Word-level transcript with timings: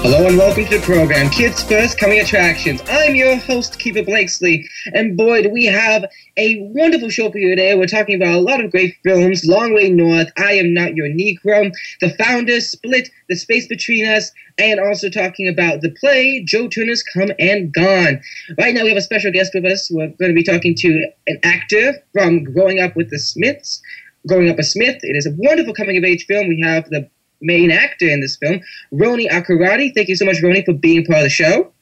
Hello 0.00 0.28
and 0.28 0.38
welcome 0.38 0.64
to 0.64 0.78
the 0.78 0.84
program, 0.84 1.28
Kids 1.28 1.62
First 1.64 1.98
Coming 1.98 2.20
Attractions. 2.20 2.80
I'm 2.88 3.16
your 3.16 3.36
host, 3.36 3.80
Keefer 3.80 4.04
Blakeslee, 4.04 4.64
and 4.94 5.16
boy, 5.16 5.42
do 5.42 5.50
we 5.50 5.66
have 5.66 6.04
a 6.36 6.60
wonderful 6.72 7.10
show 7.10 7.30
for 7.32 7.38
you 7.38 7.50
today. 7.50 7.74
We're 7.74 7.86
talking 7.86 8.14
about 8.14 8.34
a 8.34 8.40
lot 8.40 8.64
of 8.64 8.70
great 8.70 8.94
films, 9.02 9.44
Long 9.44 9.74
Way 9.74 9.90
North, 9.90 10.28
I 10.38 10.52
Am 10.52 10.72
Not 10.72 10.94
Your 10.94 11.08
Negro, 11.08 11.72
The 12.00 12.14
Founders, 12.14 12.70
Split, 12.70 13.10
The 13.28 13.34
Space 13.34 13.66
Between 13.66 14.06
Us, 14.06 14.30
and 14.56 14.78
also 14.78 15.10
talking 15.10 15.48
about 15.48 15.80
the 15.80 15.90
play, 15.90 16.44
Joe 16.44 16.68
Turner's 16.68 17.02
Come 17.02 17.32
and 17.40 17.74
Gone. 17.74 18.20
Right 18.56 18.74
now 18.74 18.84
we 18.84 18.90
have 18.90 18.98
a 18.98 19.02
special 19.02 19.32
guest 19.32 19.50
with 19.52 19.64
us. 19.64 19.90
We're 19.90 20.06
going 20.06 20.30
to 20.30 20.32
be 20.32 20.44
talking 20.44 20.76
to 20.76 21.10
an 21.26 21.40
actor 21.42 21.94
from 22.12 22.44
Growing 22.44 22.78
Up 22.78 22.94
with 22.94 23.10
the 23.10 23.18
Smiths. 23.18 23.82
Growing 24.26 24.48
Up 24.48 24.58
a 24.58 24.64
Smith. 24.64 24.98
It 25.02 25.16
is 25.16 25.26
a 25.26 25.34
wonderful 25.36 25.74
coming 25.74 25.96
of 25.96 26.04
age 26.04 26.26
film. 26.26 26.48
We 26.48 26.60
have 26.62 26.88
the 26.90 27.08
main 27.40 27.70
actor 27.70 28.08
in 28.08 28.20
this 28.20 28.36
film, 28.36 28.60
Roni 28.92 29.28
Akurati. 29.28 29.92
Thank 29.94 30.08
you 30.08 30.16
so 30.16 30.24
much, 30.24 30.36
Roni, 30.42 30.64
for 30.64 30.74
being 30.74 31.04
part 31.04 31.18
of 31.18 31.24
the 31.24 31.30
show. 31.30 31.72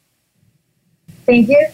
Thank 1.25 1.49
you. 1.49 1.69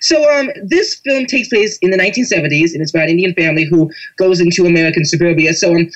So, 0.00 0.30
um, 0.38 0.50
this 0.62 0.96
film 0.96 1.26
takes 1.26 1.48
place 1.48 1.78
in 1.80 1.90
the 1.90 1.96
1970s, 1.96 2.72
and 2.72 2.82
it's 2.82 2.90
about 2.90 3.04
an 3.04 3.10
Indian 3.10 3.32
family 3.34 3.64
who 3.64 3.90
goes 4.18 4.40
into 4.40 4.66
American 4.66 5.04
suburbia. 5.04 5.54
So, 5.54 5.74
um, 5.74 5.88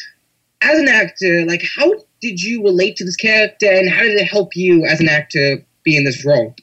as 0.63 0.79
an 0.79 0.89
actor, 0.89 1.45
like, 1.47 1.63
how 1.77 1.93
did 2.21 2.43
you 2.43 2.63
relate 2.63 2.97
to 2.97 3.05
this 3.05 3.17
character, 3.17 3.71
and 3.71 3.91
how 3.91 4.03
did 4.03 4.19
it 4.19 4.25
help 4.25 4.57
you 4.57 4.85
as 4.87 5.01
an 5.01 5.09
actor 5.09 5.63
be 5.85 5.97
in 5.97 6.05
this 6.05 6.25
role? 6.25 6.55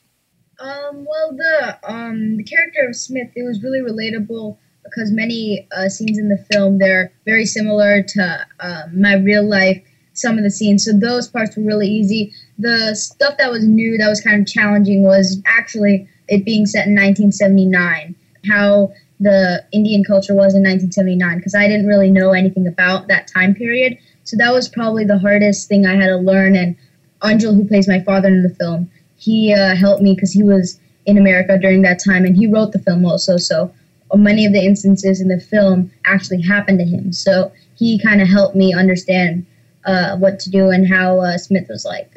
Um, 0.59 1.05
well, 1.05 1.35
the 1.35 1.77
um, 1.83 2.37
the 2.37 2.43
character 2.43 2.87
of 2.87 2.95
Smith, 2.95 3.29
it 3.35 3.43
was 3.43 3.61
really 3.61 3.79
relatable 3.79 4.57
because 4.83 5.11
many 5.11 5.67
uh, 5.75 5.89
scenes 5.89 6.17
in 6.17 6.29
the 6.29 6.37
film 6.51 6.77
they're 6.77 7.11
very 7.25 7.45
similar 7.45 8.03
to 8.03 8.47
uh, 8.59 8.83
my 8.93 9.15
real 9.15 9.47
life 9.47 9.81
some 10.15 10.37
of 10.37 10.43
the 10.43 10.49
scenes. 10.49 10.85
So 10.85 10.91
those 10.93 11.27
parts 11.27 11.55
were 11.55 11.63
really 11.63 11.87
easy. 11.87 12.33
The 12.57 12.95
stuff 12.95 13.37
that 13.37 13.51
was 13.51 13.63
new, 13.65 13.97
that 13.97 14.09
was 14.09 14.21
kind 14.21 14.41
of 14.41 14.47
challenging, 14.47 15.03
was 15.03 15.41
actually 15.45 16.07
it 16.27 16.43
being 16.43 16.65
set 16.65 16.87
in 16.87 16.95
1979. 16.95 18.15
How 18.49 18.91
the 19.19 19.63
Indian 19.71 20.03
culture 20.03 20.33
was 20.33 20.55
in 20.55 20.63
1979, 20.63 21.37
because 21.37 21.55
I 21.55 21.67
didn't 21.67 21.87
really 21.87 22.11
know 22.11 22.31
anything 22.31 22.67
about 22.67 23.07
that 23.07 23.27
time 23.27 23.53
period. 23.53 23.97
So 24.23 24.35
that 24.37 24.53
was 24.53 24.67
probably 24.67 25.05
the 25.05 25.19
hardest 25.19 25.67
thing 25.67 25.85
I 25.85 25.95
had 25.95 26.07
to 26.07 26.17
learn. 26.17 26.55
And 26.55 26.75
Anjul, 27.21 27.55
who 27.55 27.65
plays 27.65 27.87
my 27.87 28.01
father 28.01 28.27
in 28.27 28.43
the 28.43 28.49
film, 28.49 28.89
he 29.17 29.53
uh, 29.53 29.75
helped 29.75 30.01
me 30.01 30.15
because 30.15 30.33
he 30.33 30.43
was 30.43 30.79
in 31.05 31.17
America 31.17 31.57
during 31.57 31.81
that 31.83 32.03
time, 32.03 32.25
and 32.25 32.35
he 32.35 32.47
wrote 32.47 32.71
the 32.71 32.79
film 32.79 33.05
also. 33.05 33.37
So 33.37 33.71
many 34.13 34.45
of 34.45 34.53
the 34.53 34.63
instances 34.63 35.21
in 35.21 35.27
the 35.27 35.39
film 35.39 35.91
actually 36.05 36.41
happened 36.41 36.79
to 36.79 36.85
him. 36.85 37.11
So 37.11 37.51
he 37.75 37.99
kind 37.99 38.21
of 38.21 38.27
helped 38.27 38.55
me 38.55 38.73
understand 38.73 39.45
uh, 39.85 40.17
what 40.17 40.39
to 40.39 40.49
do 40.49 40.69
and 40.69 40.87
how 40.87 41.19
uh, 41.19 41.37
Smith 41.37 41.67
was 41.69 41.85
like. 41.85 42.11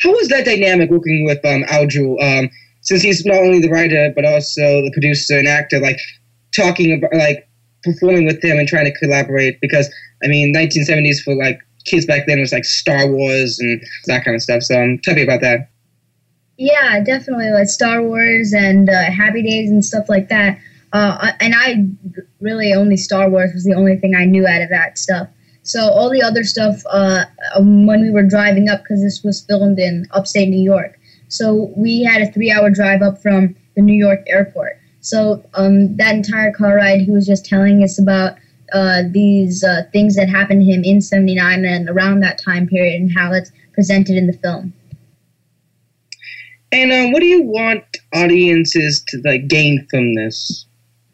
How 0.00 0.10
was 0.10 0.28
that 0.28 0.44
dynamic 0.44 0.90
working 0.90 1.24
with 1.24 1.44
um? 1.44 1.64
Um, 1.70 2.50
since 2.80 3.02
he's 3.02 3.24
not 3.24 3.36
only 3.36 3.60
the 3.60 3.70
writer 3.70 4.12
but 4.14 4.24
also 4.24 4.60
the 4.60 4.90
producer 4.92 5.38
and 5.38 5.46
actor, 5.46 5.78
like 5.78 5.98
talking 6.54 6.92
about 6.92 7.14
like 7.14 7.48
performing 7.84 8.26
with 8.26 8.42
him 8.42 8.58
and 8.58 8.66
trying 8.66 8.84
to 8.84 8.98
collaborate. 8.98 9.60
Because 9.60 9.92
I 10.24 10.28
mean, 10.28 10.54
1970s 10.54 11.22
for 11.22 11.34
like 11.34 11.60
kids 11.84 12.06
back 12.06 12.26
then 12.26 12.40
was 12.40 12.52
like 12.52 12.64
Star 12.64 13.06
Wars 13.06 13.58
and 13.58 13.82
that 14.06 14.24
kind 14.24 14.34
of 14.34 14.42
stuff. 14.42 14.62
So 14.62 14.80
um, 14.80 14.98
tell 14.98 15.14
me 15.14 15.22
about 15.22 15.40
that. 15.40 15.68
Yeah, 16.56 17.00
definitely 17.02 17.50
like 17.50 17.68
Star 17.68 18.02
Wars 18.02 18.52
and 18.52 18.88
uh, 18.88 19.10
Happy 19.10 19.42
Days 19.42 19.70
and 19.70 19.84
stuff 19.84 20.08
like 20.08 20.28
that. 20.28 20.58
Uh, 20.92 21.32
and 21.40 21.54
I 21.56 21.86
really 22.40 22.74
only 22.74 22.96
Star 22.96 23.28
Wars 23.30 23.52
was 23.54 23.64
the 23.64 23.74
only 23.74 23.96
thing 23.96 24.14
I 24.14 24.26
knew 24.26 24.46
out 24.46 24.62
of 24.62 24.68
that 24.68 24.98
stuff. 24.98 25.28
So 25.62 25.90
all 25.90 26.10
the 26.10 26.22
other 26.22 26.44
stuff 26.44 26.82
uh, 26.90 27.24
um, 27.54 27.86
when 27.86 28.02
we 28.02 28.10
were 28.10 28.24
driving 28.24 28.68
up, 28.68 28.82
because 28.82 29.02
this 29.02 29.22
was 29.22 29.42
filmed 29.42 29.78
in 29.78 30.06
upstate 30.10 30.48
New 30.48 30.62
York, 30.62 30.98
so 31.28 31.72
we 31.76 32.02
had 32.02 32.20
a 32.20 32.30
three-hour 32.30 32.70
drive 32.70 33.00
up 33.00 33.22
from 33.22 33.56
the 33.74 33.80
New 33.80 33.94
York 33.94 34.20
airport. 34.26 34.78
So 35.00 35.42
um, 35.54 35.96
that 35.96 36.14
entire 36.14 36.52
car 36.52 36.76
ride, 36.76 37.00
he 37.00 37.10
was 37.10 37.26
just 37.26 37.46
telling 37.46 37.82
us 37.82 37.98
about 37.98 38.36
uh, 38.72 39.02
these 39.10 39.64
uh, 39.64 39.82
things 39.92 40.14
that 40.16 40.28
happened 40.28 40.60
to 40.60 40.70
him 40.70 40.84
in 40.84 41.00
'79 41.00 41.64
and 41.64 41.88
around 41.88 42.20
that 42.20 42.38
time 42.42 42.66
period, 42.66 43.00
and 43.00 43.12
how 43.16 43.32
it's 43.32 43.50
presented 43.72 44.16
in 44.16 44.26
the 44.26 44.32
film. 44.34 44.72
And 46.70 46.90
uh, 46.92 47.10
what 47.12 47.20
do 47.20 47.26
you 47.26 47.42
want 47.42 47.84
audiences 48.14 49.04
to 49.08 49.20
like 49.24 49.46
gain 49.48 49.86
from 49.90 50.14
this 50.14 50.66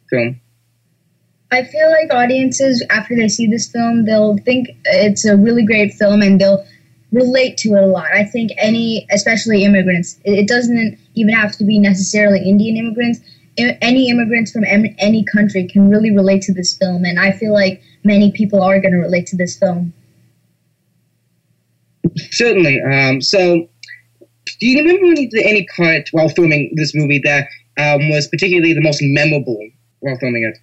film? 0.09 0.41
I 1.51 1.65
feel 1.65 1.91
like 1.91 2.13
audiences, 2.13 2.85
after 2.91 3.17
they 3.17 3.29
see 3.29 3.47
this 3.47 3.71
film, 3.71 4.05
they'll 4.05 4.37
think 4.39 4.69
it's 4.85 5.25
a 5.25 5.37
really 5.37 5.65
great 5.65 5.95
film 5.95 6.21
and 6.21 6.41
they'll 6.41 6.65
relate 7.11 7.57
to 7.59 7.75
it 7.75 7.83
a 7.83 7.87
lot. 7.87 8.09
I 8.13 8.25
think 8.25 8.51
any, 8.59 9.07
especially 9.11 9.65
immigrants, 9.65 10.21
it 10.25 10.47
doesn't 10.47 10.99
even 11.15 11.35
have 11.35 11.53
to 11.57 11.65
be 11.65 11.79
necessarily 11.79 12.47
Indian 12.47 12.77
immigrants. 12.77 13.21
Any 13.57 14.11
immigrants 14.11 14.53
from 14.53 14.65
any 14.65 15.25
country 15.25 15.67
can 15.67 15.91
really 15.91 16.15
relate 16.15 16.43
to 16.43 16.55
this 16.55 16.77
film, 16.77 17.05
and 17.05 17.19
I 17.19 17.33
feel 17.33 17.53
like 17.53 17.83
many 18.05 18.31
people 18.31 18.63
are 18.63 18.79
going 18.81 18.93
to 18.93 19.01
relate 19.01 19.27
to 19.29 19.37
this 19.37 19.59
film. 19.59 19.93
Certainly. 22.31 22.81
Um, 22.83 23.21
so, 23.21 23.69
do 24.61 24.67
you 24.67 24.79
remember 24.79 25.07
any, 25.07 25.29
any 25.43 25.67
part 25.77 26.09
while 26.13 26.29
filming 26.29 26.73
this 26.77 26.95
movie 26.95 27.21
that 27.25 27.49
um, 27.79 28.11
was 28.11 28.29
particularly 28.29 28.75
the 28.75 28.81
most 28.81 29.01
memorable 29.03 29.59
while 30.01 30.17
filming 30.19 30.45
it? 30.45 30.59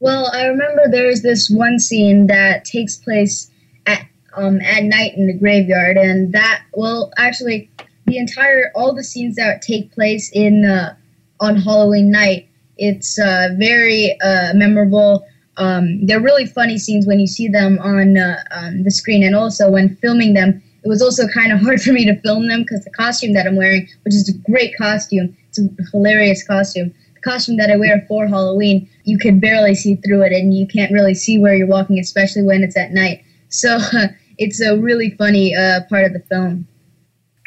Well, 0.00 0.30
I 0.32 0.46
remember 0.46 0.82
there's 0.88 1.22
this 1.22 1.48
one 1.48 1.78
scene 1.78 2.26
that 2.26 2.64
takes 2.64 2.96
place 2.96 3.50
at 3.86 4.06
um, 4.36 4.60
at 4.60 4.84
night 4.84 5.14
in 5.16 5.26
the 5.26 5.32
graveyard, 5.32 5.96
and 5.96 6.32
that 6.32 6.62
well, 6.74 7.12
actually, 7.16 7.70
the 8.04 8.18
entire 8.18 8.70
all 8.74 8.94
the 8.94 9.04
scenes 9.04 9.36
that 9.36 9.62
take 9.62 9.92
place 9.92 10.30
in 10.32 10.66
uh, 10.66 10.94
on 11.40 11.56
Halloween 11.56 12.10
night, 12.10 12.48
it's 12.76 13.18
uh, 13.18 13.48
very 13.58 14.18
uh, 14.20 14.52
memorable. 14.54 15.26
Um, 15.56 16.04
they're 16.04 16.20
really 16.20 16.44
funny 16.44 16.76
scenes 16.76 17.06
when 17.06 17.18
you 17.18 17.26
see 17.26 17.48
them 17.48 17.78
on, 17.78 18.18
uh, 18.18 18.44
on 18.50 18.82
the 18.82 18.90
screen, 18.90 19.24
and 19.24 19.34
also 19.34 19.70
when 19.70 19.96
filming 19.96 20.34
them, 20.34 20.62
it 20.84 20.88
was 20.88 21.00
also 21.00 21.26
kind 21.26 21.50
of 21.50 21.60
hard 21.60 21.80
for 21.82 21.92
me 21.92 22.04
to 22.04 22.20
film 22.20 22.48
them 22.48 22.60
because 22.60 22.84
the 22.84 22.90
costume 22.90 23.32
that 23.32 23.46
I'm 23.46 23.56
wearing, 23.56 23.88
which 24.04 24.14
is 24.14 24.28
a 24.28 24.50
great 24.50 24.76
costume, 24.76 25.34
it's 25.48 25.58
a 25.58 25.68
hilarious 25.90 26.46
costume 26.46 26.92
costume 27.26 27.56
that 27.56 27.70
I 27.70 27.76
wear 27.76 28.04
for 28.08 28.26
Halloween, 28.26 28.88
you 29.04 29.18
can 29.18 29.40
barely 29.40 29.74
see 29.74 29.96
through 29.96 30.22
it 30.22 30.32
and 30.32 30.54
you 30.54 30.66
can't 30.66 30.92
really 30.92 31.14
see 31.14 31.38
where 31.38 31.54
you're 31.54 31.66
walking, 31.66 31.98
especially 31.98 32.42
when 32.42 32.62
it's 32.62 32.76
at 32.76 32.92
night. 32.92 33.24
So 33.48 33.78
it's 34.38 34.60
a 34.60 34.78
really 34.78 35.10
funny 35.10 35.54
uh, 35.54 35.80
part 35.88 36.04
of 36.04 36.12
the 36.12 36.20
film. 36.20 36.66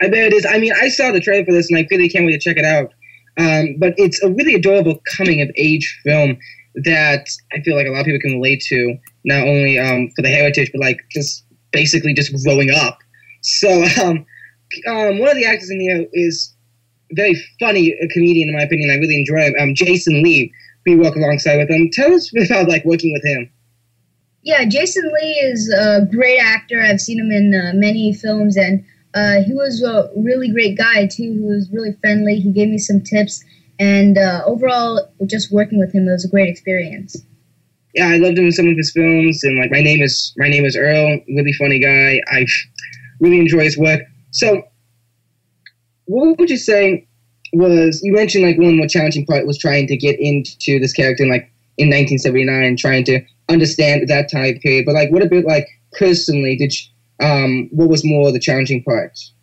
I 0.01 0.07
bet 0.07 0.31
it 0.31 0.34
is. 0.34 0.45
I 0.45 0.59
mean, 0.59 0.73
I 0.73 0.90
saw 0.90 1.12
the 1.12 1.19
trailer 1.19 1.45
for 1.45 1.53
this 1.53 1.69
and 1.69 1.79
I 1.79 1.88
really 1.90 2.09
can't 2.09 2.25
wait 2.25 2.34
to 2.34 2.40
check 2.40 2.57
it 2.57 2.66
out. 2.66 2.94
Um, 3.38 3.75
but 3.78 3.94
it's 3.97 4.22
a 4.22 4.29
really 4.29 4.56
adorable 4.56 5.01
coming 5.17 5.41
of 5.41 5.50
age 5.56 6.00
film 6.03 6.38
that 6.75 7.28
I 7.53 7.61
feel 7.61 7.75
like 7.75 7.88
a 7.88 7.90
lot 7.90 8.01
of 8.01 8.06
people 8.06 8.19
can 8.19 8.34
relate 8.34 8.61
to, 8.67 8.97
not 9.25 9.47
only 9.47 9.79
um, 9.79 10.09
for 10.16 10.22
the 10.22 10.29
heritage, 10.29 10.72
but 10.72 10.81
like 10.81 11.00
just 11.11 11.46
basically 11.72 12.13
just 12.13 12.34
growing 12.44 12.70
up. 12.72 12.97
So 13.41 13.84
um, 14.03 14.25
um 14.87 15.20
one 15.20 15.29
of 15.29 15.35
the 15.35 15.46
actors 15.46 15.70
in 15.70 15.79
here 15.79 16.05
is 16.14 16.53
very 17.11 17.35
funny 17.59 17.96
comedian 18.11 18.50
in 18.50 18.56
my 18.56 18.64
opinion. 18.64 18.90
I 18.90 18.96
really 18.96 19.16
enjoy 19.16 19.41
him. 19.41 19.53
Um, 19.59 19.76
Jason 19.76 20.23
Lee, 20.23 20.52
we 20.85 20.96
work 20.96 21.16
alongside 21.16 21.58
with 21.58 21.70
him. 21.70 21.90
Tell 21.91 22.14
us 22.14 22.32
about 22.46 22.67
like 22.67 22.85
working 22.85 23.14
with 23.14 23.23
him. 23.23 23.52
Yeah, 24.41 24.66
Jason 24.66 25.11
Lee 25.22 25.34
is 25.44 25.70
a 25.70 26.08
great 26.09 26.40
actor. 26.40 26.82
I've 26.82 27.02
seen 27.02 27.20
him 27.20 27.32
in 27.32 27.53
uh, 27.53 27.72
many 27.76 28.14
films, 28.14 28.56
and 28.56 28.85
uh, 29.14 29.44
he 29.44 29.53
was 29.53 29.84
a 29.84 30.09
really 30.16 30.50
great 30.50 30.78
guy 30.78 31.08
too. 31.08 31.34
He 31.34 31.40
was 31.40 31.70
really 31.72 31.94
friendly. 32.00 32.40
He 32.40 32.52
gave 32.52 32.70
me 32.70 32.78
some 32.78 33.02
tips, 33.02 33.44
and 33.79 34.17
uh, 34.17 34.41
overall, 34.46 35.11
just 35.26 35.52
working 35.52 35.78
with 35.78 35.94
him 35.94 36.06
was 36.06 36.23
a 36.23 36.29
great 36.29 36.47
experience. 36.47 37.17
Yeah, 37.94 38.08
I 38.08 38.17
loved 38.17 38.38
him 38.38 38.46
in 38.46 38.52
some 38.52 38.67
of 38.67 38.78
his 38.78 38.91
films, 38.91 39.44
and 39.44 39.59
like 39.59 39.72
my 39.72 39.82
name 39.82 40.02
is 40.02 40.34
my 40.38 40.47
name 40.47 40.64
is 40.64 40.78
Earl. 40.78 41.20
Really 41.28 41.53
funny 41.53 41.79
guy. 41.79 42.22
I 42.28 42.46
really 43.20 43.40
enjoy 43.40 43.64
his 43.64 43.78
work. 43.78 44.02
So 44.32 44.64
what 46.09 46.38
would 46.38 46.50
you 46.50 46.58
say 46.58 47.06
was 47.53 48.02
you 48.03 48.14
mentioned 48.14 48.44
like 48.44 48.58
one 48.58 48.78
more 48.78 48.88
challenging 48.88 49.26
part 49.26 49.47
was 49.47 49.58
trying 49.58 49.88
to 49.88 49.97
get 49.97 50.20
into 50.20 50.79
this 50.79 50.94
character 50.94 51.23
in, 51.23 51.29
like 51.29 51.50
in 51.78 51.88
1979 51.88 52.78
trying 52.78 53.03
to 53.03 53.22
understand 53.50 54.08
that 54.08 54.29
time 54.29 54.59
period 54.59 54.85
but 54.85 54.94
like 54.94 55.11
what 55.11 55.23
about 55.23 55.46
like 55.46 55.67
personally 55.94 56.56
did 56.56 56.73
you, 56.73 56.90
um, 57.20 57.70
what 57.72 57.90
was 57.90 58.06
more 58.06 58.32
the 58.32 58.40
challenging 58.40 58.84
parts? 58.84 59.34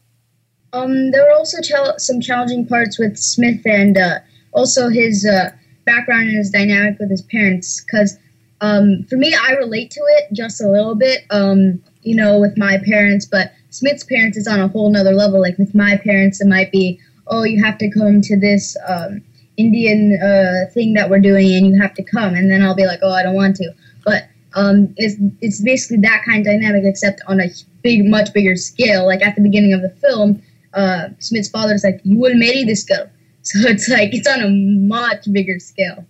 Um, 0.72 1.10
there 1.10 1.22
were 1.22 1.32
also 1.32 1.60
ch- 1.60 1.98
some 1.98 2.20
challenging 2.20 2.66
parts 2.66 2.98
with 2.98 3.16
Smith 3.16 3.60
and 3.66 3.96
uh, 3.96 4.18
also 4.52 4.88
his 4.88 5.26
uh, 5.26 5.50
background 5.84 6.28
and 6.28 6.36
his 6.36 6.50
dynamic 6.50 6.98
with 6.98 7.10
his 7.10 7.22
parents. 7.22 7.82
Because 7.84 8.18
um, 8.60 9.04
for 9.08 9.16
me, 9.16 9.34
I 9.34 9.52
relate 9.52 9.90
to 9.92 10.00
it 10.00 10.32
just 10.32 10.60
a 10.60 10.70
little 10.70 10.94
bit, 10.94 11.24
um, 11.30 11.82
you 12.02 12.16
know, 12.16 12.38
with 12.38 12.56
my 12.58 12.78
parents. 12.78 13.26
But 13.26 13.52
Smith's 13.76 14.04
parents 14.04 14.38
is 14.38 14.48
on 14.48 14.58
a 14.58 14.68
whole 14.68 14.90
nother 14.90 15.12
level. 15.12 15.38
Like 15.38 15.58
with 15.58 15.74
my 15.74 15.98
parents, 15.98 16.40
it 16.40 16.48
might 16.48 16.72
be, 16.72 16.98
oh, 17.26 17.42
you 17.42 17.62
have 17.62 17.76
to 17.76 17.90
come 17.90 18.22
to 18.22 18.40
this 18.40 18.74
um, 18.88 19.22
Indian 19.58 20.18
uh, 20.18 20.72
thing 20.72 20.94
that 20.94 21.10
we're 21.10 21.20
doing, 21.20 21.52
and 21.54 21.66
you 21.66 21.78
have 21.78 21.92
to 21.94 22.02
come. 22.02 22.34
And 22.34 22.50
then 22.50 22.62
I'll 22.62 22.74
be 22.74 22.86
like, 22.86 23.00
oh, 23.02 23.12
I 23.12 23.22
don't 23.22 23.34
want 23.34 23.56
to. 23.56 23.70
But 24.02 24.28
um, 24.54 24.94
it's 24.96 25.16
it's 25.42 25.60
basically 25.60 25.98
that 25.98 26.22
kind 26.24 26.38
of 26.38 26.46
dynamic, 26.46 26.84
except 26.86 27.20
on 27.26 27.38
a 27.38 27.48
big, 27.82 28.06
much 28.06 28.32
bigger 28.32 28.56
scale. 28.56 29.04
Like 29.04 29.20
at 29.22 29.34
the 29.34 29.42
beginning 29.42 29.74
of 29.74 29.82
the 29.82 29.90
film, 29.90 30.42
uh, 30.72 31.08
Smith's 31.18 31.50
father 31.50 31.74
is 31.74 31.84
like, 31.84 32.00
"You 32.02 32.18
will 32.18 32.34
marry 32.34 32.64
this 32.64 32.82
girl," 32.82 33.10
so 33.42 33.58
it's 33.68 33.90
like 33.90 34.14
it's 34.14 34.26
on 34.26 34.40
a 34.40 34.48
much 34.48 35.30
bigger 35.30 35.58
scale. 35.58 36.06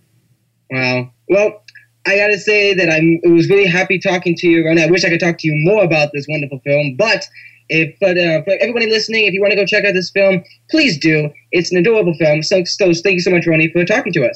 Wow. 0.71 1.11
Well, 1.27 1.61
I 2.05 2.15
gotta 2.15 2.39
say 2.39 2.73
that 2.73 2.89
I'm. 2.89 3.19
It 3.23 3.31
was 3.31 3.49
really 3.49 3.67
happy 3.67 3.99
talking 3.99 4.35
to 4.35 4.47
you, 4.47 4.69
and 4.69 4.79
I 4.79 4.89
wish 4.89 5.03
I 5.03 5.09
could 5.09 5.19
talk 5.19 5.37
to 5.39 5.47
you 5.47 5.53
more 5.69 5.83
about 5.83 6.11
this 6.13 6.25
wonderful 6.29 6.59
film. 6.59 6.95
But 6.97 7.27
if, 7.69 7.95
but 7.99 8.17
uh, 8.17 8.43
for 8.43 8.57
everybody 8.61 8.89
listening, 8.89 9.25
if 9.25 9.33
you 9.33 9.41
want 9.41 9.51
to 9.51 9.57
go 9.57 9.65
check 9.65 9.85
out 9.85 9.93
this 9.93 10.11
film, 10.11 10.43
please 10.69 10.97
do. 10.97 11.29
It's 11.51 11.71
an 11.71 11.77
adorable 11.77 12.13
film. 12.15 12.43
So, 12.43 12.63
so 12.63 12.93
thank 12.93 13.15
you 13.15 13.19
so 13.21 13.31
much, 13.31 13.45
Roni, 13.45 13.71
for 13.71 13.85
talking 13.85 14.13
to 14.13 14.27
us. 14.27 14.35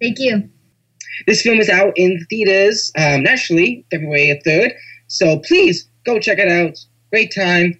Thank 0.00 0.18
you. 0.18 0.48
This 1.26 1.42
film 1.42 1.60
is 1.60 1.68
out 1.68 1.92
in 1.96 2.24
theaters 2.28 2.90
um, 2.96 3.22
nationally 3.22 3.86
February 3.90 4.40
3rd. 4.46 4.72
So 5.06 5.38
please 5.40 5.88
go 6.04 6.18
check 6.18 6.38
it 6.38 6.48
out. 6.48 6.76
Great 7.10 7.34
time. 7.34 7.74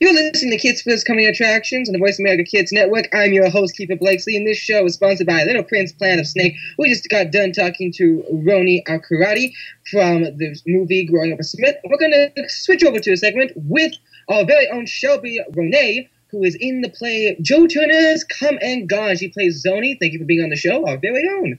You're 0.00 0.12
listening 0.12 0.52
to 0.52 0.58
Kids 0.58 0.80
First 0.82 1.06
Coming 1.06 1.26
Attractions 1.26 1.88
on 1.88 1.92
the 1.92 1.98
Voice 1.98 2.20
America 2.20 2.44
Kids 2.44 2.70
Network. 2.70 3.08
I'm 3.12 3.32
your 3.32 3.50
host, 3.50 3.76
Keefer 3.76 3.96
Blakeslee, 3.98 4.36
and 4.36 4.46
this 4.46 4.56
show 4.56 4.84
is 4.84 4.94
sponsored 4.94 5.26
by 5.26 5.42
Little 5.42 5.64
Prince 5.64 5.90
Plan 5.90 6.20
of 6.20 6.26
Snake. 6.28 6.54
We 6.78 6.88
just 6.88 7.08
got 7.08 7.32
done 7.32 7.50
talking 7.50 7.92
to 7.94 8.22
Roni 8.32 8.84
Akurati 8.86 9.52
from 9.90 10.22
the 10.22 10.56
movie 10.68 11.04
Growing 11.04 11.32
Up 11.32 11.40
a 11.40 11.42
Smith. 11.42 11.74
We're 11.82 11.98
going 11.98 12.12
to 12.12 12.48
switch 12.48 12.84
over 12.84 13.00
to 13.00 13.12
a 13.12 13.16
segment 13.16 13.50
with 13.56 13.92
our 14.28 14.44
very 14.44 14.68
own 14.70 14.86
Shelby 14.86 15.40
Ronea, 15.50 16.08
who 16.30 16.44
is 16.44 16.56
in 16.60 16.82
the 16.82 16.90
play 16.90 17.36
Joe 17.42 17.66
Turner's 17.66 18.22
Come 18.22 18.56
and 18.62 18.88
Gone. 18.88 19.16
She 19.16 19.30
plays 19.30 19.64
Zoni. 19.66 19.98
Thank 19.98 20.12
you 20.12 20.20
for 20.20 20.26
being 20.26 20.44
on 20.44 20.50
the 20.50 20.56
show, 20.56 20.86
our 20.86 20.96
very 20.96 21.28
own. 21.28 21.58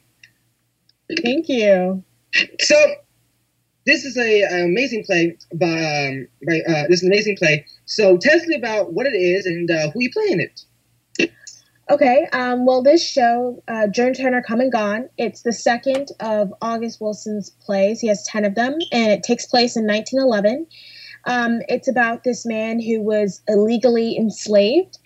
Thank 1.23 1.49
you. 1.49 2.05
So, 2.61 2.75
this 3.85 4.05
is 4.05 4.15
a, 4.17 4.43
an 4.43 4.65
amazing 4.65 5.03
play 5.03 5.35
by, 5.55 5.65
um, 5.65 6.27
by 6.45 6.61
uh, 6.61 6.87
this 6.87 6.99
is 6.99 7.03
an 7.03 7.11
amazing 7.11 7.35
play. 7.35 7.65
So 7.89 8.17
tell 8.17 8.37
us 8.37 8.45
about 8.55 8.93
what 8.93 9.07
it 9.07 9.17
is 9.17 9.45
and 9.45 9.69
uh, 9.69 9.89
who 9.89 10.01
you 10.01 10.11
play 10.11 10.27
in 10.29 10.39
it. 10.39 10.61
Okay, 11.91 12.27
um, 12.33 12.67
well, 12.67 12.83
this 12.83 13.03
show, 13.03 13.63
uh, 13.67 13.87
Joe 13.87 14.13
Turner 14.13 14.43
Come 14.43 14.61
and 14.61 14.71
Gone, 14.71 15.09
it's 15.17 15.41
the 15.41 15.51
second 15.51 16.09
of 16.19 16.53
August 16.61 17.01
Wilson's 17.01 17.49
plays. 17.49 17.99
He 17.99 18.07
has 18.07 18.23
10 18.27 18.45
of 18.45 18.53
them, 18.53 18.77
and 18.91 19.11
it 19.11 19.23
takes 19.23 19.47
place 19.47 19.75
in 19.75 19.87
1911. 19.87 20.67
Um, 21.25 21.61
it's 21.67 21.87
about 21.87 22.23
this 22.23 22.45
man 22.45 22.79
who 22.79 23.01
was 23.01 23.41
illegally 23.47 24.15
enslaved 24.15 24.99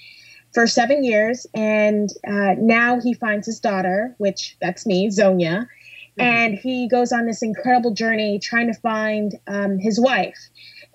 for 0.54 0.68
seven 0.68 1.06
years, 1.06 1.48
and 1.54 2.10
uh, 2.28 2.56
now 2.58 3.00
he 3.00 3.14
finds 3.14 3.48
his 3.48 3.62
daughter, 3.62 4.14
which 4.18 4.58
that's 4.60 4.86
me, 4.86 5.08
Zonia, 5.08 5.62
mm-hmm. 5.62 6.22
and 6.22 6.56
he 6.56 6.90
goes 6.90 7.14
on 7.14 7.28
this 7.28 7.42
incredible 7.42 7.94
journey 7.94 8.40
trying 8.40 8.68
to 8.68 8.78
find 8.82 9.36
um, 9.48 9.80
his 9.80 10.02
wife. 10.02 10.38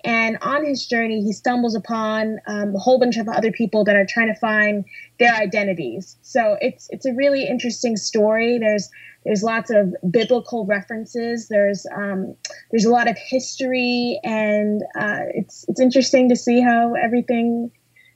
And 0.03 0.37
on 0.41 0.65
his 0.65 0.85
journey, 0.85 1.21
he 1.21 1.33
stumbles 1.33 1.75
upon 1.75 2.39
um, 2.47 2.75
a 2.75 2.79
whole 2.79 2.99
bunch 2.99 3.17
of 3.17 3.27
other 3.27 3.51
people 3.51 3.83
that 3.83 3.95
are 3.95 4.05
trying 4.05 4.33
to 4.33 4.39
find 4.39 4.85
their 5.19 5.33
identities. 5.33 6.17
So 6.21 6.57
it's 6.61 6.87
it's 6.89 7.05
a 7.05 7.13
really 7.13 7.45
interesting 7.45 7.97
story. 7.97 8.57
There's 8.59 8.89
there's 9.25 9.43
lots 9.43 9.69
of 9.69 9.93
biblical 10.09 10.65
references. 10.65 11.49
There's 11.49 11.85
um, 11.95 12.35
there's 12.71 12.85
a 12.85 12.89
lot 12.89 13.09
of 13.09 13.17
history, 13.17 14.19
and 14.23 14.81
uh, 14.97 15.27
it's 15.33 15.65
it's 15.67 15.81
interesting 15.81 16.29
to 16.29 16.35
see 16.35 16.61
how 16.61 16.93
everything 16.93 17.71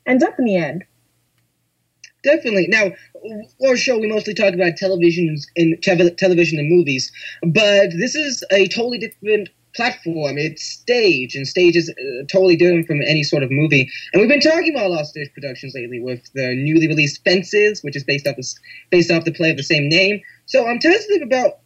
ends 0.08 0.24
up 0.24 0.40
in 0.40 0.46
the 0.46 0.56
end. 0.56 0.86
Definitely. 2.24 2.68
Now, 2.70 2.92
our 3.68 3.76
show 3.76 4.00
we 4.00 4.08
mostly 4.08 4.34
talk 4.34 4.54
about 4.54 4.78
television 4.78 5.36
and 5.58 5.84
television 5.84 6.60
and 6.60 6.70
movies, 6.70 7.12
but 7.42 7.90
this 8.00 8.16
is 8.16 8.46
a 8.52 8.70
totally 8.70 8.98
different 8.98 9.50
platform. 9.76 10.38
It's 10.38 10.64
stage, 10.64 11.36
and 11.36 11.48
stage 11.48 11.76
is 11.76 11.90
uh, 11.90 12.26
totally 12.32 12.56
different 12.56 12.88
from 12.88 13.02
any 13.02 13.24
sort 13.24 13.44
of 13.44 13.52
movie. 13.52 13.90
And 14.12 14.20
we've 14.20 14.30
been 14.30 14.40
talking 14.40 14.74
about 14.74 14.88
a 14.88 14.90
lot 14.90 15.02
of 15.02 15.08
stage 15.08 15.30
productions 15.34 15.74
lately 15.76 16.00
with 16.00 16.22
the 16.34 16.56
newly 16.56 16.88
released 16.88 17.24
Fences, 17.24 17.82
which 17.84 17.96
is 17.96 18.04
based 18.04 18.28
off 18.28 18.36
the, 18.36 18.48
based 18.92 19.12
off 19.12 19.26
the 19.26 19.34
play 19.34 19.52
of 19.52 19.58
the 19.58 19.64
same 19.64 19.90
name. 19.90 20.22
So 20.46 20.68
I'm 20.68 20.80
tentative 20.80 21.22
about 21.22 21.60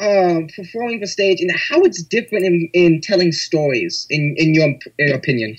uh, 0.00 0.40
performing 0.56 1.00
for 1.00 1.06
stage 1.06 1.40
and 1.40 1.50
how 1.52 1.82
it's 1.82 2.02
different 2.02 2.44
in, 2.44 2.68
in 2.72 3.00
telling 3.02 3.32
stories, 3.32 4.06
in, 4.10 4.34
in 4.36 4.54
your, 4.54 4.68
in 4.98 5.08
your 5.08 5.16
opinion. 5.16 5.56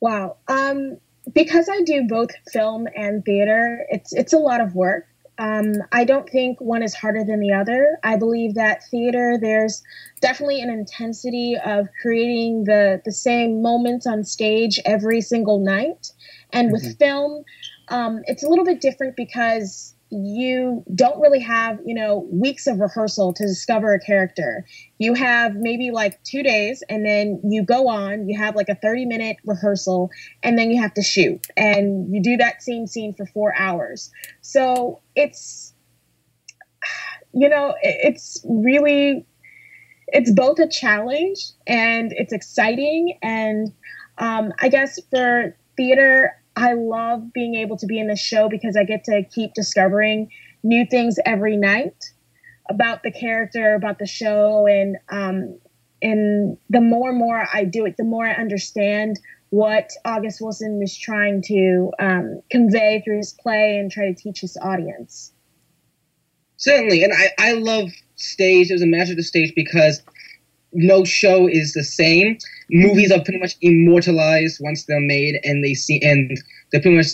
Wow. 0.00 0.36
Um, 0.48 0.98
because 1.32 1.68
I 1.68 1.82
do 1.82 2.06
both 2.08 2.30
film 2.52 2.86
and 2.96 3.24
theater, 3.24 3.86
it's 3.90 4.12
it's 4.12 4.32
a 4.32 4.38
lot 4.38 4.60
of 4.60 4.74
work. 4.74 5.06
Um, 5.38 5.72
I 5.92 6.04
don't 6.04 6.28
think 6.28 6.60
one 6.60 6.82
is 6.82 6.94
harder 6.94 7.24
than 7.24 7.40
the 7.40 7.52
other. 7.52 7.98
I 8.04 8.16
believe 8.16 8.54
that 8.54 8.84
theater, 8.90 9.38
there's 9.40 9.82
definitely 10.20 10.60
an 10.60 10.70
intensity 10.70 11.56
of 11.64 11.88
creating 12.00 12.64
the, 12.64 13.00
the 13.04 13.12
same 13.12 13.62
moments 13.62 14.06
on 14.06 14.24
stage 14.24 14.78
every 14.84 15.20
single 15.20 15.58
night. 15.58 16.12
And 16.52 16.66
mm-hmm. 16.66 16.72
with 16.74 16.98
film, 16.98 17.44
um, 17.88 18.22
it's 18.26 18.44
a 18.44 18.48
little 18.48 18.64
bit 18.64 18.80
different 18.80 19.16
because 19.16 19.94
you 20.12 20.84
don't 20.94 21.18
really 21.20 21.40
have, 21.40 21.80
you 21.86 21.94
know, 21.94 22.28
weeks 22.30 22.66
of 22.66 22.80
rehearsal 22.80 23.32
to 23.32 23.46
discover 23.46 23.94
a 23.94 23.98
character. 23.98 24.66
You 24.98 25.14
have 25.14 25.54
maybe 25.56 25.90
like 25.90 26.22
two 26.22 26.42
days 26.42 26.82
and 26.90 27.06
then 27.06 27.40
you 27.42 27.64
go 27.64 27.88
on, 27.88 28.28
you 28.28 28.38
have 28.38 28.54
like 28.54 28.68
a 28.68 28.74
30 28.74 29.06
minute 29.06 29.38
rehearsal 29.46 30.10
and 30.42 30.58
then 30.58 30.70
you 30.70 30.82
have 30.82 30.92
to 30.94 31.02
shoot. 31.02 31.46
And 31.56 32.14
you 32.14 32.22
do 32.22 32.36
that 32.36 32.62
same 32.62 32.86
scene 32.86 33.14
for 33.14 33.24
four 33.24 33.54
hours. 33.58 34.10
So 34.42 35.00
it's, 35.16 35.72
you 37.32 37.48
know, 37.48 37.74
it's 37.80 38.44
really, 38.46 39.24
it's 40.08 40.30
both 40.30 40.58
a 40.58 40.68
challenge 40.68 41.52
and 41.66 42.12
it's 42.12 42.34
exciting. 42.34 43.18
And 43.22 43.72
um, 44.18 44.52
I 44.60 44.68
guess 44.68 44.98
for 45.10 45.56
theater, 45.78 46.32
I 46.56 46.74
love 46.74 47.32
being 47.32 47.54
able 47.54 47.76
to 47.78 47.86
be 47.86 47.98
in 47.98 48.08
the 48.08 48.16
show 48.16 48.48
because 48.48 48.76
I 48.76 48.84
get 48.84 49.04
to 49.04 49.22
keep 49.24 49.54
discovering 49.54 50.30
new 50.62 50.86
things 50.90 51.16
every 51.24 51.56
night 51.56 51.96
about 52.68 53.02
the 53.02 53.10
character, 53.10 53.74
about 53.74 53.98
the 53.98 54.06
show, 54.06 54.66
and 54.66 54.96
um, 55.08 55.58
and 56.00 56.58
the 56.68 56.80
more 56.80 57.10
and 57.10 57.18
more 57.18 57.46
I 57.52 57.64
do 57.64 57.86
it, 57.86 57.96
the 57.96 58.04
more 58.04 58.26
I 58.26 58.34
understand 58.34 59.18
what 59.50 59.90
August 60.04 60.40
Wilson 60.40 60.78
was 60.78 60.96
trying 60.96 61.42
to 61.42 61.92
um, 61.98 62.40
convey 62.50 63.02
through 63.04 63.18
his 63.18 63.32
play 63.32 63.76
and 63.76 63.90
try 63.90 64.06
to 64.06 64.14
teach 64.14 64.40
his 64.40 64.56
audience. 64.60 65.32
Certainly, 66.56 67.04
and 67.04 67.12
I, 67.12 67.30
I 67.38 67.52
love 67.52 67.90
stage 68.16 68.70
It 68.70 68.74
was 68.74 68.82
a 68.82 68.86
master 68.86 69.14
of 69.18 69.24
stage 69.24 69.52
because 69.54 70.02
no 70.72 71.04
show 71.04 71.48
is 71.48 71.72
the 71.72 71.84
same. 71.84 72.38
Movies 72.70 73.12
are 73.12 73.22
pretty 73.22 73.38
much 73.38 73.56
immortalized 73.60 74.58
once 74.60 74.84
they're 74.84 75.00
made, 75.00 75.40
and 75.44 75.64
they 75.64 75.74
see, 75.74 76.00
and 76.02 76.38
they're 76.70 76.80
pretty 76.80 76.96
much 76.96 77.08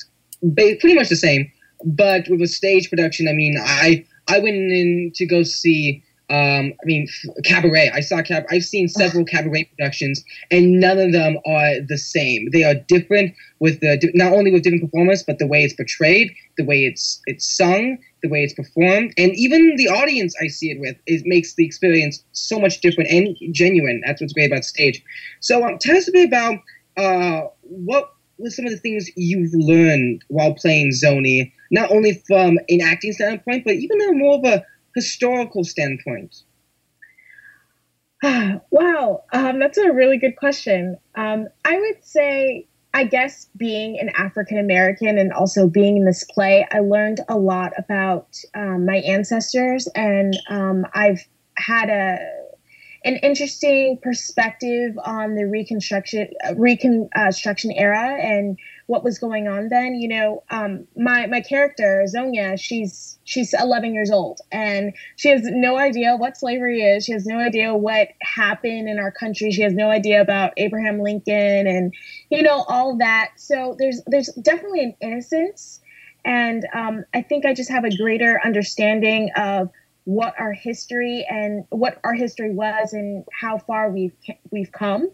pretty 0.54 0.94
much 0.94 1.08
the 1.08 1.16
same. 1.16 1.50
But 1.84 2.28
with 2.28 2.42
a 2.42 2.46
stage 2.48 2.90
production, 2.90 3.28
I 3.28 3.32
mean, 3.32 3.56
I 3.60 4.04
I 4.28 4.38
went 4.38 4.56
in 4.56 5.12
to 5.16 5.26
go 5.26 5.42
see. 5.42 6.02
Um, 6.30 6.74
I 6.82 6.84
mean, 6.84 7.08
cabaret. 7.44 7.90
I 7.94 8.00
saw 8.00 8.20
cab. 8.20 8.44
I've 8.50 8.64
seen 8.64 8.88
several 8.88 9.24
cabaret 9.24 9.64
productions, 9.64 10.22
and 10.50 10.78
none 10.78 10.98
of 10.98 11.12
them 11.12 11.38
are 11.46 11.80
the 11.80 11.96
same. 11.96 12.50
They 12.52 12.64
are 12.64 12.74
different 12.74 13.34
with 13.60 13.80
the 13.80 13.98
not 14.14 14.34
only 14.34 14.52
with 14.52 14.62
different 14.62 14.82
performers, 14.82 15.22
but 15.22 15.38
the 15.38 15.46
way 15.46 15.64
it's 15.64 15.74
portrayed, 15.74 16.30
the 16.58 16.64
way 16.64 16.84
it's 16.84 17.22
it's 17.24 17.56
sung, 17.56 17.96
the 18.22 18.28
way 18.28 18.42
it's 18.42 18.52
performed, 18.52 19.14
and 19.16 19.32
even 19.36 19.76
the 19.76 19.88
audience 19.88 20.34
I 20.42 20.48
see 20.48 20.70
it 20.70 20.80
with 20.80 20.96
it 21.06 21.22
makes 21.24 21.54
the 21.54 21.64
experience 21.64 22.22
so 22.32 22.60
much 22.60 22.80
different 22.80 23.10
and 23.10 23.34
genuine. 23.52 24.02
That's 24.04 24.20
what's 24.20 24.34
great 24.34 24.52
about 24.52 24.64
stage. 24.64 25.02
So, 25.40 25.66
um, 25.66 25.78
tell 25.78 25.96
us 25.96 26.08
a 26.08 26.12
bit 26.12 26.28
about 26.28 26.58
uh, 26.98 27.48
what 27.62 28.12
were 28.36 28.50
some 28.50 28.66
of 28.66 28.70
the 28.70 28.78
things 28.78 29.10
you've 29.16 29.52
learned 29.54 30.24
while 30.28 30.54
playing 30.54 30.92
Zoni, 30.92 31.52
not 31.70 31.90
only 31.90 32.22
from 32.26 32.58
an 32.68 32.80
acting 32.82 33.12
standpoint, 33.12 33.64
but 33.64 33.74
even 33.74 34.18
more 34.18 34.38
of 34.38 34.44
a 34.44 34.64
historical 34.98 35.64
standpoint. 35.64 36.34
wow, 38.70 39.22
um, 39.32 39.60
that's 39.60 39.78
a 39.78 39.92
really 39.92 40.18
good 40.18 40.36
question. 40.36 40.96
Um, 41.14 41.46
I 41.64 41.78
would 41.78 42.04
say 42.04 42.66
I 42.92 43.04
guess 43.04 43.48
being 43.56 43.98
an 44.00 44.10
African 44.16 44.58
American 44.58 45.18
and 45.18 45.32
also 45.32 45.68
being 45.68 45.98
in 45.98 46.04
this 46.04 46.24
play, 46.24 46.66
I 46.72 46.80
learned 46.80 47.20
a 47.28 47.38
lot 47.38 47.72
about 47.78 48.36
um, 48.54 48.86
my 48.86 48.96
ancestors, 48.96 49.86
and 49.94 50.36
um, 50.48 50.84
I've 50.94 51.24
had 51.56 51.90
a 51.90 52.18
an 53.04 53.16
interesting 53.22 53.98
perspective 54.02 54.98
on 55.04 55.36
the 55.36 55.44
reconstruction 55.44 56.28
uh, 56.44 56.54
reconstruction 56.56 57.70
era 57.72 58.18
and 58.20 58.58
what 58.88 59.04
was 59.04 59.18
going 59.18 59.46
on 59.46 59.68
then. 59.68 59.94
You 59.94 60.08
know, 60.08 60.42
um, 60.50 60.88
my 60.96 61.26
my 61.26 61.42
character 61.42 62.04
Zonia, 62.12 62.58
she's 62.58 63.18
she's 63.24 63.54
11 63.54 63.92
years 63.92 64.10
old 64.10 64.40
and 64.50 64.94
she 65.16 65.28
has 65.28 65.42
no 65.44 65.78
idea 65.78 66.16
what 66.16 66.38
slavery 66.38 66.80
is. 66.80 67.04
She 67.04 67.12
has 67.12 67.26
no 67.26 67.38
idea 67.38 67.74
what 67.74 68.08
happened 68.22 68.88
in 68.88 68.98
our 68.98 69.12
country. 69.12 69.52
She 69.52 69.60
has 69.60 69.74
no 69.74 69.90
idea 69.90 70.22
about 70.22 70.54
Abraham 70.56 71.00
Lincoln 71.00 71.66
and 71.66 71.94
you 72.30 72.42
know 72.42 72.64
all 72.66 72.96
that. 72.96 73.32
So 73.36 73.76
there's 73.78 74.00
there's 74.06 74.28
definitely 74.40 74.80
an 74.80 74.94
innocence, 75.02 75.80
and 76.24 76.66
um, 76.72 77.04
I 77.12 77.20
think 77.20 77.44
I 77.44 77.52
just 77.52 77.70
have 77.70 77.84
a 77.84 77.94
greater 77.94 78.40
understanding 78.42 79.30
of 79.36 79.68
what 80.04 80.34
our 80.38 80.54
history 80.54 81.26
and 81.28 81.66
what 81.68 82.00
our 82.04 82.14
history 82.14 82.54
was 82.54 82.94
and 82.94 83.26
how 83.38 83.58
far 83.58 83.90
we've 83.90 84.16
we've 84.50 84.72
come 84.72 85.10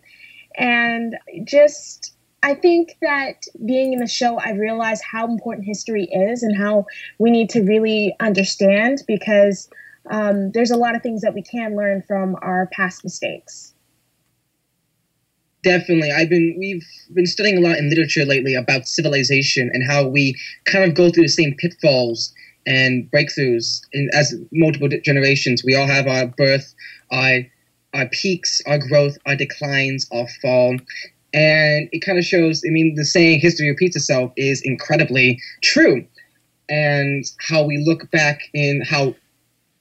and 0.57 1.17
just 1.45 2.14
I 2.45 2.55
think 2.55 2.99
that 3.01 3.47
being 3.65 3.95
in 3.95 4.01
the 4.01 4.07
show 4.07 4.39
I 4.39 4.51
realized 4.51 5.03
how 5.03 5.27
important 5.27 5.67
history 5.67 6.05
is 6.05 6.43
and 6.43 6.55
how 6.55 6.85
we 7.19 7.31
need 7.31 7.49
to 7.51 7.63
really 7.63 8.15
understand 8.21 9.03
because 9.09 9.71
um, 10.11 10.53
there's 10.53 10.71
a 10.71 10.77
lot 10.77 10.95
of 10.95 11.03
things 11.03 11.23
that 11.23 11.33
we 11.33 11.41
can 11.41 11.75
learn 11.75 12.03
from 12.07 12.37
our 12.43 12.69
past 12.71 13.03
mistakes. 13.03 13.73
Definitely. 15.63 16.13
I've 16.13 16.29
been 16.29 16.55
we've 16.59 16.85
been 17.15 17.25
studying 17.25 17.57
a 17.57 17.67
lot 17.67 17.79
in 17.79 17.89
literature 17.89 18.27
lately 18.27 18.55
about 18.55 18.87
civilization 18.87 19.71
and 19.73 19.83
how 19.83 20.07
we 20.07 20.37
kind 20.67 20.85
of 20.85 20.95
go 20.95 21.11
through 21.11 21.23
the 21.23 21.29
same 21.31 21.55
pitfalls 21.55 22.35
and 22.67 23.11
breakthroughs 23.11 23.81
in, 23.95 24.11
as 24.13 24.35
multiple 24.53 24.91
generations. 25.03 25.65
We 25.65 25.75
all 25.75 25.87
have 25.87 26.07
our 26.07 26.27
birth, 26.27 26.75
our 27.11 27.41
our 27.95 28.07
peaks, 28.11 28.61
our 28.67 28.77
growth, 28.77 29.17
our 29.25 29.37
declines, 29.37 30.07
our 30.13 30.27
fall, 30.43 30.77
and 31.35 31.89
it 31.93 32.01
kind 32.01 32.19
of 32.19 32.25
shows. 32.25 32.63
I 32.67 32.71
mean, 32.71 32.95
the 32.95 33.05
saying 33.05 33.41
"history 33.41 33.69
repeats 33.69 33.97
itself" 33.97 34.33
is 34.37 34.63
incredibly 34.63 35.41
true, 35.63 36.07
and 36.69 37.25
how 37.41 37.65
we 37.65 37.79
look 37.85 38.11
back 38.11 38.41
in 38.55 38.83
how 38.83 39.15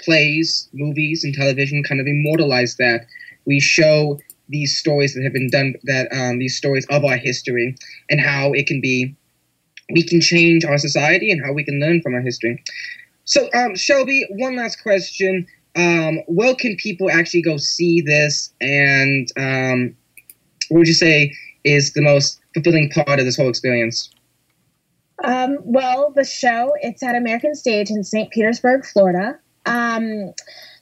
plays, 0.02 0.70
movies, 0.74 1.24
and 1.24 1.34
television 1.34 1.84
kind 1.84 2.02
of 2.02 2.08
immortalize 2.08 2.76
that. 2.78 3.06
We 3.46 3.60
show 3.60 4.20
these 4.50 4.78
stories 4.78 5.14
that 5.16 5.24
have 5.24 5.34
been 5.34 5.50
done, 5.50 5.76
that 5.84 6.08
um, 6.14 6.40
these 6.40 6.58
stories 6.58 6.86
of 6.90 7.04
our 7.04 7.18
history, 7.18 7.76
and 8.10 8.22
how 8.22 8.54
it 8.54 8.68
can 8.68 8.82
be 8.82 9.16
we 9.92 10.04
can 10.04 10.22
change 10.22 10.66
our 10.66 10.78
society 10.78 11.32
and 11.32 11.44
how 11.44 11.54
we 11.54 11.64
can 11.64 11.80
learn 11.80 12.02
from 12.02 12.16
our 12.16 12.22
history. 12.22 12.64
So, 13.26 13.50
um, 13.54 13.76
Shelby, 13.76 14.26
one 14.32 14.56
last 14.56 14.82
question. 14.82 15.48
Um, 15.76 16.20
where 16.28 16.56
can 16.56 16.76
people 16.78 17.10
actually 17.10 17.42
go 17.42 17.58
see 17.58 18.02
this? 18.02 18.54
And 18.62 19.28
um, 19.38 19.96
what 20.70 20.80
would 20.80 20.88
you 20.88 20.94
say 20.94 21.34
is 21.64 21.94
the 21.94 22.02
most 22.02 22.40
fulfilling 22.54 22.90
part 22.90 23.20
of 23.20 23.26
this 23.26 23.38
whole 23.38 23.50
experience? 23.50 24.10
Um, 25.24 25.58
well, 25.62 26.12
the 26.16 26.26
show, 26.26 26.74
it's 26.82 27.02
at 27.04 27.16
American 27.16 27.56
Stage 27.56 27.90
in 27.90 28.04
St. 28.04 28.32
Petersburg, 28.32 28.86
Florida. 28.86 29.40
Um, 29.66 30.34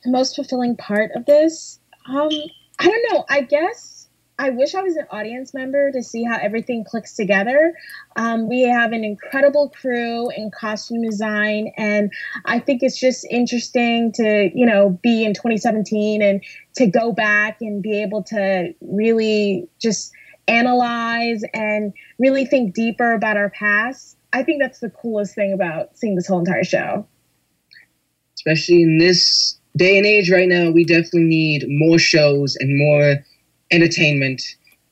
the 0.03 0.09
most 0.09 0.35
fulfilling 0.35 0.75
part 0.77 1.11
of 1.15 1.25
this, 1.25 1.79
um, 2.09 2.29
I 2.79 2.87
don't 2.87 3.13
know. 3.13 3.25
I 3.29 3.41
guess 3.41 4.00
I 4.41 4.49
wish 4.49 4.73
I 4.73 4.81
was 4.81 4.95
an 4.95 5.05
audience 5.11 5.53
member 5.53 5.91
to 5.91 6.01
see 6.01 6.23
how 6.23 6.35
everything 6.41 6.83
clicks 6.83 7.13
together. 7.13 7.75
Um, 8.15 8.49
we 8.49 8.63
have 8.63 8.91
an 8.91 9.03
incredible 9.03 9.69
crew 9.69 10.31
in 10.31 10.49
costume 10.49 11.03
design, 11.03 11.71
and 11.77 12.11
I 12.45 12.57
think 12.57 12.81
it's 12.81 12.99
just 12.99 13.23
interesting 13.29 14.11
to, 14.13 14.49
you 14.55 14.65
know, 14.65 14.97
be 15.03 15.23
in 15.25 15.35
2017 15.35 16.23
and 16.23 16.43
to 16.77 16.87
go 16.87 17.11
back 17.11 17.57
and 17.61 17.83
be 17.83 18.01
able 18.01 18.23
to 18.23 18.73
really 18.81 19.69
just 19.79 20.11
analyze 20.47 21.43
and 21.53 21.93
really 22.17 22.43
think 22.43 22.73
deeper 22.73 23.13
about 23.13 23.37
our 23.37 23.51
past. 23.51 24.17
I 24.33 24.41
think 24.41 24.59
that's 24.59 24.79
the 24.79 24.89
coolest 24.89 25.35
thing 25.35 25.53
about 25.53 25.95
seeing 25.95 26.15
this 26.15 26.27
whole 26.27 26.39
entire 26.39 26.63
show. 26.63 27.05
Especially 28.33 28.81
in 28.81 28.97
this 28.97 29.59
day 29.77 29.99
and 29.99 30.07
age 30.07 30.31
right 30.31 30.49
now, 30.49 30.71
we 30.71 30.83
definitely 30.83 31.25
need 31.25 31.65
more 31.67 31.99
shows 31.99 32.55
and 32.55 32.75
more 32.75 33.23
entertainment 33.71 34.41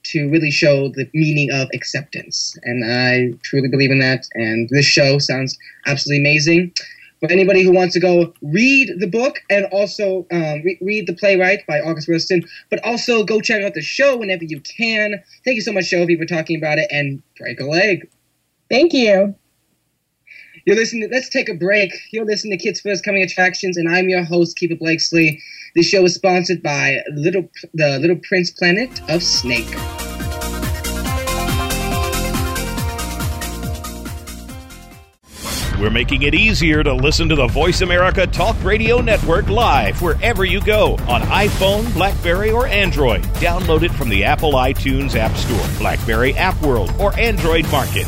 to 0.03 0.29
really 0.29 0.51
show 0.51 0.89
the 0.89 1.09
meaning 1.13 1.51
of 1.51 1.69
acceptance. 1.74 2.57
And 2.63 2.83
I 2.86 3.38
truly 3.43 3.67
believe 3.67 3.91
in 3.91 4.00
that. 4.00 4.25
And 4.33 4.69
this 4.69 4.86
show 4.86 5.19
sounds 5.19 5.57
absolutely 5.86 6.21
amazing. 6.21 6.74
For 7.19 7.29
anybody 7.29 7.63
who 7.63 7.74
wants 7.74 7.93
to 7.95 8.00
go 8.00 8.33
read 8.41 8.93
the 8.98 9.07
book 9.07 9.39
and 9.50 9.65
also 9.65 10.25
um, 10.31 10.62
re- 10.63 10.77
read 10.79 11.05
the 11.05 11.13
playwright 11.13 11.67
by 11.67 11.81
August 11.81 12.07
Wilson, 12.07 12.43
but 12.69 12.83
also 12.86 13.25
go 13.25 13.41
check 13.41 13.62
out 13.62 13.74
the 13.74 13.81
show 13.81 14.15
whenever 14.15 14.45
you 14.45 14.62
can. 14.62 15.21
Thank 15.43 15.55
you 15.55 15.62
so 15.62 15.74
much, 15.74 15.86
Shelby, 15.86 16.15
for 16.15 16.25
talking 16.25 16.57
about 16.57 16.77
it 16.77 16.88
and 16.89 17.21
break 17.38 17.59
a 17.59 17.65
leg. 17.65 18.09
Thank 18.69 18.93
you. 18.93 19.36
You're 20.66 20.75
listening. 20.75 21.10
To, 21.10 21.16
let's 21.16 21.30
take 21.30 21.50
a 21.50 21.54
break. 21.54 21.92
You're 22.12 22.25
listening 22.25 22.58
to 22.58 22.63
Kids 22.63 22.82
First 22.82 23.04
Coming 23.04 23.24
Attractions, 23.24 23.78
and 23.78 23.88
I'm 23.88 24.10
your 24.10 24.24
host, 24.24 24.58
Keefer 24.58 24.78
Blakeslee. 24.78 25.42
This 25.75 25.88
show 25.88 26.04
is 26.04 26.16
sponsored 26.16 26.62
by 26.63 27.00
Little 27.13 27.50
the 27.74 28.00
Little 28.00 28.20
Prince 28.28 28.51
Planet 28.51 28.89
of 29.10 29.24
Snake. 29.24 29.70
We're 35.80 35.89
making 35.89 36.24
it 36.24 36.36
easier 36.36 36.84
to 36.84 36.94
listen 36.94 37.30
to 37.30 37.36
the 37.36 37.48
Voice 37.48 37.80
America 37.80 38.28
Talk 38.28 38.62
Radio 38.66 39.00
Network 39.00 39.48
live 39.48 40.01
wherever 40.01 40.44
you 40.44 40.60
go 40.60 40.96
on 41.08 41.22
iPhone, 41.22 41.94
Blackberry, 41.94 42.51
or 42.51 42.68
Android. 42.68 43.22
Download 43.36 43.84
it 43.84 43.92
from 43.92 44.10
the 44.10 44.25
Apple 44.25 44.54
iTunes 44.54 45.16
App 45.16 45.38
Store, 45.38 45.80
Blackberry 45.80 46.34
App 46.34 46.62
World, 46.62 46.94
or 47.00 47.18
Android 47.18 47.70
Market. 47.72 48.08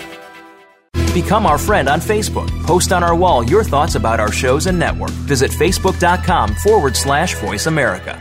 Become 1.13 1.45
our 1.45 1.57
friend 1.57 1.89
on 1.89 1.99
Facebook. 1.99 2.49
Post 2.63 2.93
on 2.93 3.03
our 3.03 3.13
wall 3.13 3.43
your 3.43 3.65
thoughts 3.65 3.95
about 3.95 4.21
our 4.21 4.31
shows 4.31 4.67
and 4.67 4.79
network. 4.79 5.11
Visit 5.11 5.51
facebook.com 5.51 6.55
forward 6.55 6.95
slash 6.95 7.35
voice 7.35 7.65
America. 7.65 8.17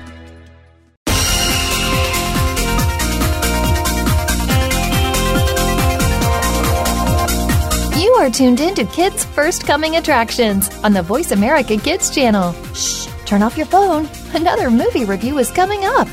You 7.97 8.13
are 8.15 8.29
tuned 8.29 8.59
in 8.59 8.75
to 8.75 8.85
Kids 8.87 9.25
First 9.25 9.67
Coming 9.67 9.95
Attractions 9.95 10.69
on 10.83 10.93
the 10.93 11.03
Voice 11.03 11.31
America 11.31 11.77
Kids 11.77 12.13
channel. 12.13 12.53
Shh, 12.75 13.07
turn 13.25 13.43
off 13.45 13.57
your 13.57 13.67
phone. 13.67 14.09
Another 14.35 14.69
movie 14.69 15.05
review 15.05 15.39
is 15.39 15.51
coming 15.53 15.85
up. 15.85 16.09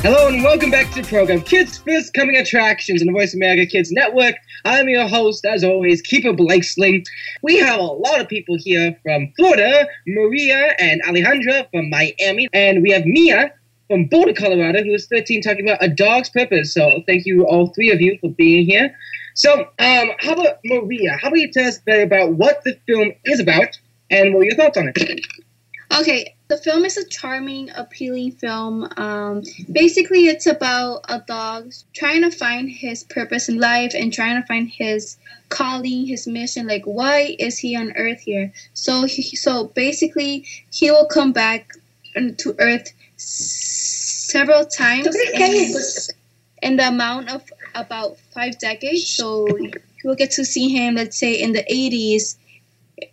Hello 0.00 0.28
and 0.28 0.44
welcome 0.44 0.70
back 0.70 0.92
to 0.92 1.02
the 1.02 1.08
program 1.08 1.40
Kids 1.40 1.78
First 1.78 2.14
Coming 2.14 2.36
Attractions 2.36 3.02
on 3.02 3.06
the 3.06 3.12
Voice 3.12 3.34
America 3.34 3.66
Kids 3.66 3.90
Network. 3.90 4.36
I'm 4.64 4.88
your 4.88 5.08
host, 5.08 5.44
as 5.44 5.64
always, 5.64 6.02
Keefer 6.02 6.36
Blakeslee. 6.36 7.04
We 7.42 7.58
have 7.58 7.78
a 7.78 7.82
lot 7.82 8.20
of 8.20 8.28
people 8.28 8.56
here 8.58 8.98
from 9.02 9.32
Florida, 9.36 9.86
Maria 10.06 10.74
and 10.78 11.02
Alejandra 11.04 11.70
from 11.70 11.90
Miami, 11.90 12.48
and 12.52 12.82
we 12.82 12.90
have 12.90 13.04
Mia 13.04 13.52
from 13.88 14.04
Boulder, 14.06 14.34
Colorado, 14.34 14.82
who 14.82 14.94
is 14.94 15.06
13, 15.06 15.42
talking 15.42 15.68
about 15.68 15.82
A 15.82 15.88
Dog's 15.88 16.30
Purpose. 16.30 16.74
So 16.74 17.02
thank 17.06 17.24
you, 17.26 17.46
all 17.46 17.68
three 17.68 17.90
of 17.90 18.00
you, 18.00 18.18
for 18.20 18.30
being 18.30 18.66
here. 18.66 18.94
So, 19.34 19.60
um, 19.78 20.10
how 20.18 20.32
about 20.32 20.58
Maria? 20.64 21.16
How 21.20 21.28
about 21.28 21.38
you 21.38 21.52
tell 21.52 21.68
us 21.68 21.78
about 21.86 22.34
what 22.34 22.60
the 22.64 22.76
film 22.86 23.12
is 23.24 23.40
about 23.40 23.78
And 24.10 24.34
what 24.34 24.40
are 24.40 24.44
your 24.44 24.56
thoughts 24.56 24.78
on 24.78 24.88
it? 24.94 25.20
Okay, 26.00 26.34
the 26.48 26.56
film 26.56 26.86
is 26.86 26.96
a 26.96 27.06
charming, 27.06 27.70
appealing 27.76 28.32
film. 28.32 28.88
Um, 28.96 29.42
basically, 29.70 30.28
it's 30.28 30.46
about 30.46 31.04
a 31.08 31.20
dog 31.20 31.72
trying 31.92 32.22
to 32.22 32.30
find 32.30 32.70
his 32.70 33.04
purpose 33.04 33.50
in 33.50 33.60
life 33.60 33.92
and 33.94 34.12
trying 34.12 34.40
to 34.40 34.46
find 34.46 34.66
his 34.66 35.18
calling, 35.50 36.06
his 36.06 36.26
mission. 36.26 36.66
Like, 36.66 36.84
why 36.84 37.36
is 37.38 37.58
he 37.58 37.76
on 37.76 37.92
Earth 37.92 38.20
here? 38.20 38.50
So, 38.72 39.04
he, 39.04 39.36
so 39.36 39.64
basically, 39.68 40.46
he 40.72 40.90
will 40.90 41.06
come 41.06 41.32
back 41.32 41.72
to 42.14 42.56
Earth 42.58 42.92
several 43.18 44.64
times 44.64 45.14
in, 45.34 45.74
in 46.62 46.76
the 46.76 46.88
amount 46.88 47.30
of 47.30 47.42
about 47.74 48.18
five 48.34 48.58
decades. 48.58 49.06
So, 49.06 49.46
you 49.58 49.72
will 50.02 50.16
get 50.16 50.30
to 50.32 50.46
see 50.46 50.70
him, 50.70 50.94
let's 50.94 51.18
say, 51.18 51.34
in 51.34 51.52
the 51.52 51.64
80s 51.64 52.36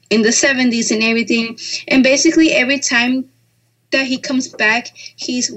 in 0.09 0.21
the 0.21 0.29
70s 0.29 0.91
and 0.91 1.03
everything. 1.03 1.57
And 1.87 2.03
basically, 2.03 2.51
every 2.51 2.79
time 2.79 3.29
that 3.91 4.05
he 4.07 4.17
comes 4.17 4.47
back, 4.47 4.87
he's 4.95 5.51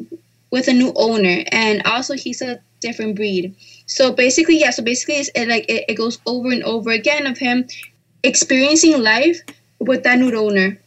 with 0.51 0.69
a 0.69 0.73
new 0.73 0.93
owner, 0.97 1.45
and 1.53 1.83
also 1.85 2.15
he's 2.15 2.41
a 2.41 2.61
different 2.81 3.17
breed. 3.17 3.55
So 3.87 4.13
basically, 4.13 4.61
yeah. 4.61 4.71
So 4.71 4.83
basically, 4.83 5.17
it's 5.17 5.31
it, 5.35 5.49
like 5.49 5.69
it, 5.69 5.85
it 5.89 5.95
goes 5.95 6.19
over 6.27 6.51
and 6.51 6.63
over 6.63 6.91
again 6.91 7.27
of 7.27 7.39
him 7.39 7.67
experiencing 8.23 9.03
life 9.03 9.41
with 9.81 10.03
that 10.05 10.19
new 10.19 10.35
owner. 10.37 10.79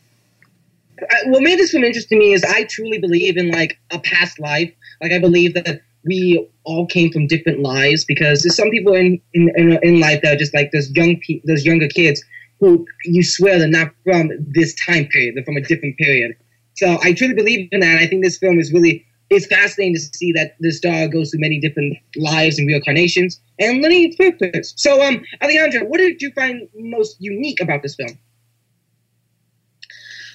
What 1.26 1.42
made 1.42 1.58
this 1.58 1.72
film 1.72 1.84
interesting 1.84 2.20
to 2.20 2.26
me 2.26 2.34
is 2.34 2.44
I 2.44 2.66
truly 2.66 3.00
believe 3.00 3.38
in 3.38 3.50
like 3.50 3.80
a 3.92 4.00
past 4.00 4.40
life. 4.40 4.72
Like 5.02 5.12
I 5.12 5.20
believe 5.20 5.56
that 5.56 5.82
we 6.06 6.48
all 6.64 6.86
came 6.86 7.12
from 7.12 7.28
different 7.28 7.60
lives 7.60 8.06
because 8.06 8.44
there's 8.44 8.56
some 8.56 8.70
people 8.70 8.94
in 8.94 9.20
in, 9.34 9.80
in, 9.82 10.00
life 10.00 10.22
that 10.22 10.36
are 10.36 10.38
just 10.38 10.54
like 10.54 10.72
those 10.72 10.92
young 10.92 11.20
pe- 11.26 11.42
those 11.46 11.66
younger 11.66 11.88
kids 11.88 12.24
who 12.62 12.86
you 13.04 13.24
swear 13.24 13.60
they're 13.60 13.68
not 13.68 13.92
from 14.06 14.30
this 14.48 14.74
time 14.76 15.08
period, 15.08 15.36
they're 15.36 15.44
from 15.44 15.58
a 15.58 15.62
different 15.62 15.98
period. 15.98 16.38
So 16.78 16.98
I 17.04 17.12
truly 17.12 17.34
believe 17.34 17.68
in 17.72 17.82
that. 17.82 17.98
I 17.98 18.08
think 18.08 18.24
this 18.24 18.38
film 18.38 18.60
is 18.60 18.72
really 18.72 19.06
it's 19.32 19.48
fascinating 19.48 19.96
to 19.96 20.00
see 20.00 20.32
that 20.34 20.56
this 20.60 20.80
dog 20.80 21.14
goes 21.14 21.32
through 21.32 21.40
many 21.40 21.60
different 21.60 21.98
lives 22.18 22.60
and 22.60 22.68
reincarnations 22.68 23.42
and 23.60 23.84
its 23.86 24.18
purpose. 24.18 24.74
So, 24.76 25.02
um, 25.02 25.24
Alejandra, 25.42 25.88
what 25.88 26.00
did 26.00 26.22
you 26.22 26.32
find 26.32 26.68
most 26.76 27.16
unique 27.20 27.62
about 27.62 27.82
this 27.82 27.96
film? 27.96 28.20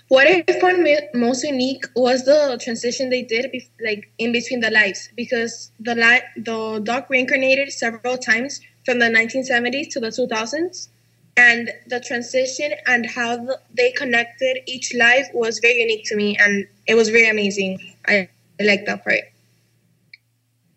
What 0.09 0.27
I 0.27 0.45
found 0.61 0.87
most 1.15 1.45
unique 1.45 1.85
was 1.95 2.25
the 2.25 2.59
transition 2.63 3.11
they 3.11 3.23
did, 3.23 3.55
like 3.85 4.11
in 4.19 4.33
between 4.33 4.61
the 4.61 4.71
lives, 4.71 5.11
because 5.17 5.73
the 5.81 5.95
li- 5.95 6.43
the 6.43 6.81
dog 6.83 7.05
reincarnated 7.11 7.73
several 7.73 8.17
times 8.17 8.61
from 8.85 9.01
the 9.01 9.07
1970s 9.07 9.89
to 9.91 10.01
the 10.01 10.09
2000s, 10.09 10.89
and 11.37 11.71
the 11.87 12.01
transition 12.01 12.73
and 12.87 13.07
how 13.07 13.57
they 13.75 13.93
connected 13.93 14.59
each 14.67 14.95
life 14.95 15.29
was 15.35 15.59
very 15.59 15.81
unique 15.81 16.05
to 16.07 16.17
me 16.17 16.37
and 16.39 16.67
it 16.87 16.95
was 16.95 17.09
very 17.09 17.29
amazing. 17.29 17.79
I, 18.07 18.29
I 18.61 18.65
like 18.65 18.87
that 18.87 19.05
part. 19.05 19.21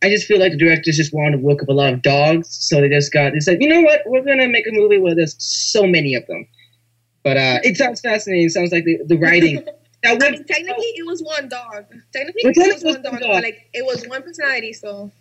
I 0.01 0.09
just 0.09 0.27
feel 0.27 0.39
like 0.39 0.53
the 0.53 0.57
directors 0.57 0.95
just 0.95 1.13
wanted 1.13 1.31
to 1.31 1.37
work 1.39 1.61
up 1.61 1.69
a 1.69 1.73
lot 1.73 1.93
of 1.93 2.01
dogs 2.01 2.49
so 2.49 2.79
they 2.81 2.89
just 2.89 3.11
got 3.11 3.33
they 3.33 3.39
said 3.39 3.61
you 3.61 3.69
know 3.69 3.81
what? 3.81 4.01
We're 4.05 4.23
gonna 4.23 4.47
make 4.47 4.67
a 4.67 4.71
movie 4.71 4.97
where 4.97 5.15
there's 5.15 5.35
so 5.39 5.85
many 5.87 6.15
of 6.15 6.25
them. 6.27 6.47
But 7.23 7.37
uh, 7.37 7.59
it 7.63 7.77
sounds 7.77 7.99
fascinating. 7.99 8.45
It 8.45 8.51
sounds 8.51 8.71
like 8.71 8.85
the, 8.85 8.99
the 9.05 9.17
writing. 9.17 9.63
Now, 10.03 10.13
I 10.21 10.31
mean, 10.31 10.45
technically, 10.45 10.85
it 10.95 11.05
was 11.05 11.21
one 11.21 11.49
dog. 11.49 11.85
Technically, 12.13 12.43
it 12.45 12.73
was 12.73 12.83
one 12.83 13.01
dog, 13.01 13.19
dog, 13.19 13.21
but 13.21 13.43
like 13.43 13.69
it 13.73 13.85
was 13.85 14.05
one 14.07 14.23
personality. 14.23 14.71
So. 14.73 15.11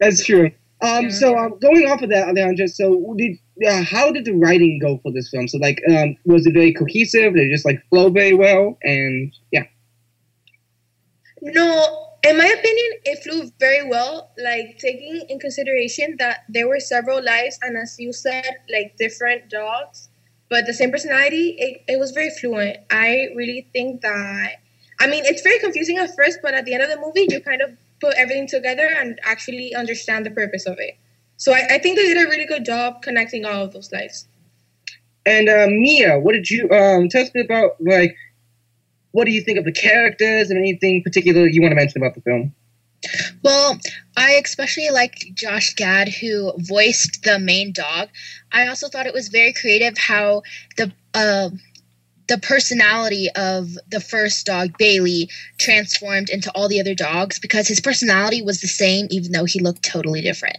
That's 0.00 0.24
true. 0.24 0.50
Um, 0.82 1.04
yeah. 1.04 1.10
So 1.10 1.38
um, 1.38 1.58
going 1.60 1.88
off 1.88 2.02
of 2.02 2.10
that, 2.10 2.26
Alejandra, 2.26 2.68
so 2.68 3.14
did 3.16 3.38
uh, 3.66 3.84
how 3.84 4.10
did 4.10 4.24
the 4.24 4.32
writing 4.32 4.80
go 4.80 4.98
for 5.02 5.12
this 5.12 5.30
film? 5.30 5.46
So 5.46 5.58
like, 5.58 5.80
um, 5.88 6.16
was 6.24 6.44
it 6.44 6.54
very 6.54 6.72
cohesive? 6.72 7.34
Did 7.34 7.46
it 7.46 7.50
just 7.50 7.64
like 7.64 7.80
flow 7.88 8.10
very 8.10 8.34
well? 8.34 8.78
And 8.82 9.32
yeah. 9.52 9.64
No, 11.40 12.08
in 12.24 12.36
my 12.36 12.46
opinion, 12.46 13.00
it 13.04 13.22
flew 13.22 13.50
very 13.60 13.88
well. 13.88 14.32
Like 14.42 14.78
taking 14.78 15.24
in 15.28 15.38
consideration 15.38 16.16
that 16.18 16.44
there 16.48 16.66
were 16.66 16.80
several 16.80 17.22
lives, 17.22 17.58
and 17.62 17.76
as 17.76 17.96
you 17.98 18.12
said, 18.12 18.44
like 18.72 18.96
different 18.98 19.50
dogs, 19.50 20.08
but 20.50 20.66
the 20.66 20.74
same 20.74 20.90
personality. 20.90 21.56
It, 21.58 21.82
it 21.86 21.98
was 22.00 22.10
very 22.10 22.30
fluent. 22.30 22.78
I 22.90 23.28
really 23.36 23.68
think 23.72 24.00
that. 24.02 24.56
I 24.98 25.06
mean, 25.06 25.24
it's 25.24 25.42
very 25.42 25.58
confusing 25.58 25.98
at 25.98 26.14
first, 26.14 26.38
but 26.42 26.54
at 26.54 26.64
the 26.64 26.74
end 26.74 26.82
of 26.82 26.90
the 26.90 27.00
movie, 27.00 27.26
you 27.28 27.40
kind 27.40 27.60
of 27.60 27.70
put 28.02 28.14
everything 28.16 28.46
together 28.46 28.86
and 29.00 29.18
actually 29.22 29.74
understand 29.74 30.26
the 30.26 30.30
purpose 30.30 30.66
of 30.66 30.76
it. 30.78 30.98
So 31.36 31.52
I, 31.52 31.66
I 31.70 31.78
think 31.78 31.96
they 31.96 32.06
did 32.06 32.18
a 32.18 32.28
really 32.28 32.46
good 32.46 32.64
job 32.64 33.00
connecting 33.00 33.46
all 33.46 33.64
of 33.64 33.72
those 33.72 33.90
lives. 33.92 34.28
And 35.24 35.48
uh, 35.48 35.66
Mia, 35.68 36.18
what 36.18 36.32
did 36.32 36.50
you 36.50 36.68
um, 36.70 37.08
tell 37.08 37.22
us 37.22 37.30
about? 37.34 37.76
Like, 37.80 38.14
what 39.12 39.24
do 39.24 39.30
you 39.30 39.40
think 39.40 39.58
of 39.58 39.64
the 39.64 39.72
characters 39.72 40.50
and 40.50 40.58
anything 40.58 41.02
particular 41.02 41.46
you 41.46 41.62
want 41.62 41.72
to 41.72 41.76
mention 41.76 42.02
about 42.02 42.14
the 42.14 42.20
film? 42.22 42.54
Well, 43.42 43.78
I 44.16 44.32
especially 44.44 44.90
liked 44.90 45.34
Josh 45.34 45.74
Gad, 45.74 46.08
who 46.08 46.52
voiced 46.58 47.22
the 47.22 47.38
main 47.38 47.72
dog. 47.72 48.08
I 48.52 48.68
also 48.68 48.88
thought 48.88 49.06
it 49.06 49.14
was 49.14 49.28
very 49.28 49.52
creative 49.52 49.98
how 49.98 50.42
the 50.76 50.92
uh, 51.14 51.50
the 52.28 52.38
personality 52.38 53.28
of 53.34 53.76
the 53.88 54.00
first 54.00 54.46
dog, 54.46 54.76
Bailey, 54.78 55.28
transformed 55.58 56.30
into 56.30 56.50
all 56.54 56.68
the 56.68 56.80
other 56.80 56.94
dogs 56.94 57.38
because 57.38 57.68
his 57.68 57.80
personality 57.80 58.42
was 58.42 58.60
the 58.60 58.68
same, 58.68 59.06
even 59.10 59.32
though 59.32 59.44
he 59.44 59.60
looked 59.60 59.82
totally 59.82 60.20
different. 60.20 60.58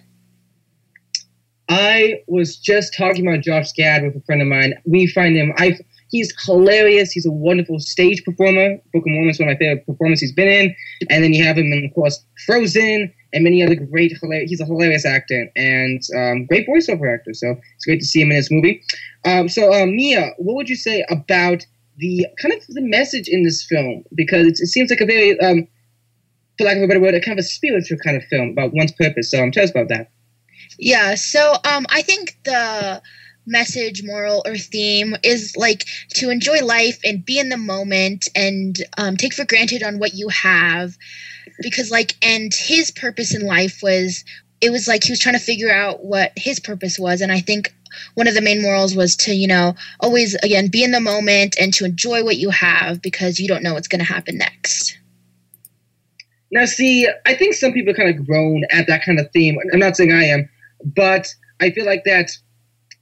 I 1.69 2.21
was 2.27 2.57
just 2.57 2.93
talking 2.95 3.27
about 3.27 3.43
Josh 3.43 3.71
Gad 3.73 4.03
with 4.03 4.15
a 4.15 4.21
friend 4.21 4.41
of 4.41 4.47
mine. 4.47 4.73
We 4.85 5.07
find 5.07 5.35
him. 5.35 5.53
I 5.57 5.77
he's 6.13 6.31
hilarious. 6.45 7.11
He's 7.11 7.25
a 7.25 7.31
wonderful 7.31 7.79
stage 7.79 8.23
performer. 8.23 8.77
Book 8.93 9.03
of 9.03 9.07
Mormon 9.07 9.31
is 9.31 9.39
one 9.39 9.49
of 9.49 9.55
my 9.55 9.57
favorite 9.57 9.85
performances 9.87 10.21
he's 10.21 10.31
been 10.31 10.47
in. 10.47 10.75
And 11.09 11.23
then 11.23 11.33
you 11.33 11.43
have 11.43 11.57
him 11.57 11.73
in, 11.73 11.85
of 11.85 11.93
course, 11.95 12.23
Frozen 12.45 13.11
and 13.33 13.43
many 13.43 13.63
other 13.63 13.73
great. 13.73 14.13
Hilarious, 14.21 14.51
he's 14.51 14.61
a 14.61 14.65
hilarious 14.65 15.07
actor 15.07 15.49
and 15.55 16.03
um, 16.15 16.45
great 16.45 16.67
voiceover 16.67 17.11
actor. 17.11 17.33
So 17.33 17.55
it's 17.75 17.85
great 17.85 17.99
to 17.99 18.05
see 18.05 18.21
him 18.21 18.29
in 18.29 18.37
this 18.37 18.51
movie. 18.51 18.83
Um, 19.25 19.49
so, 19.49 19.73
uh, 19.73 19.87
Mia, 19.87 20.33
what 20.37 20.53
would 20.53 20.69
you 20.69 20.75
say 20.75 21.03
about 21.09 21.65
the 21.97 22.27
kind 22.39 22.53
of 22.53 22.61
the 22.67 22.81
message 22.81 23.27
in 23.27 23.43
this 23.43 23.65
film? 23.65 24.03
Because 24.13 24.45
it, 24.45 24.59
it 24.59 24.67
seems 24.67 24.91
like 24.91 25.01
a 25.01 25.07
very, 25.07 25.39
um, 25.39 25.67
for 26.59 26.65
lack 26.65 26.77
of 26.77 26.83
a 26.83 26.87
better 26.87 26.99
word, 26.99 27.15
a 27.15 27.21
kind 27.21 27.39
of 27.39 27.43
a 27.43 27.47
spiritual 27.47 27.97
kind 28.05 28.15
of 28.15 28.23
film 28.25 28.49
about 28.49 28.71
one's 28.75 28.91
purpose. 28.91 29.31
So, 29.31 29.41
um, 29.41 29.51
tell 29.51 29.63
us 29.63 29.71
about 29.71 29.89
that. 29.89 30.11
Yeah. 30.77 31.15
So, 31.15 31.53
um, 31.65 31.87
I 31.89 32.03
think 32.03 32.37
the 32.43 33.01
message, 33.45 34.03
moral, 34.03 34.43
or 34.45 34.55
theme 34.55 35.15
is 35.23 35.55
like 35.57 35.85
to 36.15 36.29
enjoy 36.29 36.63
life 36.63 36.99
and 37.03 37.25
be 37.25 37.39
in 37.39 37.49
the 37.49 37.57
moment 37.57 38.27
and 38.35 38.77
um, 38.97 39.17
take 39.17 39.33
for 39.33 39.45
granted 39.45 39.83
on 39.83 39.99
what 39.99 40.13
you 40.13 40.29
have. 40.29 40.97
Because, 41.61 41.91
like, 41.91 42.15
and 42.21 42.53
his 42.53 42.91
purpose 42.91 43.35
in 43.35 43.45
life 43.45 43.79
was 43.83 44.23
it 44.61 44.71
was 44.71 44.87
like 44.87 45.03
he 45.03 45.11
was 45.11 45.19
trying 45.19 45.35
to 45.35 45.43
figure 45.43 45.71
out 45.71 46.05
what 46.05 46.31
his 46.37 46.59
purpose 46.59 46.97
was. 46.97 47.19
And 47.19 47.31
I 47.31 47.41
think 47.41 47.73
one 48.15 48.27
of 48.27 48.33
the 48.33 48.41
main 48.41 48.61
morals 48.61 48.95
was 48.95 49.15
to, 49.17 49.33
you 49.33 49.47
know, 49.47 49.75
always, 49.99 50.35
again, 50.35 50.69
be 50.69 50.83
in 50.83 50.91
the 50.91 51.01
moment 51.01 51.55
and 51.59 51.73
to 51.73 51.85
enjoy 51.85 52.23
what 52.23 52.37
you 52.37 52.49
have 52.49 53.01
because 53.01 53.39
you 53.39 53.47
don't 53.47 53.61
know 53.61 53.73
what's 53.73 53.89
going 53.89 54.03
to 54.03 54.13
happen 54.13 54.37
next. 54.37 54.97
Now, 56.49 56.65
see, 56.65 57.09
I 57.25 57.33
think 57.33 57.55
some 57.55 57.73
people 57.73 57.93
kind 57.93 58.09
of 58.09 58.25
groan 58.25 58.63
at 58.71 58.87
that 58.87 59.03
kind 59.03 59.19
of 59.19 59.29
theme. 59.31 59.57
I'm 59.73 59.79
not 59.79 59.97
saying 59.97 60.13
I 60.13 60.25
am, 60.25 60.47
but 60.85 61.27
I 61.59 61.71
feel 61.71 61.85
like 61.85 62.03
that 62.05 62.31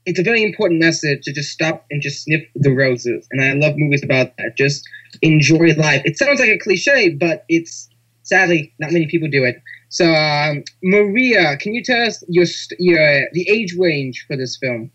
it's 0.06 0.20
a 0.20 0.24
very 0.24 0.44
important 0.44 0.80
message 0.80 1.24
to 1.24 1.34
just 1.34 1.52
stop 1.52 1.86
and 1.92 2.02
just 2.02 2.24
sniff 2.24 2.42
the 2.56 2.72
roses. 2.72 3.28
And 3.32 3.44
I 3.44 3.54
love 3.54 3.76
movies 3.78 4.04
about 4.04 4.36
that. 4.38 4.58
Just 4.58 4.88
enjoy 5.22 5.74
life. 5.76 6.02
It 6.06 6.18
sounds 6.18 6.40
like 6.40 6.50
a 6.50 6.58
cliche, 6.58 7.10
but 7.10 7.46
it's 7.50 7.90
sadly 8.24 8.74
not 8.80 8.92
many 8.92 9.08
people 9.08 9.30
do 9.30 9.44
it. 9.44 9.62
So, 9.90 10.14
um, 10.14 10.64
Maria, 10.82 11.58
can 11.58 11.74
you 11.74 11.84
tell 11.84 12.08
us 12.08 12.24
your 12.28 12.46
your 12.80 13.28
the 13.34 13.48
age 13.50 13.76
range 13.78 14.26
for 14.28 14.38
this 14.38 14.58
film? 14.58 14.92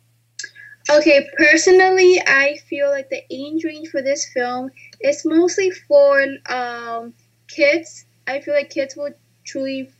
Okay, 0.88 1.28
personally, 1.36 2.20
I 2.26 2.58
feel 2.68 2.90
like 2.90 3.10
the 3.10 3.22
age 3.30 3.64
range 3.64 3.88
for 3.88 4.00
this 4.00 4.28
film 4.32 4.70
is 5.00 5.24
mostly 5.24 5.70
for 5.70 6.24
um, 6.48 7.12
kids. 7.48 8.06
I 8.28 8.40
feel 8.40 8.54
like 8.54 8.70
kids 8.70 8.96
will 8.96 9.10
truly 9.44 9.90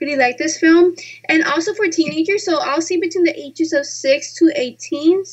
really 0.00 0.16
like 0.16 0.38
this 0.38 0.58
film, 0.58 0.94
and 1.28 1.44
also 1.44 1.74
for 1.74 1.88
teenagers. 1.88 2.44
So 2.44 2.58
I'll 2.58 2.80
see 2.80 2.98
between 2.98 3.24
the 3.24 3.38
ages 3.38 3.72
of 3.72 3.86
six 3.86 4.34
to 4.34 4.50
18. 4.54 5.24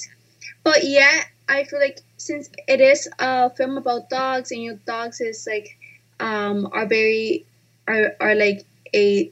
But 0.63 0.84
yeah, 0.84 1.23
I 1.47 1.63
feel 1.63 1.80
like 1.80 1.99
since 2.17 2.49
it 2.67 2.82
is 2.82 3.08
a 3.19 3.49
film 3.51 3.78
about 3.78 4.10
dogs, 4.10 4.51
and 4.51 4.63
your 4.63 4.75
dogs 4.86 5.21
is 5.21 5.47
like 5.49 5.78
um, 6.19 6.69
are 6.73 6.86
very 6.86 7.45
are, 7.88 8.15
are 8.19 8.36
like 8.36 8.65
a 8.93 9.32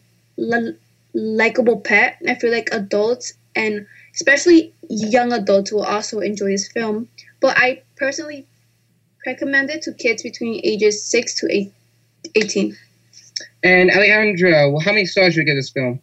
likable 1.14 1.80
pet. 1.80 2.18
I 2.28 2.36
feel 2.36 2.52
like 2.52 2.70
adults 2.72 3.34
and 3.56 3.86
especially 4.14 4.74
young 4.90 5.32
adults 5.34 5.72
will 5.72 5.84
also 5.84 6.20
enjoy 6.20 6.48
this 6.48 6.68
film. 6.68 7.08
But 7.40 7.58
I 7.58 7.82
personally 7.96 8.46
recommend 9.26 9.70
it 9.70 9.84
to 9.84 9.94
kids 9.94 10.24
between 10.24 10.62
ages 10.64 11.04
6 11.04 11.36
to 11.36 11.48
eight, 11.52 11.74
18. 12.36 12.78
And 13.64 13.90
Alejandra, 13.92 14.72
well, 14.72 14.82
how 14.82 14.92
many 14.92 15.06
stars 15.06 15.36
would 15.36 15.42
you 15.42 15.46
give 15.46 15.56
this 15.56 15.70
film? 15.70 16.02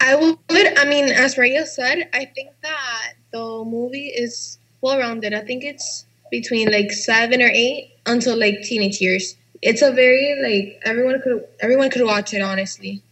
I 0.00 0.16
would, 0.16 0.38
I 0.50 0.84
mean, 0.84 1.06
as 1.06 1.38
Maria 1.38 1.64
said, 1.66 2.08
I 2.12 2.26
think 2.26 2.50
that 2.62 3.12
the 3.32 3.64
movie 3.64 4.08
is 4.08 4.58
well 4.80 4.98
rounded. 4.98 5.32
I 5.32 5.40
think 5.40 5.64
it's 5.64 6.04
between 6.30 6.70
like 6.70 6.92
seven 6.92 7.40
or 7.40 7.48
eight 7.48 7.94
until 8.06 8.38
like 8.38 8.62
teenage 8.62 9.00
years. 9.00 9.36
It's 9.62 9.82
a 9.82 9.92
very 9.92 10.38
like 10.42 10.82
everyone 10.84 11.22
could 11.22 11.44
everyone 11.60 11.90
could 11.90 12.04
watch 12.04 12.34
it 12.34 12.42
honestly. 12.42 13.02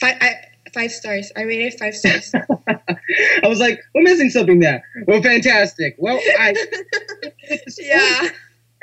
Five 0.00 0.16
I, 0.20 0.34
five 0.72 0.92
stars. 0.92 1.32
I 1.36 1.42
rated 1.42 1.78
five 1.78 1.96
stars. 1.96 2.32
I 2.68 3.48
was 3.48 3.58
like, 3.58 3.80
we're 3.94 4.02
missing 4.02 4.30
something 4.30 4.60
there. 4.60 4.84
Well, 5.06 5.22
fantastic. 5.22 5.96
Well, 5.98 6.20
I 6.38 6.54
yeah. 7.78 8.28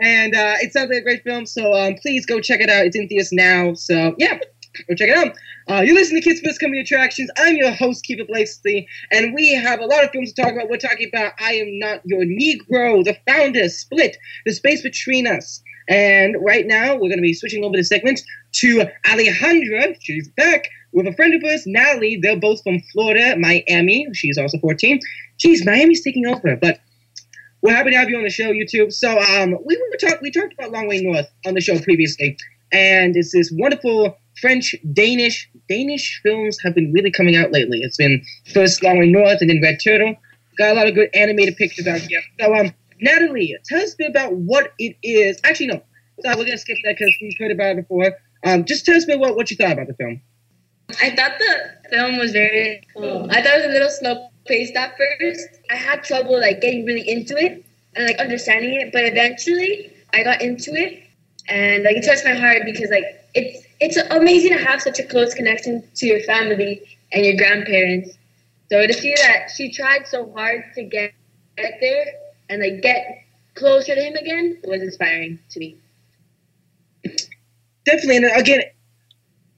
And 0.01 0.33
uh, 0.35 0.55
it 0.59 0.73
sounds 0.73 0.89
like 0.89 0.99
a 0.99 1.03
great 1.03 1.23
film, 1.23 1.45
so 1.45 1.73
um, 1.73 1.95
please 2.01 2.25
go 2.25 2.39
check 2.39 2.59
it 2.61 2.69
out. 2.69 2.85
It's 2.85 2.95
in 2.95 3.07
theaters 3.07 3.31
now, 3.31 3.73
so 3.73 4.15
yeah, 4.17 4.39
go 4.87 4.95
check 4.95 5.09
it 5.09 5.17
out. 5.17 5.35
Uh, 5.69 5.81
you're 5.81 5.95
listening 5.95 6.21
to 6.21 6.29
Kids 6.29 6.41
First 6.41 6.59
Coming 6.59 6.79
Attractions. 6.79 7.29
I'm 7.37 7.55
your 7.55 7.71
host, 7.71 8.03
Keefer 8.03 8.25
Blakeslee, 8.27 8.87
and 9.11 9.33
we 9.33 9.53
have 9.53 9.79
a 9.79 9.85
lot 9.85 10.03
of 10.03 10.09
films 10.09 10.33
to 10.33 10.41
talk 10.41 10.51
about. 10.51 10.69
We're 10.69 10.77
talking 10.77 11.07
about 11.07 11.33
I 11.39 11.53
Am 11.53 11.79
Not 11.79 12.01
Your 12.05 12.23
Negro, 12.23 13.03
The 13.03 13.15
Founder, 13.27 13.69
Split, 13.69 14.17
The 14.45 14.53
Space 14.53 14.81
Between 14.81 15.27
Us. 15.27 15.61
And 15.87 16.35
right 16.41 16.65
now, 16.65 16.93
we're 16.93 17.09
going 17.09 17.17
to 17.17 17.21
be 17.21 17.33
switching 17.33 17.63
over 17.63 17.77
the 17.77 17.83
segment 17.83 18.21
to 18.53 18.85
Alejandra. 19.05 19.95
She's 20.01 20.29
back 20.29 20.67
with 20.91 21.07
a 21.07 21.13
friend 21.13 21.33
of 21.33 21.41
hers, 21.41 21.63
Nathalie. 21.65 22.19
They're 22.21 22.39
both 22.39 22.61
from 22.63 22.79
Florida, 22.91 23.35
Miami. 23.37 24.07
She's 24.13 24.37
also 24.37 24.57
14. 24.59 24.99
Geez, 25.39 25.65
Miami's 25.65 26.03
taking 26.03 26.25
over, 26.25 26.55
but 26.55 26.79
we're 27.63 27.73
happy 27.73 27.91
to 27.91 27.97
have 27.97 28.09
you 28.09 28.17
on 28.17 28.23
the 28.23 28.29
show, 28.29 28.51
YouTube. 28.51 28.91
So 28.91 29.17
um, 29.17 29.57
we 29.65 29.77
were 29.77 29.97
talk 29.97 30.21
we 30.21 30.29
talked 30.29 30.53
about 30.53 30.71
Long 30.71 30.87
Way 30.87 31.01
North 31.01 31.27
on 31.47 31.53
the 31.53 31.61
show 31.61 31.79
previously, 31.79 32.37
and 32.71 33.15
it's 33.15 33.31
this 33.31 33.51
wonderful 33.53 34.17
French, 34.39 34.75
Danish, 34.91 35.49
Danish 35.69 36.19
films 36.21 36.59
have 36.61 36.75
been 36.75 36.91
really 36.91 37.09
coming 37.09 37.35
out 37.35 37.51
lately. 37.51 37.79
It's 37.79 37.97
been 37.97 38.21
first 38.53 38.83
Long 38.83 38.99
Way 38.99 39.09
North 39.09 39.39
and 39.39 39.49
then 39.49 39.61
Red 39.63 39.77
Turtle. 39.81 40.15
Got 40.57 40.71
a 40.71 40.73
lot 40.73 40.87
of 40.87 40.93
good 40.93 41.09
animated 41.15 41.55
pictures 41.55 41.87
out 41.87 42.01
here. 42.01 42.21
So 42.39 42.53
um, 42.53 42.73
Nathalie, 42.99 43.57
tell 43.65 43.81
us 43.81 43.93
a 43.93 43.97
bit 43.97 44.09
about 44.09 44.33
what 44.33 44.73
it 44.77 44.97
is. 45.01 45.39
Actually, 45.45 45.67
no, 45.67 45.81
sorry, 46.21 46.35
we're 46.35 46.45
gonna 46.45 46.57
skip 46.57 46.77
that 46.83 46.97
because 46.99 47.15
we've 47.21 47.35
heard 47.39 47.51
about 47.51 47.77
it 47.77 47.87
before. 47.87 48.11
Um, 48.45 48.65
just 48.65 48.85
tell 48.85 48.95
us 48.95 49.05
a 49.05 49.07
bit 49.07 49.19
what, 49.19 49.37
what 49.37 49.49
you 49.49 49.55
thought 49.55 49.71
about 49.71 49.87
the 49.87 49.93
film. 49.93 50.21
I 51.01 51.11
thought 51.11 51.39
the 51.39 51.89
film 51.89 52.17
was 52.17 52.33
very 52.33 52.85
cool. 52.93 53.27
I 53.31 53.41
thought 53.41 53.53
it 53.53 53.65
was 53.65 53.65
a 53.65 53.69
little 53.69 53.89
slow 53.89 54.27
paced 54.45 54.75
at 54.75 54.95
first. 54.97 55.47
I 55.69 55.75
had 55.75 56.03
trouble 56.03 56.39
like 56.39 56.61
getting 56.61 56.85
really 56.85 57.07
into 57.09 57.35
it 57.37 57.63
and 57.95 58.07
like 58.07 58.19
understanding 58.19 58.73
it, 58.73 58.91
but 58.91 59.05
eventually 59.05 59.93
I 60.13 60.23
got 60.23 60.41
into 60.41 60.73
it 60.73 61.03
and 61.49 61.83
like 61.83 61.97
it 61.97 62.05
touched 62.05 62.25
my 62.25 62.33
heart 62.33 62.61
because 62.65 62.89
like 62.89 63.05
it's 63.33 63.65
it's 63.79 63.97
amazing 64.11 64.51
to 64.57 64.63
have 64.63 64.81
such 64.81 64.99
a 64.99 65.03
close 65.03 65.33
connection 65.33 65.83
to 65.95 66.05
your 66.05 66.21
family 66.21 66.81
and 67.11 67.25
your 67.25 67.35
grandparents. 67.35 68.17
So 68.71 68.87
to 68.87 68.93
see 68.93 69.13
that 69.15 69.51
she 69.55 69.71
tried 69.71 70.07
so 70.07 70.31
hard 70.33 70.63
to 70.75 70.83
get, 70.83 71.13
get 71.57 71.77
there 71.81 72.05
and 72.49 72.61
like 72.61 72.81
get 72.81 73.23
closer 73.55 73.95
to 73.95 74.01
him 74.01 74.15
again 74.15 74.57
was 74.63 74.81
inspiring 74.81 75.39
to 75.49 75.59
me. 75.59 75.77
Definitely, 77.85 78.17
and 78.17 78.39
again, 78.39 78.63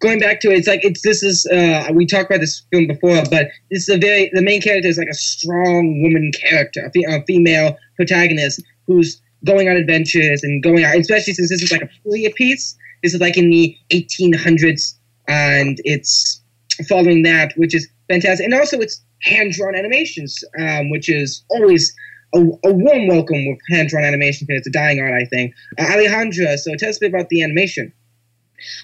going 0.06 0.20
back 0.20 0.39
to 0.41 0.52
it, 0.52 0.60
it's 0.60 0.68
like 0.68 0.84
it's 0.84 1.02
this 1.02 1.24
is 1.24 1.46
uh, 1.48 1.89
we 1.94 2.06
talked 2.06 2.30
about 2.30 2.39
this 2.39 2.63
film 2.72 2.88
before, 2.88 3.24
but 3.30 3.48
this 3.72 3.88
is 3.88 3.89
a 3.89 3.98
very 3.98 4.30
the 4.34 4.41
main 4.41 4.62
character 4.62 4.88
is 4.88 4.98
like 4.98 5.10
a 5.10 5.15
strong 5.15 6.02
woman 6.04 6.32
character, 6.39 6.86
a, 6.86 6.91
fe- 6.91 7.06
a 7.10 7.24
female 7.26 7.78
protagonist 7.96 8.62
who's 8.88 9.22
going 9.46 9.68
on 9.68 9.76
adventures 9.76 10.44
and 10.44 10.62
going 10.62 10.84
out, 10.84 10.96
especially 10.96 11.34
since 11.34 11.50
this 11.50 11.62
is 11.62 11.72
like 11.72 11.82
a 11.82 11.89
period 12.04 12.34
piece. 12.36 12.78
This 13.04 13.13
is 13.13 13.22
like 13.22 13.38
in 13.38 13.50
the 13.50 13.76
1800s, 13.91 14.94
and 15.28 15.80
it's 15.84 16.41
following 16.88 17.24
that, 17.24 17.54
which 17.58 17.76
is 17.76 17.88
fantastic. 18.08 18.46
And 18.46 18.54
also, 18.54 18.80
it's 18.80 19.04
hand 19.22 19.54
drawn 19.54 19.76
animations, 19.76 20.44
um, 20.60 20.89
which 20.89 21.10
is 21.10 21.44
always 21.50 21.94
a, 22.34 22.39
a, 22.39 22.74
warm 22.74 23.08
welcome 23.08 23.48
with 23.48 23.60
hand 23.70 23.89
drawn 23.89 24.04
animation 24.04 24.46
because 24.48 24.60
it's 24.60 24.68
a 24.68 24.72
dying 24.72 25.00
art, 25.00 25.13
I 25.13 25.26
think. 25.26 25.54
Uh, 25.80 25.86
Alejandra, 25.86 26.58
so 26.58 26.76
tell 26.76 26.89
us 26.89 26.98
a 26.98 27.02
bit 27.02 27.10
about 27.10 27.30
the 27.30 27.41
animation. 27.44 27.94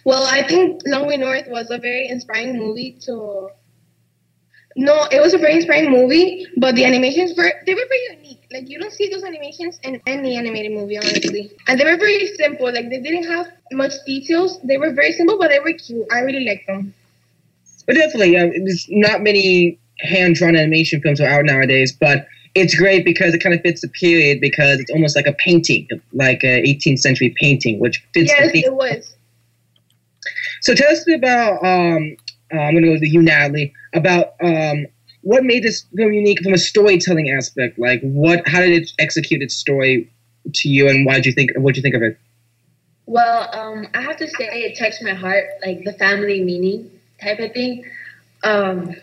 Well, 0.03 0.23
I 0.23 0.47
think 0.47 0.81
Long 0.85 1.07
Way 1.07 1.17
North 1.17 1.47
was 1.47 1.69
a 1.69 1.77
very 1.77 2.07
inspiring 2.07 2.57
movie 2.57 2.97
to. 3.05 3.49
No, 4.77 5.05
it 5.11 5.19
was 5.19 5.33
a 5.33 5.37
very 5.37 5.55
inspiring 5.55 5.91
movie, 5.91 6.47
but 6.57 6.75
the 6.75 6.85
animations 6.85 7.35
were 7.35 7.51
they 7.65 7.73
were 7.73 7.87
very 7.89 8.17
unique. 8.17 8.47
Like 8.51 8.69
you 8.69 8.79
don't 8.79 8.91
see 8.91 9.09
those 9.09 9.23
animations 9.23 9.79
in 9.83 10.01
any 10.07 10.37
animated 10.37 10.71
movie, 10.71 10.97
honestly. 10.97 11.51
And 11.67 11.79
they 11.79 11.83
were 11.83 11.97
very 11.97 12.27
simple. 12.35 12.67
Like 12.67 12.89
they 12.89 12.99
didn't 12.99 13.25
have 13.25 13.51
much 13.73 13.93
details. 14.05 14.61
They 14.61 14.77
were 14.77 14.91
very 14.91 15.11
simple, 15.11 15.37
but 15.37 15.49
they 15.49 15.59
were 15.59 15.73
cute. 15.73 16.07
I 16.11 16.19
really 16.19 16.45
liked 16.45 16.67
them. 16.67 16.93
But 17.85 17.95
definitely, 17.95 18.37
uh, 18.37 18.47
there's 18.63 18.85
not 18.89 19.21
many 19.21 19.77
hand 19.99 20.35
drawn 20.35 20.55
animation 20.55 21.01
films 21.01 21.19
are 21.19 21.27
out 21.27 21.45
nowadays, 21.45 21.91
but 21.91 22.27
it's 22.55 22.75
great 22.75 23.05
because 23.05 23.33
it 23.33 23.39
kind 23.39 23.55
of 23.55 23.61
fits 23.61 23.81
the 23.81 23.87
period 23.87 24.41
because 24.41 24.79
it's 24.79 24.91
almost 24.91 25.15
like 25.15 25.27
a 25.27 25.33
painting, 25.33 25.87
like 26.13 26.43
a 26.43 26.61
18th 26.63 26.99
century 26.99 27.33
painting, 27.39 27.79
which 27.79 28.03
fits 28.13 28.29
yes, 28.29 28.47
the 28.47 28.51
theme. 28.51 28.63
it 28.65 28.73
was. 28.73 29.15
So 30.61 30.73
tell 30.73 30.91
us 30.91 31.05
about. 31.13 31.63
Um, 31.63 32.15
uh, 32.53 32.57
I'm 32.57 32.73
going 32.73 32.83
to 32.83 32.93
go 32.93 32.99
to 32.99 33.07
you, 33.07 33.21
Nathalie, 33.21 33.73
about 33.93 34.33
um, 34.43 34.85
what 35.21 35.43
made 35.43 35.63
this 35.63 35.85
film 35.95 36.11
unique 36.11 36.41
from 36.43 36.53
a 36.53 36.57
storytelling 36.57 37.29
aspect. 37.29 37.79
Like, 37.79 38.01
what? 38.01 38.47
How 38.47 38.59
did 38.59 38.71
it 38.71 38.91
execute 38.99 39.41
its 39.41 39.55
story 39.55 40.11
to 40.53 40.69
you, 40.69 40.87
and 40.89 41.05
why 41.05 41.15
did 41.15 41.25
you 41.25 41.31
think? 41.33 41.51
What 41.55 41.75
did 41.75 41.77
you 41.77 41.83
think 41.83 41.95
of 41.95 42.03
it? 42.03 42.19
Well, 43.05 43.49
um, 43.53 43.87
I 43.93 44.01
have 44.01 44.17
to 44.17 44.27
say 44.27 44.45
it 44.63 44.77
touched 44.77 45.01
my 45.01 45.13
heart, 45.13 45.45
like 45.65 45.83
the 45.83 45.93
family 45.93 46.43
meaning 46.43 46.91
type 47.21 47.39
of 47.39 47.51
thing. 47.53 47.85
Um, 48.43 48.95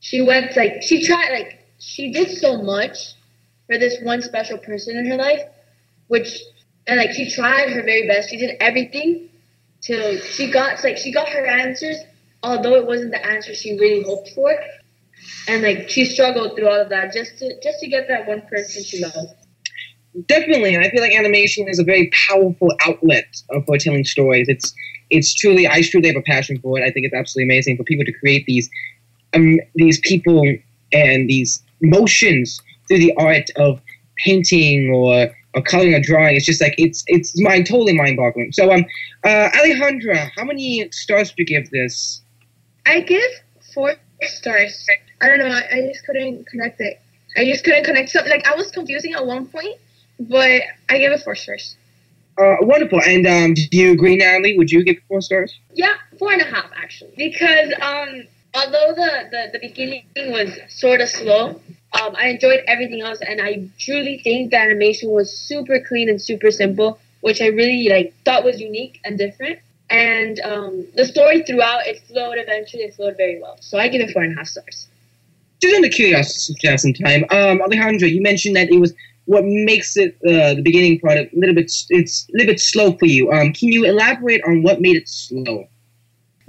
she 0.00 0.20
went 0.20 0.56
like 0.56 0.82
she 0.82 1.06
tried 1.06 1.30
like 1.32 1.64
she 1.78 2.12
did 2.12 2.30
so 2.36 2.62
much 2.62 3.14
for 3.66 3.78
this 3.78 3.98
one 4.02 4.22
special 4.22 4.58
person 4.58 4.96
in 4.96 5.06
her 5.06 5.16
life, 5.16 5.42
which 6.08 6.40
and 6.86 6.98
like 6.98 7.12
she 7.12 7.30
tried 7.30 7.70
her 7.70 7.82
very 7.82 8.06
best. 8.06 8.30
She 8.30 8.36
did 8.36 8.56
everything 8.60 9.27
till 9.80 10.18
she 10.18 10.50
got 10.50 10.82
like 10.84 10.96
she 10.96 11.12
got 11.12 11.28
her 11.28 11.46
answers, 11.46 11.96
although 12.42 12.74
it 12.74 12.86
wasn't 12.86 13.10
the 13.10 13.24
answer 13.24 13.54
she 13.54 13.78
really 13.78 14.02
hoped 14.02 14.30
for. 14.30 14.52
And 15.48 15.62
like 15.62 15.88
she 15.88 16.04
struggled 16.04 16.56
through 16.56 16.68
all 16.68 16.80
of 16.80 16.88
that 16.90 17.12
just 17.12 17.38
to 17.38 17.60
just 17.62 17.80
to 17.80 17.88
get 17.88 18.08
that 18.08 18.26
one 18.26 18.42
person 18.42 18.82
she 18.82 19.02
loved. 19.02 19.34
Definitely, 20.26 20.74
and 20.74 20.84
I 20.84 20.90
feel 20.90 21.02
like 21.02 21.14
animation 21.14 21.68
is 21.68 21.78
a 21.78 21.84
very 21.84 22.10
powerful 22.28 22.72
outlet 22.86 23.26
for 23.66 23.78
telling 23.78 24.04
stories. 24.04 24.48
It's 24.48 24.74
it's 25.10 25.34
truly 25.34 25.66
I 25.66 25.82
truly 25.82 26.08
have 26.08 26.16
a 26.16 26.22
passion 26.22 26.58
for 26.60 26.78
it. 26.78 26.82
I 26.82 26.90
think 26.90 27.06
it's 27.06 27.14
absolutely 27.14 27.54
amazing 27.54 27.76
for 27.76 27.84
people 27.84 28.04
to 28.04 28.12
create 28.12 28.44
these 28.46 28.68
um, 29.34 29.58
these 29.74 30.00
people 30.00 30.42
and 30.92 31.28
these 31.28 31.62
motions 31.82 32.60
through 32.88 32.98
the 32.98 33.12
art 33.16 33.50
of 33.56 33.80
painting 34.24 34.90
or 34.90 35.30
or 35.58 35.62
coloring 35.62 35.94
or 35.94 36.00
drawing. 36.00 36.36
It's 36.36 36.46
just 36.46 36.60
like 36.60 36.74
it's 36.78 37.04
it's 37.06 37.40
mind 37.40 37.66
totally 37.66 37.94
mind 37.96 38.16
boggling. 38.16 38.52
So 38.52 38.72
um 38.72 38.84
uh 39.24 39.50
Alejandra, 39.50 40.30
how 40.36 40.44
many 40.44 40.88
stars 40.92 41.28
do 41.30 41.34
you 41.38 41.46
give 41.46 41.70
this? 41.70 42.22
I 42.86 43.00
give 43.00 43.30
four 43.74 43.96
stars. 44.22 44.86
I 45.20 45.28
don't 45.28 45.38
know. 45.38 45.48
I, 45.48 45.76
I 45.76 45.88
just 45.92 46.04
couldn't 46.06 46.46
connect 46.46 46.80
it. 46.80 47.00
I 47.36 47.44
just 47.44 47.64
couldn't 47.64 47.84
connect 47.84 48.10
something. 48.10 48.30
Like 48.30 48.46
I 48.46 48.54
was 48.54 48.70
confusing 48.70 49.14
at 49.14 49.26
one 49.26 49.46
point, 49.46 49.76
but 50.18 50.62
I 50.88 50.98
gave 50.98 51.12
it 51.12 51.22
four 51.22 51.34
stars. 51.34 51.76
Uh, 52.40 52.56
wonderful. 52.60 53.00
And 53.02 53.26
um, 53.26 53.54
do 53.54 53.76
you 53.76 53.92
agree, 53.92 54.16
Nathalie? 54.16 54.56
Would 54.56 54.70
you 54.70 54.84
give 54.84 54.96
it 54.96 55.02
four 55.08 55.20
stars? 55.20 55.58
Yeah, 55.74 55.94
four 56.18 56.32
and 56.32 56.40
a 56.40 56.44
half 56.44 56.70
actually. 56.76 57.12
Because 57.16 57.72
um, 57.80 58.26
although 58.54 58.94
the, 58.94 59.28
the, 59.30 59.50
the 59.54 59.58
beginning 59.60 60.04
was 60.16 60.56
sort 60.68 61.00
of 61.00 61.08
slow, 61.08 61.60
um, 61.92 62.14
I 62.16 62.28
enjoyed 62.28 62.60
everything 62.66 63.00
else, 63.00 63.18
and 63.20 63.40
I 63.40 63.68
truly 63.78 64.20
think 64.22 64.50
the 64.50 64.58
animation 64.58 65.10
was 65.10 65.36
super 65.36 65.80
clean 65.80 66.08
and 66.08 66.20
super 66.20 66.50
simple, 66.50 66.98
which 67.20 67.40
I 67.40 67.46
really 67.46 67.88
like 67.88 68.14
thought 68.24 68.44
was 68.44 68.60
unique 68.60 69.00
and 69.04 69.16
different. 69.16 69.58
And 69.90 70.38
um, 70.40 70.86
the 70.96 71.06
story 71.06 71.42
throughout 71.42 71.86
it 71.86 72.02
flowed. 72.02 72.34
Eventually, 72.36 72.82
it 72.82 72.94
flowed 72.94 73.16
very 73.16 73.40
well. 73.40 73.56
So 73.60 73.78
I 73.78 73.88
give 73.88 74.02
it 74.02 74.12
four 74.12 74.22
and 74.22 74.34
a 74.34 74.36
half 74.36 74.48
stars. 74.48 74.86
Just 75.62 75.76
out 75.76 75.84
of 75.84 75.90
curiosity, 75.90 76.54
to 76.60 76.70
have 76.70 76.80
some 76.80 76.92
time, 76.92 77.24
um, 77.30 77.58
Alejandra, 77.60 78.08
you 78.08 78.22
mentioned 78.22 78.54
that 78.56 78.70
it 78.70 78.78
was 78.78 78.92
what 79.24 79.44
makes 79.44 79.96
it 79.96 80.16
uh, 80.26 80.54
the 80.54 80.62
beginning 80.62 81.00
part 81.00 81.18
a 81.18 81.28
little 81.34 81.54
bit 81.54 81.70
it's 81.90 82.26
a 82.28 82.32
little 82.32 82.52
bit 82.52 82.60
slow 82.60 82.96
for 82.96 83.06
you. 83.06 83.30
Um, 83.32 83.52
can 83.52 83.72
you 83.72 83.84
elaborate 83.84 84.42
on 84.44 84.62
what 84.62 84.80
made 84.80 84.96
it 84.96 85.08
slow? 85.08 85.66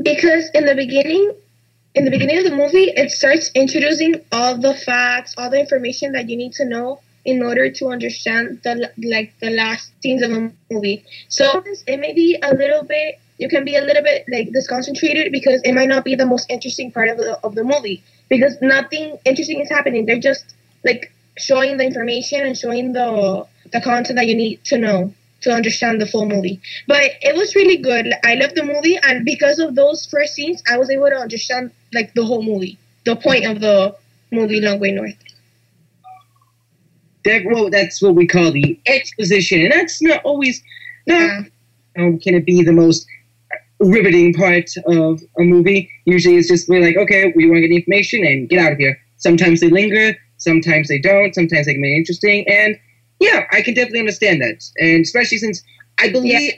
Because 0.02 0.50
in 0.54 0.66
the 0.66 0.76
beginning, 0.76 1.34
in 2.00 2.06
the 2.06 2.12
beginning 2.12 2.38
of 2.38 2.46
the 2.46 2.56
movie, 2.56 2.94
it 2.96 3.12
starts 3.12 3.52
introducing 3.54 4.22
all 4.32 4.58
the 4.58 4.74
facts, 4.74 5.36
all 5.38 5.50
the 5.50 5.60
information 5.60 6.14
that 6.14 6.30
you 6.30 6.38
need 6.38 6.54
to 6.54 6.64
know 6.64 7.02
in 7.26 7.44
order 7.44 7.70
to 7.70 7.90
understand 7.90 8.62
the 8.64 8.90
like 9.04 9.34
the 9.42 9.50
last 9.50 9.92
scenes 10.02 10.22
of 10.22 10.32
a 10.32 10.50
movie. 10.72 11.04
So 11.28 11.62
it 11.86 12.00
may 12.00 12.14
be 12.14 12.40
a 12.42 12.54
little 12.54 12.84
bit 12.84 13.20
you 13.38 13.50
can 13.50 13.66
be 13.66 13.76
a 13.76 13.82
little 13.82 14.02
bit 14.02 14.24
like 14.32 14.48
disconcentrated 14.52 15.34
because 15.34 15.62
it 15.66 15.74
might 15.74 15.90
not 15.90 16.06
be 16.06 16.16
the 16.16 16.26
most 16.26 16.50
interesting 16.50 16.90
part 16.90 17.10
of 17.10 17.18
the 17.18 17.38
of 17.44 17.54
the 17.54 17.66
movie 17.66 18.02
because 18.30 18.58
nothing 18.62 19.18
interesting 19.26 19.60
is 19.60 19.70
happening. 19.70 20.06
They're 20.06 20.20
just 20.32 20.56
like 20.86 21.12
showing 21.38 21.76
the 21.76 21.86
information 21.86 22.46
and 22.46 22.58
showing 22.58 22.94
the 22.94 23.46
the 23.74 23.82
content 23.82 24.16
that 24.16 24.28
you 24.28 24.36
need 24.36 24.64
to 24.72 24.78
know 24.78 25.14
to 25.42 25.52
understand 25.52 26.02
the 26.02 26.06
full 26.06 26.26
movie. 26.26 26.62
But 26.88 27.12
it 27.22 27.36
was 27.36 27.56
really 27.56 27.78
good. 27.78 28.14
I 28.24 28.36
loved 28.36 28.56
the 28.56 28.64
movie, 28.64 28.98
and 29.04 29.26
because 29.26 29.60
of 29.60 29.76
those 29.76 30.06
first 30.06 30.34
scenes, 30.36 30.62
I 30.70 30.78
was 30.78 30.90
able 30.90 31.10
to 31.10 31.16
understand 31.16 31.72
like 31.94 32.14
the 32.14 32.26
whole 32.26 32.44
movie, 32.44 32.78
the 33.06 33.16
point 33.16 33.46
of 33.46 33.60
the 33.62 33.96
movie 34.32 34.62
Long 34.62 34.80
Way 34.80 34.92
North. 34.92 35.16
That, 37.26 37.44
well, 37.46 37.70
that's 37.70 38.02
what 38.02 38.16
we 38.16 38.28
call 38.28 38.52
the 38.52 38.80
exposition, 38.88 39.62
and 39.62 39.72
that's 39.72 40.02
not 40.02 40.24
always 40.24 40.62
not. 41.08 41.46
Um, 41.98 42.20
can 42.20 42.36
it 42.36 42.46
be 42.46 42.64
the 42.64 42.72
most 42.72 43.06
riveting 43.80 44.34
part 44.34 44.70
of 44.86 45.22
a 45.38 45.44
movie? 45.44 45.90
Usually, 46.06 46.38
it's 46.38 46.48
just 46.48 46.70
we're 46.70 46.82
like, 46.82 46.96
okay, 46.98 47.34
we 47.36 47.50
want 47.50 47.58
to 47.58 47.62
get 47.62 47.70
the 47.70 47.78
information 47.78 48.26
and 48.26 48.48
get 48.48 48.60
out 48.60 48.72
of 48.72 48.78
here. 48.78 48.98
Sometimes 49.18 49.60
they 49.60 49.70
linger, 49.70 50.16
sometimes 50.38 50.88
they 50.88 51.00
don't. 51.00 51.36
Sometimes 51.36 51.66
they 51.66 51.74
can 51.74 51.84
it 51.84 51.98
interesting, 51.98 52.48
and 52.48 52.80
yeah, 53.20 53.46
I 53.52 53.62
can 53.62 53.74
definitely 53.74 54.00
understand 54.00 54.42
that, 54.42 54.64
and 54.78 55.02
especially 55.02 55.38
since 55.38 55.64
I 55.98 56.10
believe 56.10 56.54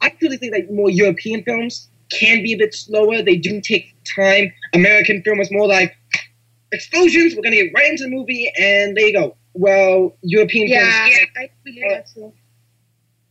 I 0.00 0.12
really 0.20 0.36
think 0.36 0.52
that 0.52 0.72
more 0.72 0.90
European 0.90 1.42
films 1.44 1.88
can 2.10 2.42
be 2.42 2.52
a 2.52 2.56
bit 2.56 2.74
slower. 2.74 3.22
They 3.22 3.36
do 3.36 3.60
take 3.60 3.94
time. 4.04 4.52
American 4.74 5.22
film 5.22 5.40
is 5.40 5.50
more 5.50 5.66
like 5.66 5.96
explosions. 6.72 7.34
We're 7.34 7.42
gonna 7.42 7.56
get 7.56 7.72
right 7.74 7.90
into 7.90 8.04
the 8.04 8.10
movie, 8.10 8.50
and 8.58 8.96
there 8.96 9.06
you 9.06 9.12
go. 9.12 9.36
Well, 9.54 10.16
European 10.22 10.68
Yeah, 10.68 11.04
films. 11.04 11.16
Yeah, 11.18 11.42
I 11.42 11.50
believe 11.64 11.82
that 11.88 12.06
too. 12.12 12.32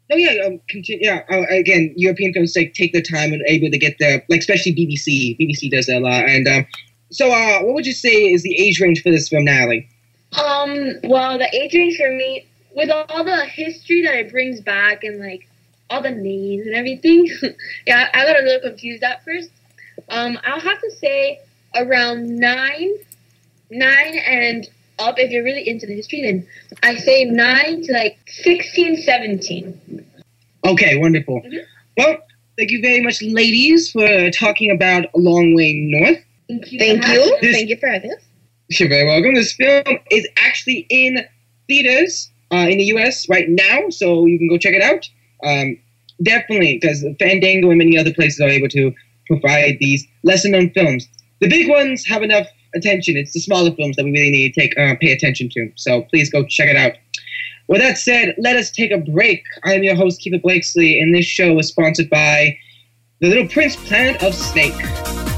No, 0.09 0.17
yeah, 0.17 0.43
um, 0.45 0.59
continue, 0.67 0.99
yeah. 1.05 1.21
Uh, 1.31 1.45
again, 1.49 1.93
European 1.95 2.33
films 2.33 2.51
take 2.53 2.73
take 2.73 2.91
their 2.91 3.01
time 3.01 3.31
and 3.31 3.41
able 3.47 3.71
to 3.71 3.77
get 3.77 3.95
there, 3.99 4.23
like 4.29 4.41
especially 4.41 4.73
BBC. 4.73 5.37
BBC 5.39 5.71
does 5.71 5.85
that 5.85 5.97
a 5.97 5.99
lot. 5.99 6.27
And 6.27 6.47
um, 6.47 6.65
so, 7.11 7.31
uh, 7.31 7.61
what 7.61 7.75
would 7.75 7.85
you 7.85 7.93
say 7.93 8.09
is 8.31 8.43
the 8.43 8.55
age 8.59 8.81
range 8.81 9.01
for 9.01 9.09
this 9.09 9.29
film, 9.29 9.45
Nathalie? 9.45 9.87
Um, 10.33 10.93
well, 11.03 11.37
the 11.37 11.47
age 11.55 11.73
range 11.73 11.97
for 11.97 12.11
me, 12.11 12.45
with 12.75 12.89
all 12.89 13.23
the 13.23 13.45
history 13.45 14.03
that 14.03 14.15
it 14.15 14.31
brings 14.31 14.61
back 14.61 15.03
and 15.03 15.19
like 15.19 15.47
all 15.89 16.01
the 16.01 16.11
names 16.11 16.65
and 16.65 16.75
everything, 16.75 17.27
yeah, 17.87 18.09
I 18.13 18.25
got 18.25 18.39
a 18.39 18.43
little 18.43 18.69
confused 18.69 19.03
at 19.03 19.23
first. 19.23 19.49
Um, 20.09 20.39
I'll 20.43 20.59
have 20.59 20.79
to 20.81 20.91
say 20.91 21.41
around 21.75 22.37
nine, 22.37 22.91
nine 23.69 24.17
and 24.25 24.69
up. 24.99 25.15
If 25.17 25.31
you're 25.31 25.43
really 25.43 25.67
into 25.67 25.85
the 25.85 25.95
history, 25.95 26.21
then 26.21 26.47
I 26.83 26.95
say 26.95 27.25
nine 27.25 27.83
to 27.83 27.93
like 27.93 28.19
16, 28.27 28.97
17. 28.97 30.05
Okay, 30.65 30.97
wonderful. 30.97 31.41
Well, 31.97 32.17
thank 32.57 32.71
you 32.71 32.81
very 32.81 33.01
much, 33.01 33.21
ladies, 33.21 33.91
for 33.91 34.29
talking 34.31 34.71
about 34.71 35.05
A 35.13 35.17
Long 35.17 35.55
Way 35.55 35.73
North. 35.73 36.23
Thank 36.47 36.71
you. 36.71 36.79
Thank 36.79 37.07
you. 37.07 37.11
having 37.11 37.49
us. 37.49 37.55
Thank 37.55 37.69
you 37.69 37.77
for 37.77 37.87
having 37.87 38.11
us. 38.11 38.21
You're 38.69 38.89
very 38.89 39.05
welcome. 39.05 39.35
This 39.35 39.53
film 39.53 39.83
is 40.11 40.27
actually 40.37 40.85
in 40.89 41.25
theaters 41.67 42.30
uh, 42.51 42.67
in 42.69 42.77
the 42.77 42.85
U.S. 42.85 43.27
right 43.29 43.47
now, 43.47 43.89
so 43.89 44.25
you 44.25 44.37
can 44.37 44.49
go 44.49 44.57
check 44.57 44.73
it 44.73 44.81
out. 44.81 45.09
Um, 45.43 45.77
definitely, 46.23 46.77
because 46.79 47.05
Fandango 47.19 47.69
and 47.69 47.77
many 47.77 47.97
other 47.97 48.13
places 48.13 48.39
are 48.41 48.49
able 48.49 48.69
to 48.69 48.93
provide 49.27 49.77
these 49.79 50.05
lesser-known 50.23 50.71
films. 50.71 51.07
The 51.39 51.47
big 51.47 51.69
ones 51.69 52.05
have 52.05 52.21
enough 52.21 52.47
attention. 52.75 53.17
It's 53.17 53.33
the 53.33 53.39
smaller 53.39 53.71
films 53.71 53.95
that 53.95 54.05
we 54.05 54.11
really 54.11 54.31
need 54.31 54.53
to 54.53 54.61
take 54.61 54.77
uh, 54.77 54.95
pay 54.99 55.11
attention 55.11 55.49
to. 55.53 55.71
So 55.75 56.03
please 56.03 56.29
go 56.29 56.45
check 56.45 56.69
it 56.69 56.75
out. 56.75 56.93
With 57.67 57.81
that 57.81 57.97
said, 57.97 58.35
let 58.37 58.57
us 58.57 58.69
take 58.71 58.91
a 58.91 58.97
break. 58.97 59.43
I'm 59.63 59.83
your 59.83 59.95
host, 59.95 60.21
Keefer 60.21 60.41
Blakeslee, 60.41 60.99
and 60.99 61.15
this 61.15 61.25
show 61.25 61.57
is 61.57 61.69
sponsored 61.69 62.09
by 62.09 62.57
the 63.21 63.29
Little 63.29 63.47
Prince 63.47 63.75
Planet 63.75 64.21
of 64.23 64.33
Snake. 64.33 65.30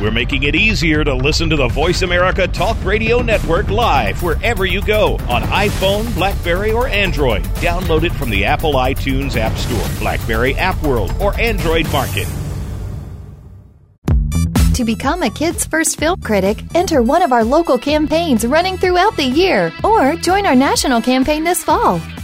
We're 0.00 0.12
making 0.12 0.44
it 0.44 0.54
easier 0.54 1.02
to 1.02 1.12
listen 1.12 1.50
to 1.50 1.56
the 1.56 1.66
Voice 1.66 2.02
America 2.02 2.46
Talk 2.46 2.76
Radio 2.84 3.20
Network 3.20 3.68
live 3.68 4.22
wherever 4.22 4.64
you 4.64 4.80
go 4.80 5.14
on 5.28 5.42
iPhone, 5.42 6.14
Blackberry, 6.14 6.70
or 6.70 6.86
Android. 6.86 7.42
Download 7.56 8.04
it 8.04 8.12
from 8.12 8.30
the 8.30 8.44
Apple 8.44 8.74
iTunes 8.74 9.36
App 9.36 9.56
Store, 9.56 9.98
Blackberry 9.98 10.54
App 10.54 10.80
World, 10.84 11.12
or 11.20 11.34
Android 11.40 11.90
Market. 11.90 12.28
To 14.74 14.84
become 14.84 15.24
a 15.24 15.30
Kids 15.30 15.66
First 15.66 15.98
Film 15.98 16.20
Critic, 16.20 16.62
enter 16.76 17.02
one 17.02 17.22
of 17.22 17.32
our 17.32 17.42
local 17.42 17.76
campaigns 17.76 18.46
running 18.46 18.76
throughout 18.76 19.16
the 19.16 19.24
year 19.24 19.72
or 19.82 20.14
join 20.14 20.46
our 20.46 20.54
national 20.54 21.02
campaign 21.02 21.42
this 21.42 21.64
fall. 21.64 22.00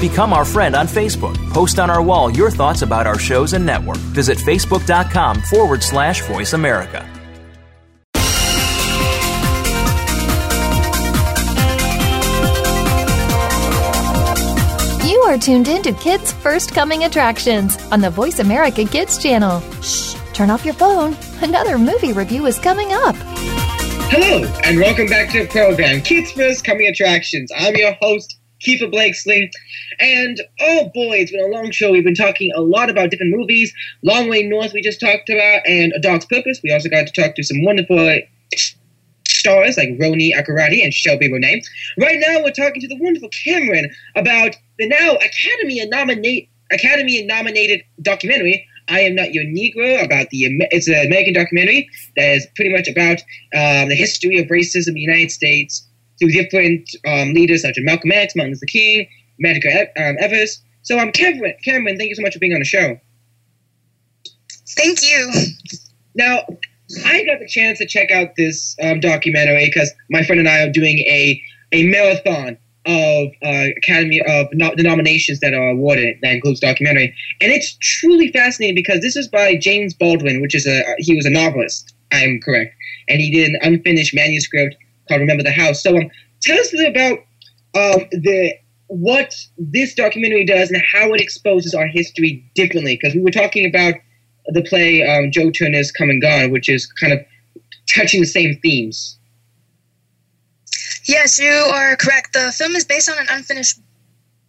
Become 0.00 0.34
our 0.34 0.44
friend 0.44 0.76
on 0.76 0.86
Facebook. 0.86 1.36
Post 1.52 1.78
on 1.78 1.88
our 1.88 2.02
wall 2.02 2.30
your 2.30 2.50
thoughts 2.50 2.82
about 2.82 3.06
our 3.06 3.18
shows 3.18 3.54
and 3.54 3.64
network. 3.64 3.96
Visit 3.96 4.36
facebook.com 4.36 5.40
forward 5.42 5.82
slash 5.82 6.20
voice 6.22 6.52
America. 6.52 7.08
You 15.06 15.22
are 15.22 15.38
tuned 15.38 15.68
in 15.68 15.82
to 15.82 15.92
Kids 15.92 16.32
First 16.32 16.72
Coming 16.74 17.04
Attractions 17.04 17.76
on 17.90 18.00
the 18.00 18.10
Voice 18.10 18.38
America 18.38 18.84
Kids 18.84 19.16
channel. 19.16 19.60
Shh, 19.82 20.14
turn 20.34 20.50
off 20.50 20.64
your 20.64 20.74
phone. 20.74 21.16
Another 21.42 21.78
movie 21.78 22.12
review 22.12 22.46
is 22.46 22.58
coming 22.58 22.92
up. 22.92 23.16
Hello, 24.08 24.46
and 24.64 24.78
welcome 24.78 25.06
back 25.06 25.32
to 25.32 25.42
the 25.42 25.48
program, 25.48 26.00
Kids 26.00 26.30
First 26.32 26.64
Coming 26.64 26.86
Attractions. 26.86 27.50
I'm 27.56 27.74
your 27.74 27.92
host, 27.94 28.35
Keefer 28.60 28.88
Blakeslee, 28.88 29.50
and 29.98 30.40
oh 30.60 30.90
boy, 30.94 31.16
it's 31.18 31.30
been 31.30 31.44
a 31.44 31.54
long 31.54 31.70
show. 31.70 31.92
We've 31.92 32.04
been 32.04 32.14
talking 32.14 32.52
a 32.54 32.60
lot 32.60 32.90
about 32.90 33.10
different 33.10 33.36
movies. 33.36 33.72
Long 34.02 34.28
Way 34.28 34.42
North, 34.42 34.72
we 34.72 34.80
just 34.80 35.00
talked 35.00 35.28
about, 35.28 35.66
and 35.66 35.92
A 35.94 36.00
Dog's 36.00 36.26
Purpose. 36.26 36.60
We 36.62 36.72
also 36.72 36.88
got 36.88 37.06
to 37.06 37.22
talk 37.22 37.34
to 37.34 37.42
some 37.42 37.62
wonderful 37.64 38.20
stars 39.28 39.76
like 39.76 39.90
Roni 39.90 40.30
Akurati 40.34 40.82
and 40.82 40.92
Shelby 40.92 41.28
Ronea. 41.28 41.64
Right 41.98 42.18
now, 42.20 42.42
we're 42.42 42.50
talking 42.50 42.80
to 42.80 42.88
the 42.88 42.98
wonderful 43.00 43.30
Kamryn 43.30 43.86
about 44.16 44.56
the 44.78 44.88
now 44.88 45.16
Academy 45.16 45.84
nominate 45.86 46.48
Academy 46.72 47.24
nominated 47.24 47.82
documentary. 48.02 48.66
I 48.88 49.00
am 49.00 49.14
not 49.14 49.34
your 49.34 49.44
Negro 49.44 50.04
about 50.04 50.30
the 50.30 50.46
it's 50.70 50.88
an 50.88 51.06
American 51.06 51.34
documentary 51.34 51.88
that 52.16 52.34
is 52.34 52.46
pretty 52.54 52.72
much 52.72 52.88
about 52.88 53.20
um, 53.54 53.88
the 53.88 53.96
history 53.96 54.38
of 54.38 54.46
racism 54.48 54.88
in 54.88 54.94
the 54.94 55.00
United 55.00 55.30
States 55.30 55.85
through 56.18 56.30
different 56.30 56.88
um, 57.06 57.32
leaders 57.32 57.62
such 57.62 57.78
as 57.78 57.84
Malcolm 57.84 58.12
X, 58.12 58.34
Martin 58.36 58.52
Luther 58.52 58.66
King, 58.66 59.08
Medgar 59.42 59.88
um, 59.98 60.16
Evers. 60.18 60.62
So, 60.82 60.98
um, 60.98 61.12
Kamryn, 61.12 61.54
Kamryn, 61.66 61.98
thank 61.98 62.08
you 62.08 62.14
so 62.14 62.22
much 62.22 62.34
for 62.34 62.38
being 62.38 62.52
on 62.52 62.60
the 62.60 62.64
show. 62.64 62.98
Thank 64.76 65.02
you. 65.02 65.32
Now, 66.14 66.44
I 67.04 67.24
got 67.24 67.40
the 67.40 67.48
chance 67.48 67.78
to 67.78 67.86
check 67.86 68.10
out 68.10 68.36
this 68.36 68.76
um, 68.82 69.00
documentary 69.00 69.66
because 69.66 69.92
my 70.10 70.22
friend 70.22 70.38
and 70.38 70.48
I 70.48 70.60
are 70.60 70.70
doing 70.70 70.98
a, 70.98 71.42
a 71.72 71.86
marathon 71.86 72.56
of 72.86 73.28
uh, 73.42 73.66
Academy 73.76 74.22
of 74.28 74.46
no- 74.52 74.74
the 74.76 74.82
nominations 74.82 75.40
that 75.40 75.54
are 75.54 75.68
awarded 75.68 76.16
that 76.22 76.32
includes 76.32 76.60
documentary, 76.60 77.14
and 77.40 77.50
it's 77.50 77.76
truly 77.80 78.30
fascinating 78.30 78.76
because 78.76 79.00
this 79.00 79.16
is 79.16 79.26
by 79.26 79.56
James 79.56 79.92
Baldwin, 79.92 80.40
which 80.40 80.54
is 80.54 80.66
a 80.66 80.82
he 80.98 81.16
was 81.16 81.26
a 81.26 81.30
novelist. 81.30 81.92
I'm 82.12 82.40
correct, 82.40 82.74
and 83.08 83.20
he 83.20 83.30
did 83.30 83.48
an 83.48 83.58
unfinished 83.62 84.14
manuscript 84.14 84.76
called 85.08 85.20
"Remember 85.20 85.42
the 85.42 85.52
House." 85.52 85.82
So, 85.82 85.96
um, 85.96 86.10
tell 86.42 86.58
us 86.58 86.72
about 86.86 87.18
um, 87.74 88.06
the 88.10 88.54
what 88.88 89.34
this 89.58 89.94
documentary 89.94 90.44
does 90.44 90.70
and 90.70 90.82
how 90.92 91.12
it 91.12 91.20
exposes 91.20 91.74
our 91.74 91.86
history 91.86 92.48
differently. 92.54 92.96
Because 92.96 93.14
we 93.14 93.22
were 93.22 93.30
talking 93.30 93.66
about 93.66 93.94
the 94.48 94.62
play 94.62 95.02
um, 95.02 95.30
Joe 95.30 95.50
Turner's 95.50 95.90
Come 95.90 96.10
and 96.10 96.22
Gone, 96.22 96.50
which 96.50 96.68
is 96.68 96.86
kind 96.86 97.12
of 97.12 97.20
touching 97.88 98.20
the 98.20 98.26
same 98.26 98.58
themes. 98.62 99.18
Yes, 101.04 101.38
you 101.38 101.50
are 101.50 101.96
correct. 101.96 102.32
The 102.32 102.52
film 102.52 102.74
is 102.74 102.84
based 102.84 103.08
on 103.08 103.18
an 103.18 103.26
unfinished 103.30 103.80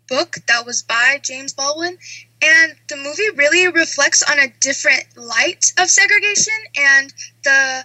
book 0.08 0.38
that 0.48 0.66
was 0.66 0.84
by 0.84 1.20
James 1.22 1.54
Baldwin, 1.54 1.98
and 2.42 2.76
the 2.90 2.98
movie 2.98 3.30
really 3.36 3.68
reflects 3.68 4.24
on 4.24 4.40
a 4.40 4.48
different 4.60 5.06
light 5.16 5.66
of 5.80 5.90
segregation 5.90 6.54
and 6.78 7.14
the 7.44 7.84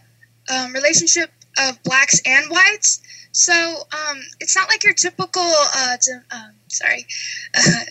um, 0.55 0.73
relationship 0.73 1.31
of 1.59 1.83
blacks 1.83 2.21
and 2.25 2.51
whites. 2.51 3.01
So 3.33 3.53
um, 3.53 4.21
it's 4.41 4.55
not 4.55 4.69
like 4.69 4.85
your 4.85 4.93
typical, 4.93 5.43
uh, 5.43 5.97
um, 6.31 6.53
sorry, 6.69 7.07
uh, 7.57 7.85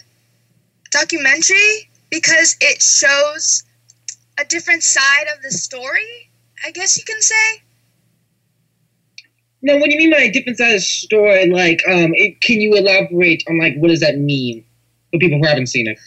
documentary 0.91 1.89
because 2.09 2.57
it 2.61 2.81
shows 2.81 3.63
a 4.39 4.45
different 4.45 4.83
side 4.83 5.25
of 5.35 5.41
the 5.41 5.51
story. 5.51 6.29
I 6.63 6.71
guess 6.71 6.97
you 6.97 7.03
can 7.03 7.21
say. 7.21 7.61
No, 9.63 9.77
what 9.77 9.89
do 9.89 9.93
you 9.93 9.99
mean 9.99 10.11
by 10.11 10.23
a 10.23 10.31
different 10.31 10.57
side 10.57 10.69
of 10.69 10.73
the 10.75 10.79
story? 10.81 11.49
Like, 11.49 11.83
um, 11.87 12.13
it, 12.15 12.41
can 12.41 12.59
you 12.61 12.75
elaborate 12.75 13.43
on 13.47 13.59
like 13.59 13.75
what 13.77 13.89
does 13.89 13.99
that 14.01 14.17
mean 14.17 14.63
for 15.11 15.19
people 15.19 15.39
who 15.39 15.45
haven't 15.45 15.67
seen 15.67 15.87
it? 15.87 15.97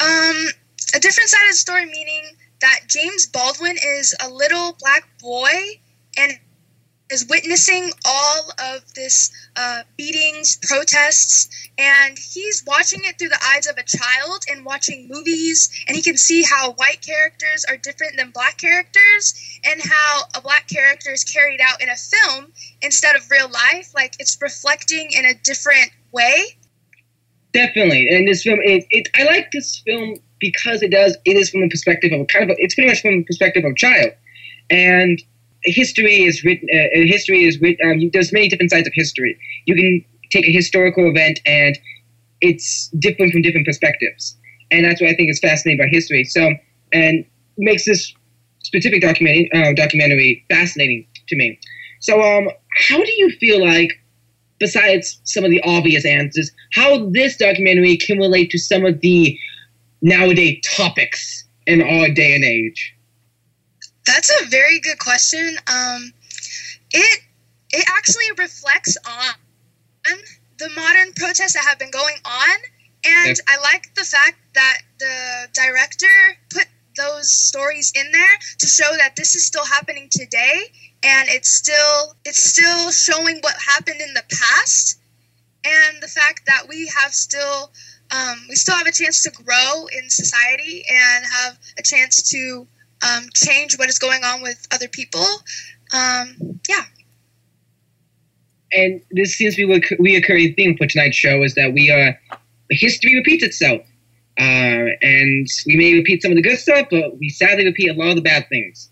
Um, 0.00 0.48
a 0.94 1.00
different 1.00 1.30
side 1.30 1.42
of 1.42 1.50
the 1.50 1.56
story 1.56 1.86
meaning 1.86 2.22
that 2.60 2.80
James 2.88 3.26
Baldwin 3.26 3.76
is 3.76 4.14
a 4.22 4.28
little 4.28 4.76
black 4.80 5.08
boy 5.20 5.80
and 6.16 6.38
is 7.10 7.26
witnessing 7.28 7.90
all 8.04 8.50
of 8.58 8.94
this 8.94 9.30
uh, 9.56 9.82
beatings, 9.96 10.58
protests, 10.62 11.48
and 11.78 12.18
he's 12.18 12.64
watching 12.66 13.00
it 13.04 13.18
through 13.18 13.28
the 13.28 13.44
eyes 13.54 13.66
of 13.66 13.76
a 13.76 13.82
child 13.82 14.42
and 14.50 14.64
watching 14.64 15.08
movies, 15.10 15.70
and 15.86 15.96
he 15.96 16.02
can 16.02 16.16
see 16.16 16.42
how 16.42 16.72
white 16.72 17.00
characters 17.06 17.64
are 17.68 17.76
different 17.76 18.16
than 18.16 18.30
black 18.30 18.58
characters, 18.58 19.34
and 19.64 19.80
how 19.82 20.22
a 20.34 20.40
black 20.40 20.66
character 20.68 21.10
is 21.12 21.24
carried 21.24 21.60
out 21.60 21.82
in 21.82 21.88
a 21.88 21.96
film 21.96 22.52
instead 22.82 23.16
of 23.16 23.30
real 23.30 23.48
life. 23.48 23.92
Like 23.94 24.14
it's 24.18 24.38
reflecting 24.40 25.10
in 25.12 25.24
a 25.26 25.34
different 25.34 25.90
way. 26.10 26.44
Definitely, 27.52 28.08
and 28.08 28.26
this 28.26 28.42
film, 28.42 28.58
it, 28.62 28.84
it 28.90 29.08
I 29.14 29.24
like 29.24 29.50
this 29.52 29.80
film 29.86 30.16
because 30.40 30.82
it 30.82 30.90
does. 30.90 31.16
It 31.24 31.36
is 31.36 31.50
from 31.50 31.60
the 31.60 31.68
perspective 31.68 32.12
of 32.12 32.20
a 32.20 32.24
kind 32.24 32.50
of. 32.50 32.56
A, 32.56 32.60
it's 32.60 32.74
pretty 32.74 32.88
much 32.88 33.02
from 33.02 33.18
the 33.18 33.24
perspective 33.24 33.64
of 33.64 33.72
a 33.72 33.76
child, 33.76 34.12
and 34.70 35.22
history 35.64 36.22
is 36.22 36.44
written. 36.44 36.68
Uh, 36.72 36.88
history 36.92 37.44
is 37.44 37.60
written. 37.60 37.90
Um, 37.90 38.10
there's 38.12 38.32
many 38.32 38.48
different 38.48 38.70
sides 38.70 38.86
of 38.86 38.92
history. 38.94 39.38
You 39.66 39.74
can 39.74 40.04
take 40.30 40.46
a 40.46 40.52
historical 40.52 41.08
event, 41.08 41.40
and 41.46 41.78
it's 42.40 42.88
different 42.98 43.32
from 43.32 43.42
different 43.42 43.66
perspectives, 43.66 44.36
and 44.70 44.84
that's 44.84 45.00
what 45.00 45.10
I 45.10 45.14
think 45.14 45.30
is 45.30 45.40
fascinating 45.40 45.80
about 45.80 45.90
history. 45.90 46.24
So, 46.24 46.50
and 46.92 47.24
makes 47.56 47.84
this 47.84 48.12
specific 48.62 49.02
documentary 49.02 49.50
uh, 49.54 49.72
documentary 49.74 50.44
fascinating 50.48 51.06
to 51.28 51.36
me. 51.36 51.58
So, 52.00 52.20
um, 52.20 52.48
how 52.88 52.98
do 52.98 53.12
you 53.12 53.30
feel 53.40 53.64
like? 53.64 53.90
Besides 54.60 55.20
some 55.24 55.44
of 55.44 55.50
the 55.50 55.60
obvious 55.62 56.06
answers, 56.06 56.50
how 56.74 57.10
this 57.10 57.36
documentary 57.36 57.96
can 57.96 58.18
relate 58.18 58.50
to 58.50 58.58
some 58.58 58.86
of 58.86 59.00
the 59.00 59.36
nowadays 60.00 60.60
topics 60.64 61.44
in 61.66 61.82
our 61.82 62.08
day 62.08 62.34
and 62.36 62.44
age? 62.44 62.93
That's 64.06 64.30
a 64.42 64.46
very 64.46 64.80
good 64.80 64.98
question. 64.98 65.56
Um, 65.66 66.12
it 66.92 67.20
it 67.70 67.84
actually 67.88 68.30
reflects 68.38 68.96
on 69.06 70.16
the 70.58 70.68
modern 70.76 71.12
protests 71.14 71.54
that 71.54 71.64
have 71.64 71.78
been 71.78 71.90
going 71.90 72.16
on, 72.24 72.56
and 73.04 73.36
I 73.48 73.56
like 73.62 73.94
the 73.94 74.04
fact 74.04 74.36
that 74.54 74.78
the 74.98 75.48
director 75.52 76.36
put 76.50 76.66
those 76.96 77.32
stories 77.32 77.92
in 77.94 78.12
there 78.12 78.38
to 78.58 78.66
show 78.66 78.96
that 78.98 79.16
this 79.16 79.34
is 79.34 79.44
still 79.44 79.64
happening 79.64 80.08
today, 80.10 80.62
and 81.02 81.28
it's 81.28 81.50
still 81.50 82.14
it's 82.24 82.42
still 82.42 82.90
showing 82.90 83.38
what 83.40 83.54
happened 83.66 84.00
in 84.00 84.14
the 84.14 84.24
past, 84.30 85.00
and 85.64 86.02
the 86.02 86.08
fact 86.08 86.42
that 86.46 86.66
we 86.68 86.90
have 87.00 87.12
still 87.12 87.72
um, 88.10 88.46
we 88.48 88.54
still 88.54 88.76
have 88.76 88.86
a 88.86 88.92
chance 88.92 89.22
to 89.24 89.30
grow 89.30 89.86
in 89.98 90.10
society 90.10 90.84
and 90.88 91.24
have 91.24 91.58
a 91.78 91.82
chance 91.82 92.30
to 92.30 92.66
um, 93.04 93.28
change 93.34 93.78
what 93.78 93.88
is 93.88 93.98
going 93.98 94.24
on 94.24 94.42
with 94.42 94.66
other 94.72 94.88
people. 94.88 95.26
Um, 95.92 96.60
yeah. 96.68 96.82
And 98.72 99.00
this 99.10 99.36
seems 99.36 99.56
to 99.56 99.66
be 99.66 99.74
a 99.74 99.80
reoccurring 99.80 100.56
theme 100.56 100.76
for 100.76 100.86
tonight's 100.86 101.16
show 101.16 101.42
is 101.42 101.54
that 101.54 101.72
we 101.72 101.90
are 101.90 102.18
history 102.70 103.14
repeats 103.14 103.44
itself, 103.44 103.82
uh, 104.38 104.86
and 105.00 105.46
we 105.66 105.76
may 105.76 105.94
repeat 105.94 106.22
some 106.22 106.32
of 106.32 106.36
the 106.36 106.42
good 106.42 106.58
stuff, 106.58 106.88
but 106.90 107.18
we 107.18 107.28
sadly 107.28 107.64
repeat 107.64 107.90
a 107.90 107.94
lot 107.94 108.10
of 108.10 108.16
the 108.16 108.22
bad 108.22 108.48
things. 108.48 108.90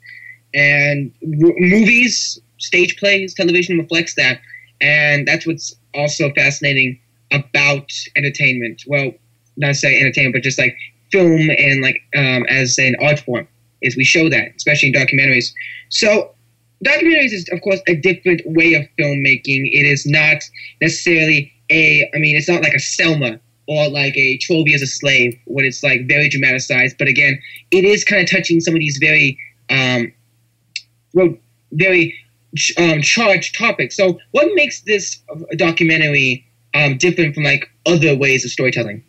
And 0.55 1.13
movies, 1.23 2.39
stage 2.59 2.97
plays, 2.99 3.35
television 3.35 3.79
reflects 3.79 4.15
that, 4.15 4.41
and 4.81 5.27
that's 5.27 5.47
what's 5.47 5.75
also 5.95 6.31
fascinating 6.35 7.01
about 7.33 7.91
entertainment. 8.15 8.85
Well, 8.87 9.13
not 9.57 9.75
say 9.75 9.99
entertainment, 9.99 10.35
but 10.35 10.43
just 10.43 10.59
like 10.59 10.77
film 11.11 11.51
and 11.51 11.83
like 11.83 11.97
um, 12.15 12.45
as 12.49 12.79
an 12.79 12.95
art 13.01 13.19
form 13.19 13.49
is 13.83 13.97
we 13.97 14.05
show 14.05 14.29
that, 14.29 14.53
especially 14.57 14.89
in 14.89 14.95
documentaries. 14.95 15.53
So 15.89 16.31
documentaries 16.85 17.33
is 17.33 17.49
of 17.53 17.61
course 17.63 17.81
a 17.87 17.95
different 17.97 18.43
way 18.45 18.75
of 18.75 18.87
filmmaking. 18.99 19.71
It 19.73 19.87
is 19.87 20.07
not 20.07 20.43
necessarily 20.81 21.53
a 21.71 22.09
I 22.15 22.19
mean 22.19 22.37
it's 22.37 22.49
not 22.49 22.63
like 22.63 22.75
a 22.75 22.81
Selma 22.81 23.41
or 23.69 23.89
like 23.89 24.17
a 24.17 24.39
12 24.39 24.69
Years 24.69 24.83
a 24.83 24.87
Slave 24.87 25.39
when 25.47 25.65
it's 25.65 25.83
like 25.83 26.07
very 26.09 26.29
dramatized. 26.29 26.99
But 26.99 27.09
again, 27.09 27.41
it 27.71 27.85
is 27.85 28.05
kind 28.05 28.23
of 28.23 28.31
touching 28.31 28.61
some 28.61 28.75
of 28.75 28.81
these 28.81 28.99
very 28.99 29.39
um, 29.71 30.13
well, 31.15 31.35
very 31.73 32.15
um, 32.79 33.03
charged 33.03 33.57
topics. 33.57 33.97
So 33.97 34.19
what 34.33 34.49
makes 34.55 34.83
this 34.83 35.21
documentary 35.57 36.47
um, 36.75 36.99
different 36.99 37.35
from 37.35 37.45
like 37.45 37.71
other 37.87 38.17
ways 38.17 38.45
of 38.45 38.51
storytelling? 38.51 39.03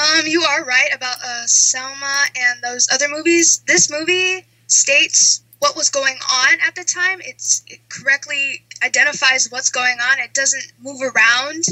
Um, 0.00 0.26
you 0.26 0.42
are 0.42 0.64
right 0.64 0.88
about 0.94 1.16
uh, 1.22 1.46
Selma 1.46 2.24
and 2.36 2.62
those 2.62 2.88
other 2.90 3.08
movies. 3.08 3.62
This 3.66 3.90
movie 3.90 4.46
states 4.66 5.42
what 5.58 5.76
was 5.76 5.90
going 5.90 6.14
on 6.14 6.58
at 6.66 6.74
the 6.74 6.84
time. 6.84 7.20
It's, 7.22 7.62
it 7.66 7.80
correctly 7.90 8.62
identifies 8.82 9.48
what's 9.50 9.70
going 9.70 9.98
on. 10.00 10.18
It 10.20 10.32
doesn't 10.32 10.72
move 10.80 11.02
around. 11.02 11.64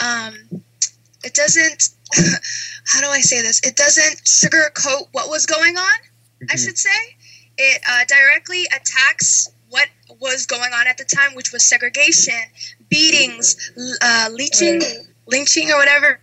Um, 0.00 0.62
it 1.24 1.34
doesn't. 1.34 1.90
how 2.86 3.00
do 3.00 3.08
I 3.08 3.20
say 3.20 3.42
this? 3.42 3.60
It 3.64 3.74
doesn't 3.74 4.24
sugarcoat 4.24 5.08
what 5.12 5.28
was 5.28 5.46
going 5.46 5.76
on. 5.76 5.98
Mm-hmm. 5.98 6.46
I 6.50 6.56
should 6.56 6.78
say 6.78 7.16
it 7.58 7.82
uh, 7.88 8.04
directly 8.06 8.64
attacks 8.66 9.50
what 9.70 9.88
was 10.20 10.46
going 10.46 10.72
on 10.72 10.86
at 10.86 10.98
the 10.98 11.04
time, 11.04 11.34
which 11.34 11.52
was 11.52 11.64
segregation, 11.64 12.34
beatings, 12.90 13.72
uh, 14.02 14.28
leeching, 14.32 14.82
lynching, 15.26 15.70
or 15.70 15.78
whatever 15.78 16.20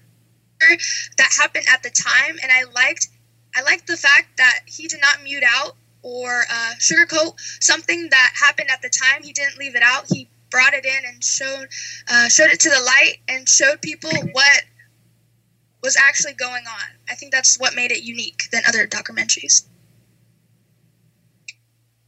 that 1.18 1.30
happened 1.40 1.66
at 1.72 1.84
the 1.84 1.90
time, 1.90 2.38
and 2.42 2.52
I 2.52 2.64
liked 2.74 3.08
I 3.56 3.64
liked 3.64 3.88
the 3.88 3.98
fact 3.98 4.38
that 4.38 4.60
he 4.66 4.88
did 4.88 5.02
not 5.02 5.24
mute 5.24 5.44
out 5.48 5.76
or 6.02 6.44
uh, 6.50 6.72
sugarcoat 6.80 7.34
something 7.60 8.08
that 8.10 8.34
happened 8.40 8.70
at 8.72 8.82
the 8.82 8.90
time. 8.90 9.24
He 9.24 9.34
didn't 9.34 9.58
leave 9.58 9.76
it 9.76 9.84
out. 9.84 10.06
He 10.08 10.30
brought 10.50 10.74
it 10.74 10.86
in 10.86 11.06
and 11.08 11.24
showed 11.24 11.68
uh, 12.10 12.30
showed 12.30 12.50
it 12.50 12.60
to 12.62 12.70
the 12.70 12.80
light 12.80 13.18
and 13.28 13.48
showed 13.48 13.82
people 13.82 14.12
what 14.32 14.64
was 15.84 15.98
actually 15.98 16.34
going 16.34 16.64
on. 16.68 16.98
I 17.10 17.16
think 17.16 17.32
that's 17.32 17.60
what 17.60 17.76
made 17.76 17.92
it 17.92 18.04
unique 18.04 18.44
than 18.52 18.62
other 18.68 18.86
documentaries. 18.88 19.66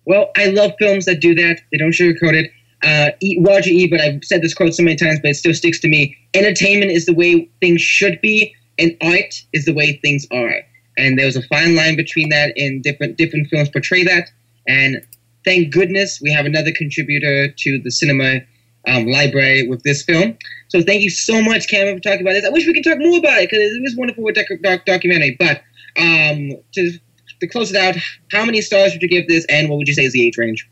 Well, 0.06 0.32
I 0.36 0.48
love 0.48 0.74
films 0.80 1.06
that 1.06 1.22
do 1.22 1.36
that. 1.36 1.62
They 1.72 1.78
don't 1.78 1.92
sugarcoat 1.92 2.34
it. 2.34 2.52
Uh, 2.84 3.12
Roger 3.42 3.72
Ebert, 3.74 4.02
I've 4.02 4.24
said 4.24 4.42
this 4.42 4.54
quote 4.54 4.74
so 4.74 4.84
many 4.84 4.96
times, 4.96 5.20
but 5.22 5.32
it 5.32 5.36
still 5.36 5.54
sticks 5.54 5.80
to 5.82 5.88
me. 5.88 6.18
Entertainment 6.34 6.92
is 6.92 7.06
the 7.06 7.14
way 7.14 7.50
things 7.60 7.82
should 7.82 8.20
be, 8.22 8.56
and 8.80 8.96
art 9.02 9.44
is 9.54 9.66
the 9.66 9.74
way 9.74 10.00
things 10.04 10.26
are. 10.32 10.62
And 10.98 11.18
there's 11.18 11.36
a 11.36 11.44
fine 11.44 11.76
line 11.76 11.96
between 11.96 12.30
that, 12.30 12.54
and 12.58 12.84
different 12.84 13.18
different 13.18 13.48
films 13.48 13.70
portray 13.70 14.04
that. 14.04 14.30
And 14.68 15.06
thank 15.46 15.74
goodness 15.74 16.20
we 16.22 16.32
have 16.32 16.46
another 16.46 16.72
contributor 16.72 17.52
to 17.52 17.80
the 17.80 17.92
cinema 17.92 18.42
um, 18.88 19.06
library 19.06 19.68
with 19.68 19.84
this 19.84 20.04
film. 20.04 20.38
So 20.70 20.82
thank 20.82 21.04
you 21.04 21.10
so 21.10 21.42
much, 21.42 21.68
Kamryn, 21.68 21.96
for 21.96 22.00
talking 22.00 22.22
about 22.22 22.34
this. 22.34 22.46
I 22.46 22.50
wish 22.50 22.66
we 22.66 22.74
could 22.74 22.84
talk 22.84 22.98
more 23.00 23.20
about 23.20 23.42
it 23.42 23.50
because 23.50 23.64
it 23.64 23.82
was 23.82 23.96
wonderful 23.96 24.26
doc- 24.34 24.62
doc- 24.64 24.86
documentary. 24.86 25.36
But 25.40 25.62
um, 25.98 26.52
to 26.74 27.00
to 27.42 27.48
close 27.48 27.72
it 27.72 27.78
out, 27.78 27.96
how 28.32 28.46
many 28.46 28.62
stars 28.62 28.94
would 28.94 29.02
you 29.02 29.08
give 29.08 29.28
this, 29.28 29.46
and 29.50 29.70
what 29.70 29.78
would 29.78 29.88
you 29.88 29.94
say 29.94 30.06
is 30.06 30.14
the 30.14 30.26
age 30.26 30.38
range? 30.38 30.68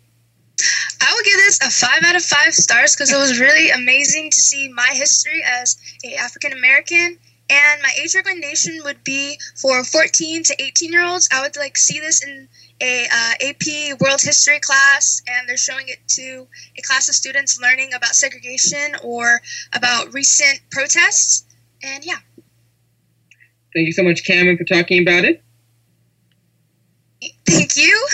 Give 1.29 1.37
this 1.37 1.59
a 1.61 1.69
five 1.69 2.03
out 2.05 2.15
of 2.15 2.23
five 2.23 2.55
stars 2.55 2.95
because 2.95 3.13
it 3.13 3.17
was 3.17 3.39
really 3.39 3.69
amazing 3.69 4.31
to 4.31 4.35
see 4.35 4.67
my 4.69 4.87
history 4.93 5.43
as 5.45 5.77
a 6.03 6.15
African 6.15 6.53
American. 6.53 7.19
And 7.51 7.81
my 7.83 7.91
age 8.01 8.15
recommendation 8.15 8.79
would 8.83 9.03
be 9.03 9.39
for 9.55 9.83
14 9.83 10.41
to 10.45 10.55
18 10.59 10.91
year 10.91 11.05
olds. 11.05 11.29
I 11.31 11.41
would 11.41 11.55
like 11.55 11.77
see 11.77 11.99
this 11.99 12.25
in 12.25 12.47
a 12.81 13.05
uh, 13.05 13.33
AP 13.47 13.99
World 14.01 14.21
History 14.23 14.59
class, 14.59 15.21
and 15.27 15.47
they're 15.47 15.55
showing 15.55 15.87
it 15.87 15.99
to 16.15 16.47
a 16.75 16.81
class 16.81 17.09
of 17.09 17.13
students 17.13 17.61
learning 17.61 17.93
about 17.93 18.15
segregation 18.15 18.95
or 19.03 19.39
about 19.73 20.11
recent 20.11 20.61
protests. 20.71 21.45
And 21.83 22.03
yeah. 22.03 22.17
Thank 23.75 23.85
you 23.85 23.93
so 23.93 24.01
much, 24.01 24.23
Kamryn, 24.23 24.57
for 24.57 24.63
talking 24.63 25.03
about 25.03 25.25
it. 25.25 25.43
Thank 27.45 27.77
you. 27.77 28.07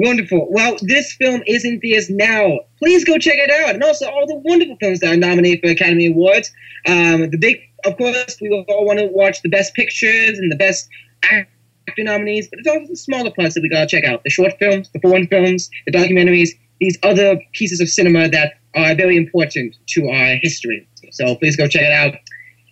Wonderful. 0.00 0.46
Well, 0.50 0.76
this 0.82 1.12
film 1.14 1.42
is 1.46 1.64
in 1.64 1.80
theaters 1.80 2.08
now. 2.08 2.60
Please 2.78 3.04
go 3.04 3.18
check 3.18 3.34
it 3.36 3.50
out. 3.50 3.74
And 3.74 3.82
also 3.82 4.08
all 4.08 4.28
the 4.28 4.36
wonderful 4.44 4.76
films 4.80 5.00
that 5.00 5.12
are 5.12 5.16
nominated 5.16 5.60
for 5.60 5.70
Academy 5.70 6.06
Awards. 6.06 6.52
Um, 6.86 7.30
the 7.30 7.36
big, 7.36 7.58
of 7.84 7.96
course, 7.96 8.36
we 8.40 8.48
all 8.68 8.86
want 8.86 9.00
to 9.00 9.06
watch 9.06 9.42
the 9.42 9.48
best 9.48 9.74
pictures 9.74 10.38
and 10.38 10.52
the 10.52 10.56
best 10.56 10.88
BAFTA 11.22 12.04
nominees, 12.04 12.48
but 12.48 12.60
it's 12.60 12.68
also 12.68 12.86
the 12.86 12.96
smaller 12.96 13.32
parts 13.32 13.54
that 13.54 13.60
we 13.62 13.68
gotta 13.68 13.88
check 13.88 14.04
out: 14.04 14.22
the 14.22 14.30
short 14.30 14.52
films, 14.60 14.88
the 14.92 15.00
foreign 15.00 15.26
films, 15.26 15.68
the 15.86 15.92
documentaries, 15.92 16.50
these 16.78 16.96
other 17.02 17.40
pieces 17.54 17.80
of 17.80 17.88
cinema 17.88 18.28
that 18.28 18.54
are 18.76 18.94
very 18.94 19.16
important 19.16 19.74
to 19.88 20.08
our 20.08 20.36
history. 20.40 20.86
So 21.10 21.34
please 21.34 21.56
go 21.56 21.66
check 21.66 21.82
it 21.82 21.92
out. 21.92 22.14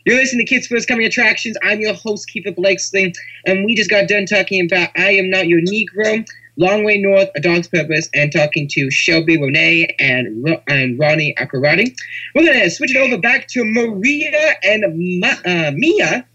You're 0.05 0.15
listening 0.17 0.47
to 0.47 0.55
Kids 0.55 0.69
First 0.69 0.87
Coming 0.87 1.07
Attractions. 1.07 1.57
I'm 1.65 1.81
your 1.81 1.95
host, 1.95 2.31
Keefer 2.33 2.55
Blakeslee, 2.55 3.13
and 3.47 3.65
we 3.65 3.75
just 3.75 3.91
got 3.91 4.07
done 4.07 4.27
talking 4.27 4.65
about 4.65 4.91
I 4.97 5.11
Am 5.11 5.29
Not 5.29 5.49
Your 5.49 5.61
Negro, 5.63 6.25
Long 6.57 6.85
Way 6.85 6.99
North, 6.99 7.29
A 7.35 7.41
Dog's 7.41 7.69
Purpose, 7.69 8.09
and 8.15 8.33
talking 8.33 8.69
to 8.73 8.91
Shelby 8.91 9.37
Ronea 9.37 9.95
and, 9.99 10.47
and 10.69 10.99
Roni 10.99 11.37
Akurati. 11.37 11.95
We're 12.35 12.47
going 12.47 12.61
to 12.61 12.71
switch 12.71 12.95
it 12.95 12.99
over 12.99 13.19
back 13.19 13.49
to 13.49 13.65
Maria 13.65 14.55
and 14.63 15.21
Ma- 15.21 15.37
uh, 15.45 15.73
Mia. 15.75 16.27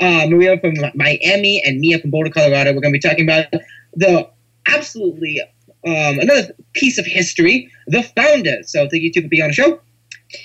Uh, 0.00 0.26
Maria 0.28 0.58
from 0.58 0.74
Miami 0.94 1.62
and 1.66 1.78
Mia 1.78 1.98
from 1.98 2.10
Boulder, 2.10 2.30
Colorado. 2.30 2.72
We're 2.72 2.80
going 2.80 2.94
to 2.94 2.98
be 2.98 3.06
talking 3.06 3.24
about 3.24 3.52
the 3.94 4.26
absolutely 4.66 5.42
um, 5.86 6.18
another 6.18 6.54
piece 6.72 6.98
of 6.98 7.06
history, 7.06 7.70
The 7.86 8.02
Founder. 8.02 8.62
So 8.64 8.88
thank 8.88 9.02
you 9.02 9.12
two 9.12 9.22
for 9.22 9.28
being 9.28 9.42
on 9.42 9.48
the 9.48 9.54
show. 9.54 9.80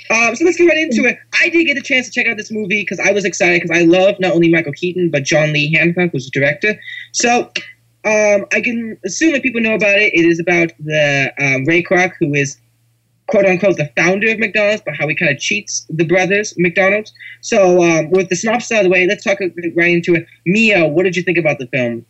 Um, 0.09 0.36
so 0.36 0.43
let's 0.45 0.57
get 0.57 0.67
right 0.67 0.77
into 0.77 1.05
it. 1.05 1.17
I 1.41 1.49
did 1.49 1.65
get 1.65 1.77
a 1.77 1.81
chance 1.81 2.07
to 2.07 2.11
check 2.11 2.27
out 2.27 2.38
this 2.38 2.51
movie 2.51 2.81
because 2.81 2.99
I 2.99 3.11
was 3.11 3.23
excited 3.23 3.61
because 3.61 3.77
I 3.77 3.83
love 3.83 4.15
not 4.19 4.31
only 4.31 4.49
Michael 4.49 4.73
Keaton 4.73 5.11
but 5.11 5.23
John 5.23 5.53
Lee 5.53 5.71
Hancock, 5.73 6.09
who's 6.11 6.25
the 6.25 6.31
director. 6.31 6.79
So 7.11 7.51
um, 8.06 8.45
I 8.53 8.62
can 8.62 8.97
assume 9.03 9.34
that 9.34 9.41
people 9.41 9.62
know 9.62 9.74
about 9.74 9.97
it. 9.97 10.14
It 10.14 10.26
is 10.26 10.39
about 10.39 10.72
the 10.80 11.34
um, 11.39 11.66
Ray 11.66 11.82
Kroc, 11.82 12.14
who 12.20 12.34
is 12.36 12.58
quote 13.28 13.45
unquote 13.45 13.78
the 13.78 13.91
founder 13.95 14.32
of 14.32 14.38
McDonald's, 14.38 14.84
but 14.86 14.95
how 14.95 15.08
he 15.08 15.16
kind 15.16 15.32
of 15.32 15.39
cheats 15.39 15.88
the 15.89 16.06
brothers 16.06 16.53
McDonald's. 16.58 17.12
So 17.41 17.82
um, 17.82 18.12
with 18.12 18.30
the 18.30 18.36
synopsis 18.36 18.72
out 18.72 18.80
of 18.80 18.84
the 18.84 18.89
way, 18.91 19.08
let's 19.08 19.24
talk 19.24 19.39
right 19.39 19.91
into 19.91 20.14
it. 20.14 20.28
Mia, 20.45 20.88
what 20.88 21.03
did 21.03 21.16
you 21.16 21.24
think 21.24 21.39
about 21.39 21.58
the 21.58 21.68
film? 21.68 22.06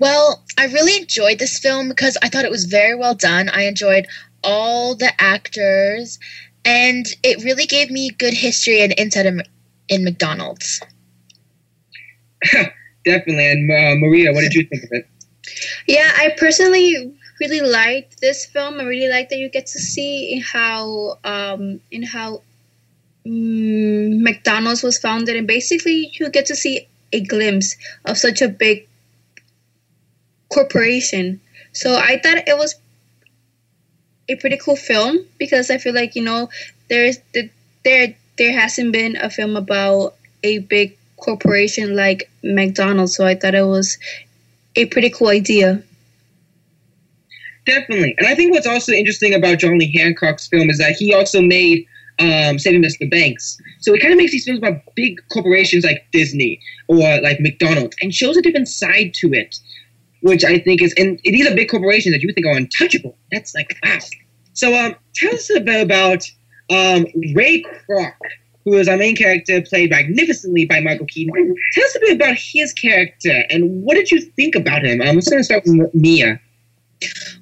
Well, 0.00 0.42
I 0.58 0.66
really 0.66 0.96
enjoyed 0.96 1.38
this 1.38 1.58
film 1.58 1.88
because 1.90 2.16
I 2.22 2.28
thought 2.28 2.44
it 2.44 2.50
was 2.50 2.64
very 2.64 2.94
well 2.94 3.14
done. 3.14 3.50
I 3.50 3.64
enjoyed 3.64 4.06
all 4.42 4.94
the 4.94 5.12
actors, 5.20 6.18
and 6.64 7.06
it 7.22 7.44
really 7.44 7.66
gave 7.66 7.90
me 7.90 8.10
good 8.10 8.34
history 8.34 8.82
and 8.82 8.94
insight 8.96 9.26
in, 9.26 9.42
in 9.88 10.04
McDonald's. 10.04 10.80
Definitely. 13.04 13.50
And 13.50 13.70
uh, 13.70 14.06
Maria, 14.06 14.32
what 14.32 14.42
did 14.42 14.54
you 14.54 14.64
think 14.66 14.84
of 14.84 14.90
it? 14.92 15.06
Yeah, 15.86 16.10
I 16.16 16.34
personally 16.38 17.12
really 17.40 17.60
liked 17.60 18.20
this 18.20 18.46
film. 18.46 18.80
I 18.80 18.84
really 18.84 19.08
like 19.08 19.28
that 19.30 19.38
you 19.38 19.48
get 19.48 19.66
to 19.66 19.78
see 19.78 20.40
how 20.40 21.18
um, 21.24 21.80
in 21.90 22.02
how 22.02 22.42
mm, 23.26 24.20
McDonald's 24.20 24.82
was 24.82 24.98
founded, 24.98 25.36
and 25.36 25.46
basically 25.46 26.10
you 26.14 26.30
get 26.30 26.46
to 26.46 26.56
see 26.56 26.86
a 27.12 27.20
glimpse 27.20 27.76
of 28.04 28.16
such 28.16 28.40
a 28.42 28.48
big 28.48 28.86
corporation. 30.52 31.40
So 31.72 31.96
I 31.96 32.20
thought 32.22 32.46
it 32.46 32.56
was 32.56 32.76
a 34.28 34.36
pretty 34.36 34.58
cool 34.58 34.76
film 34.76 35.18
because 35.38 35.70
I 35.70 35.78
feel 35.78 35.94
like 35.94 36.14
you 36.14 36.22
know 36.22 36.48
there's 36.88 37.18
the 37.34 37.50
there 37.84 38.14
there 38.38 38.52
hasn't 38.52 38.92
been 38.92 39.16
a 39.16 39.28
film 39.30 39.56
about 39.56 40.14
a 40.42 40.58
big 40.58 40.96
corporation 41.22 41.96
like 41.96 42.30
McDonald's, 42.42 43.16
so 43.16 43.26
I 43.26 43.34
thought 43.34 43.54
it 43.54 43.66
was 43.66 43.98
a 44.76 44.86
pretty 44.86 45.10
cool 45.10 45.28
idea. 45.28 45.82
Definitely, 47.64 48.14
and 48.18 48.26
I 48.26 48.34
think 48.34 48.52
what's 48.52 48.66
also 48.66 48.92
interesting 48.92 49.34
about 49.34 49.58
John 49.58 49.78
Lee 49.78 49.96
Hancock's 49.96 50.48
film 50.48 50.68
is 50.68 50.78
that 50.78 50.92
he 50.92 51.14
also 51.14 51.40
made 51.40 51.86
um, 52.18 52.58
Saving 52.58 52.82
Mr. 52.82 53.10
Banks. 53.10 53.58
So 53.80 53.94
it 53.94 54.00
kind 54.00 54.12
of 54.12 54.18
makes 54.18 54.32
these 54.32 54.44
films 54.44 54.58
about 54.58 54.82
big 54.96 55.18
corporations 55.32 55.84
like 55.84 56.06
Disney 56.12 56.60
or 56.88 57.20
like 57.20 57.40
McDonald's 57.40 57.96
and 58.02 58.14
shows 58.14 58.36
a 58.36 58.42
different 58.42 58.68
side 58.68 59.14
to 59.14 59.32
it 59.32 59.58
which 60.22 60.44
I 60.44 60.58
think 60.58 60.80
is, 60.80 60.94
and 60.96 61.20
these 61.24 61.46
are 61.46 61.54
big 61.54 61.68
corporations 61.68 62.14
that 62.14 62.22
you 62.22 62.32
think 62.32 62.46
are 62.46 62.56
untouchable. 62.56 63.16
That's 63.30 63.54
like, 63.54 63.76
wow. 63.84 63.98
So, 64.54 64.74
um, 64.74 64.94
tell 65.14 65.34
us 65.34 65.50
a 65.50 65.60
bit 65.60 65.82
about 65.82 66.24
um, 66.70 67.06
Ray 67.34 67.62
Kroc, 67.62 68.14
who 68.64 68.74
is 68.74 68.88
our 68.88 68.96
main 68.96 69.16
character, 69.16 69.60
played 69.62 69.90
magnificently 69.90 70.66
by 70.66 70.80
Michael 70.80 71.06
Keaton. 71.06 71.54
Tell 71.72 71.84
us 71.84 71.96
a 71.96 72.00
bit 72.00 72.16
about 72.16 72.36
his 72.36 72.72
character 72.72 73.44
and 73.50 73.82
what 73.82 73.94
did 73.94 74.10
you 74.10 74.20
think 74.20 74.54
about 74.54 74.84
him? 74.84 75.02
I'm 75.02 75.16
just 75.16 75.30
going 75.30 75.40
to 75.40 75.44
start 75.44 75.64
with 75.66 75.94
Mia. 75.94 76.40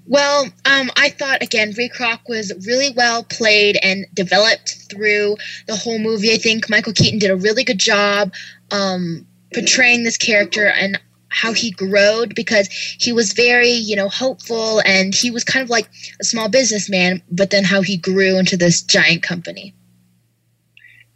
Well, 0.06 0.46
um, 0.64 0.90
I 0.96 1.10
thought 1.10 1.42
again, 1.42 1.74
Ray 1.76 1.88
Kroc 1.88 2.20
was 2.28 2.52
really 2.66 2.90
well 2.96 3.24
played 3.24 3.78
and 3.82 4.06
developed 4.14 4.76
through 4.90 5.36
the 5.66 5.76
whole 5.76 5.98
movie. 5.98 6.32
I 6.32 6.38
think 6.38 6.68
Michael 6.70 6.94
Keaton 6.94 7.18
did 7.18 7.30
a 7.30 7.36
really 7.36 7.62
good 7.62 7.78
job 7.78 8.32
um, 8.70 9.26
portraying 9.52 10.02
this 10.04 10.16
character, 10.16 10.66
and 10.66 10.98
how 11.30 11.52
he 11.52 11.70
growed 11.70 12.34
because 12.34 12.68
he 12.98 13.12
was 13.12 13.32
very, 13.32 13.70
you 13.70 13.96
know, 13.96 14.08
hopeful 14.08 14.82
and 14.84 15.14
he 15.14 15.30
was 15.30 15.44
kind 15.44 15.62
of 15.62 15.70
like 15.70 15.88
a 16.20 16.24
small 16.24 16.48
businessman, 16.48 17.22
but 17.30 17.50
then 17.50 17.64
how 17.64 17.80
he 17.82 17.96
grew 17.96 18.38
into 18.38 18.56
this 18.56 18.82
giant 18.82 19.22
company. 19.22 19.74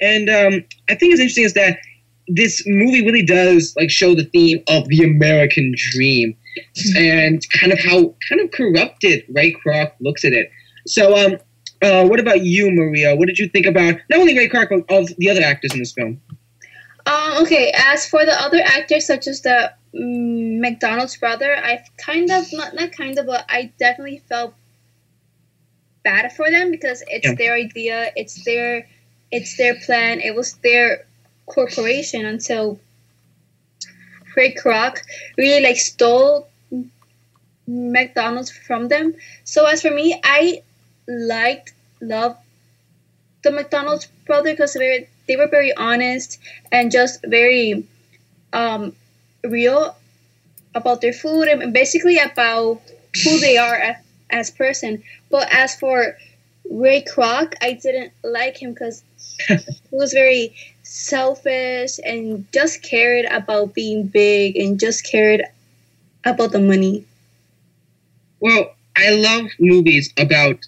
And 0.01 0.28
um, 0.28 0.64
I 0.88 0.95
think 0.95 1.12
it's 1.12 1.20
interesting 1.20 1.45
is 1.45 1.55
that 1.55 1.78
this 2.28 2.62
movie 2.66 3.05
really 3.05 3.24
does 3.24 3.74
like 3.76 3.90
show 3.90 4.14
the 4.14 4.24
theme 4.24 4.62
of 4.68 4.88
the 4.88 5.05
American 5.05 5.74
dream 5.76 6.36
and 6.97 7.45
kind 7.51 7.72
of 7.72 7.78
how 7.78 8.14
kind 8.28 8.40
of 8.40 8.51
corrupted 8.53 9.24
Ray 9.30 9.53
Kroc 9.53 9.92
looks 10.01 10.24
at 10.24 10.32
it. 10.32 10.51
So, 10.86 11.16
um, 11.16 11.38
uh, 11.82 12.07
what 12.07 12.20
about 12.20 12.42
you, 12.42 12.70
Maria? 12.70 13.14
What 13.14 13.26
did 13.26 13.38
you 13.38 13.49
think 13.49 13.66
about 13.66 13.97
not 14.09 14.20
only 14.20 14.36
Ray 14.36 14.49
Kroc 14.49 14.68
but 14.70 14.90
of 14.95 15.09
the 15.18 15.30
other 15.30 15.42
actors 15.42 15.72
in 15.72 15.80
this 15.80 15.92
film? 15.92 16.20
Um, 17.07 17.42
okay, 17.42 17.72
as 17.76 18.09
for 18.09 18.24
the 18.24 18.32
other 18.40 18.61
actors, 18.64 19.07
such 19.07 19.26
as 19.26 19.42
the 19.42 19.72
um, 19.95 20.61
McDonald's 20.61 21.16
brother, 21.16 21.55
I 21.55 21.84
kind 21.99 22.30
of 22.30 22.47
not 22.53 22.74
not 22.74 22.92
kind 22.92 23.18
of, 23.18 23.26
but 23.26 23.45
I 23.49 23.72
definitely 23.78 24.22
felt 24.28 24.55
bad 26.03 26.32
for 26.32 26.51
them 26.51 26.70
because 26.70 27.03
it's 27.09 27.26
yeah. 27.26 27.34
their 27.34 27.55
idea, 27.55 28.11
it's 28.16 28.45
their 28.45 28.86
it's 29.35 29.57
their 29.57 29.74
plan, 29.85 30.20
it 30.20 30.35
was 30.35 30.55
their 30.62 31.05
corporation 31.47 32.24
until 32.24 32.78
Ray 34.37 34.55
Kroc 34.55 34.99
really 35.37 35.61
like 35.62 35.76
stole 35.76 36.49
McDonald's 37.66 38.53
from 38.53 38.87
them. 38.89 39.14
So 39.43 39.66
as 39.66 39.82
for 39.82 39.91
me, 39.91 40.20
I 40.22 40.62
liked 41.09 41.72
love 42.01 42.37
the 43.43 43.51
McDonald's 43.51 44.07
brother 44.24 44.53
because 44.53 44.74
they 44.74 45.09
they 45.26 45.37
were 45.37 45.49
very 45.49 45.74
honest 45.74 46.39
and 46.70 46.93
just 46.93 47.24
very 47.26 47.85
um, 48.53 48.95
real 49.43 49.97
about 50.76 51.01
their 51.01 51.12
food 51.12 51.49
and 51.49 51.72
basically 51.72 52.18
about 52.18 52.80
who 53.24 53.41
they 53.41 53.57
are 53.57 53.74
as, 53.74 53.97
as 54.30 54.51
person. 54.51 55.03
But 55.28 55.49
as 55.53 55.74
for 55.74 56.16
Ray 56.71 57.03
Kroc, 57.03 57.55
I 57.61 57.73
didn't 57.75 58.12
like 58.23 58.61
him 58.61 58.73
because 58.73 59.03
he 59.49 59.57
was 59.91 60.12
very 60.12 60.55
selfish 60.83 61.99
and 62.05 62.47
just 62.53 62.83
cared 62.83 63.27
about 63.27 63.75
being 63.75 64.07
big 64.07 64.57
and 64.57 64.79
just 64.79 65.05
cared 65.05 65.43
about 66.25 66.53
the 66.53 66.61
money. 66.61 67.05
Well, 68.41 68.75
I 68.97 69.11
love 69.11 69.51
movies 69.59 70.12
about 70.19 70.59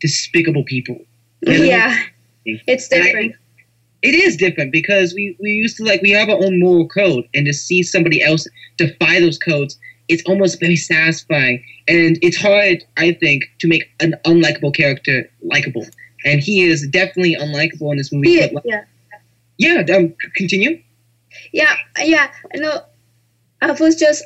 despicable 0.00 0.64
people. 0.64 1.00
Yeah, 1.42 1.96
it's 2.44 2.88
different 2.88 3.34
it 4.06 4.14
is 4.14 4.36
different 4.36 4.70
because 4.70 5.14
we, 5.14 5.36
we 5.40 5.50
used 5.50 5.76
to 5.78 5.84
like 5.84 6.00
we 6.02 6.12
have 6.12 6.28
our 6.28 6.36
own 6.36 6.60
moral 6.60 6.88
code 6.88 7.28
and 7.34 7.44
to 7.46 7.52
see 7.52 7.82
somebody 7.82 8.22
else 8.22 8.46
defy 8.76 9.20
those 9.20 9.38
codes 9.38 9.78
it's 10.08 10.22
almost 10.26 10.60
very 10.60 10.76
satisfying. 10.76 11.64
And 11.88 12.18
it's 12.22 12.36
hard 12.36 12.84
i 12.96 13.12
think 13.12 13.44
to 13.60 13.68
make 13.68 13.84
an 14.00 14.14
unlikable 14.24 14.74
character 14.74 15.30
likable. 15.42 15.86
And 16.24 16.40
he 16.40 16.64
is 16.64 16.86
definitely 16.88 17.36
unlikable 17.36 17.90
in 17.92 17.98
this 17.98 18.12
movie 18.12 18.30
yeah 18.30 18.48
yeah. 18.64 18.84
Yeah 19.58 19.96
um, 19.96 20.14
continue. 20.34 20.82
Yeah 21.52 21.74
yeah 21.98 22.30
no 22.54 22.82
i 23.62 23.70
was 23.72 23.96
just 23.96 24.24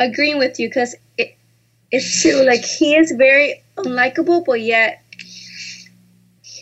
agreeing 0.00 0.38
with 0.38 0.58
you 0.58 0.68
because 0.68 0.94
it, 1.18 1.36
it's 1.90 2.22
true 2.22 2.44
like 2.44 2.64
he 2.64 2.94
is 2.96 3.12
very 3.12 3.62
unlikable 3.76 4.44
but 4.44 4.60
yet 4.60 5.04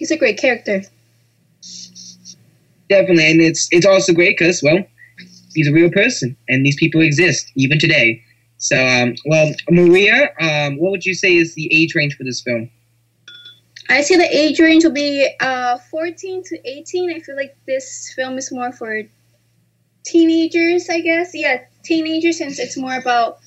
he's 0.02 0.10
a 0.10 0.16
great 0.16 0.36
character. 0.36 0.82
Definitely, 2.88 3.30
and 3.30 3.40
it's 3.40 3.68
it's 3.70 3.86
also 3.86 4.12
great 4.12 4.36
because 4.36 4.60
well, 4.62 4.84
he's 5.54 5.68
a 5.68 5.72
real 5.72 5.90
person, 5.90 6.36
and 6.48 6.64
these 6.64 6.76
people 6.76 7.00
exist 7.00 7.50
even 7.54 7.78
today. 7.78 8.22
So, 8.58 8.76
um, 8.76 9.14
well, 9.26 9.52
Maria, 9.70 10.30
um, 10.40 10.78
what 10.78 10.92
would 10.92 11.04
you 11.04 11.14
say 11.14 11.34
is 11.34 11.54
the 11.54 11.68
age 11.74 11.94
range 11.94 12.16
for 12.16 12.24
this 12.24 12.40
film? 12.40 12.70
I 13.88 14.02
say 14.02 14.16
the 14.16 14.36
age 14.36 14.60
range 14.60 14.84
will 14.84 14.92
be 14.92 15.28
uh, 15.40 15.78
14 15.90 16.44
to 16.44 16.68
18. 16.68 17.10
I 17.10 17.18
feel 17.18 17.36
like 17.36 17.56
this 17.66 18.12
film 18.14 18.38
is 18.38 18.52
more 18.52 18.72
for 18.72 19.02
teenagers, 20.04 20.88
I 20.88 21.00
guess. 21.00 21.32
Yeah, 21.34 21.64
teenagers, 21.82 22.38
since 22.38 22.58
it's 22.58 22.76
more 22.76 22.96
about 22.96 23.40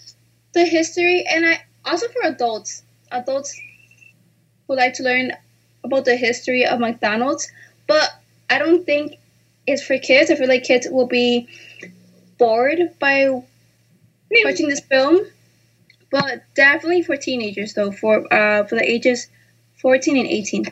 the 0.54 0.66
history, 0.66 1.26
and 1.26 1.46
I 1.46 1.64
also 1.86 2.08
for 2.10 2.28
adults. 2.28 2.84
Adults 3.12 3.60
who 4.68 4.76
like 4.76 4.94
to 4.96 5.04
learn 5.04 5.32
about 5.84 6.06
the 6.06 6.16
history 6.16 6.66
of 6.66 6.80
McDonald's, 6.80 7.50
but 7.88 8.10
I 8.50 8.58
don't 8.60 8.86
think 8.86 9.18
it's 9.68 9.84
for 9.84 9.98
kids. 9.98 10.30
I 10.30 10.36
feel 10.36 10.48
like 10.48 10.64
kids 10.64 10.88
will 10.90 11.08
be 11.08 11.48
bored 12.38 12.80
by 13.00 13.30
watching 14.44 14.68
this 14.68 14.82
film, 14.82 15.26
but 16.12 16.44
definitely 16.56 17.04
for 17.04 17.18
teenagers 17.18 17.74
though, 17.74 17.92
for 17.92 18.32
uh, 18.34 18.66
for 18.66 18.76
the 18.76 18.90
ages 18.90 19.28
14 19.82 20.18
and 20.18 20.28
18. 20.28 20.66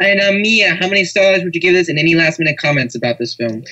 And 0.00 0.20
uh, 0.20 0.32
Mia, 0.32 0.74
how 0.74 0.88
many 0.88 1.04
stars 1.04 1.42
would 1.42 1.54
you 1.54 1.60
give 1.60 1.74
this? 1.74 1.88
And 1.88 1.98
any 1.98 2.14
last 2.14 2.38
minute 2.38 2.58
comments 2.58 2.94
about 2.94 3.18
this 3.18 3.34
film? 3.34 3.64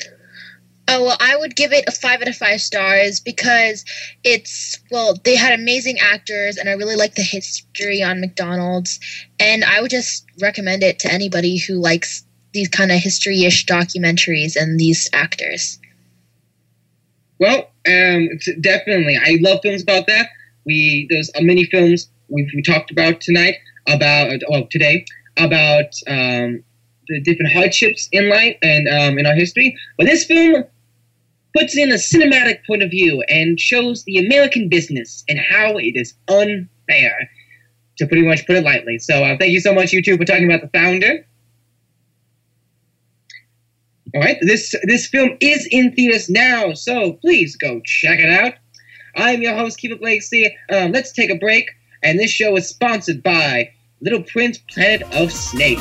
Oh 0.88 1.02
well, 1.02 1.16
I 1.18 1.36
would 1.36 1.56
give 1.56 1.72
it 1.72 1.84
a 1.88 1.90
five 1.90 2.20
out 2.20 2.28
of 2.28 2.36
five 2.36 2.60
stars 2.60 3.18
because 3.18 3.84
it's 4.22 4.78
well, 4.90 5.14
they 5.24 5.34
had 5.34 5.58
amazing 5.58 5.98
actors, 5.98 6.56
and 6.56 6.68
I 6.68 6.72
really 6.72 6.94
like 6.94 7.16
the 7.16 7.22
history 7.22 8.02
on 8.02 8.20
McDonald's, 8.20 9.00
and 9.40 9.64
I 9.64 9.80
would 9.80 9.90
just 9.90 10.24
recommend 10.40 10.84
it 10.84 11.00
to 11.00 11.12
anybody 11.12 11.56
who 11.58 11.74
likes 11.74 12.24
these 12.52 12.68
kind 12.68 12.92
of 12.92 12.98
history-ish 12.98 13.66
documentaries 13.66 14.56
and 14.56 14.78
these 14.78 15.08
actors. 15.12 15.78
Well, 17.38 17.70
um, 17.86 18.28
definitely, 18.60 19.16
I 19.16 19.38
love 19.40 19.60
films 19.62 19.82
about 19.82 20.06
that. 20.06 20.28
We 20.64 21.06
there's 21.10 21.30
uh, 21.34 21.42
many 21.42 21.64
films 21.64 22.08
we 22.28 22.50
we 22.54 22.62
talked 22.62 22.90
about 22.90 23.20
tonight 23.20 23.56
about 23.86 24.40
well 24.48 24.66
today 24.70 25.04
about 25.36 25.92
um, 26.06 26.62
the 27.08 27.20
different 27.22 27.52
hardships 27.52 28.08
in 28.10 28.28
life 28.28 28.56
and 28.62 28.88
um, 28.88 29.18
in 29.18 29.26
our 29.26 29.34
history, 29.34 29.76
but 29.98 30.06
this 30.06 30.24
film 30.24 30.64
puts 31.56 31.76
in 31.76 31.90
a 31.90 31.94
cinematic 31.94 32.58
point 32.66 32.82
of 32.82 32.90
view 32.90 33.22
and 33.28 33.60
shows 33.60 34.04
the 34.04 34.18
American 34.18 34.68
business 34.68 35.24
and 35.28 35.38
how 35.38 35.76
it 35.76 35.92
is 35.94 36.14
unfair, 36.28 37.30
to 37.98 38.06
pretty 38.06 38.26
much 38.26 38.46
put 38.46 38.56
it 38.56 38.64
lightly. 38.64 38.98
So 38.98 39.24
uh, 39.24 39.36
thank 39.38 39.52
you 39.52 39.60
so 39.60 39.72
much, 39.72 39.92
you 39.92 40.02
for 40.02 40.24
talking 40.24 40.44
about 40.44 40.60
the 40.60 40.68
founder. 40.68 41.26
All 44.16 44.22
right, 44.22 44.38
this 44.40 44.74
this 44.84 45.06
film 45.06 45.36
is 45.40 45.68
in 45.70 45.92
theaters 45.92 46.30
now, 46.30 46.72
so 46.72 47.12
please 47.20 47.54
go 47.54 47.82
check 47.84 48.18
it 48.18 48.30
out. 48.30 48.54
I'm 49.14 49.42
your 49.42 49.54
host, 49.54 49.78
Keefer 49.78 50.00
Blakeslee. 50.00 50.56
Um, 50.70 50.92
let's 50.92 51.12
take 51.12 51.28
a 51.28 51.34
break, 51.34 51.70
and 52.02 52.18
this 52.18 52.30
show 52.30 52.56
is 52.56 52.66
sponsored 52.66 53.22
by 53.22 53.72
Little 54.00 54.22
Prince 54.22 54.56
Planet 54.56 55.02
of 55.12 55.30
Snake. 55.30 55.80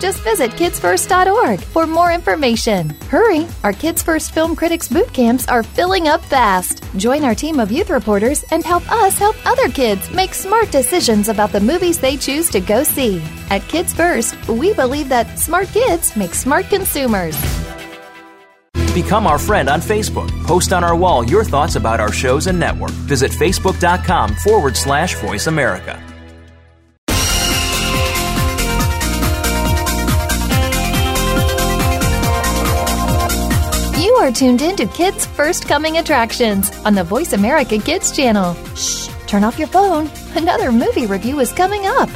Just 0.00 0.22
visit 0.22 0.52
kidsfirst.org 0.52 1.60
for 1.60 1.86
more 1.86 2.12
information. 2.12 2.90
Hurry! 3.10 3.46
Our 3.64 3.72
Kids 3.72 4.02
First 4.02 4.32
Film 4.32 4.54
Critics 4.54 4.88
boot 4.88 5.12
camps 5.12 5.48
are 5.48 5.62
filling 5.62 6.08
up 6.08 6.24
fast. 6.24 6.82
Join 6.96 7.24
our 7.24 7.34
team 7.34 7.58
of 7.58 7.72
youth 7.72 7.90
reporters 7.90 8.44
and 8.50 8.64
help 8.64 8.90
us 8.92 9.18
help 9.18 9.36
other 9.44 9.68
kids 9.68 10.10
make 10.10 10.34
smart 10.34 10.70
decisions 10.70 11.28
about 11.28 11.52
the 11.52 11.60
movies 11.60 11.98
they 11.98 12.16
choose 12.16 12.48
to 12.50 12.60
go 12.60 12.84
see. 12.84 13.22
At 13.50 13.66
Kids 13.68 13.92
First, 13.92 14.36
we 14.48 14.72
believe 14.72 15.08
that 15.08 15.38
smart 15.38 15.68
kids 15.68 16.16
make 16.16 16.34
smart 16.34 16.68
consumers. 16.68 17.36
Become 18.94 19.26
our 19.26 19.38
friend 19.38 19.68
on 19.68 19.80
Facebook. 19.80 20.28
Post 20.44 20.72
on 20.72 20.82
our 20.82 20.96
wall 20.96 21.24
your 21.24 21.44
thoughts 21.44 21.76
about 21.76 22.00
our 22.00 22.12
shows 22.12 22.46
and 22.48 22.58
network. 22.58 22.90
Visit 22.90 23.30
facebook.com 23.30 24.34
forward 24.36 24.76
slash 24.76 25.14
voice 25.16 25.46
America. 25.46 26.02
Are 34.18 34.32
tuned 34.32 34.62
in 34.62 34.74
to 34.74 34.86
Kids 34.86 35.26
First 35.26 35.68
Coming 35.68 35.98
Attractions 35.98 36.76
on 36.84 36.92
the 36.92 37.04
Voice 37.04 37.34
America 37.34 37.78
Kids 37.78 38.14
channel. 38.14 38.54
Shh, 38.74 39.08
turn 39.28 39.44
off 39.44 39.60
your 39.60 39.68
phone. 39.68 40.10
Another 40.34 40.72
movie 40.72 41.06
review 41.06 41.38
is 41.38 41.52
coming 41.52 41.82
up. 41.86 42.08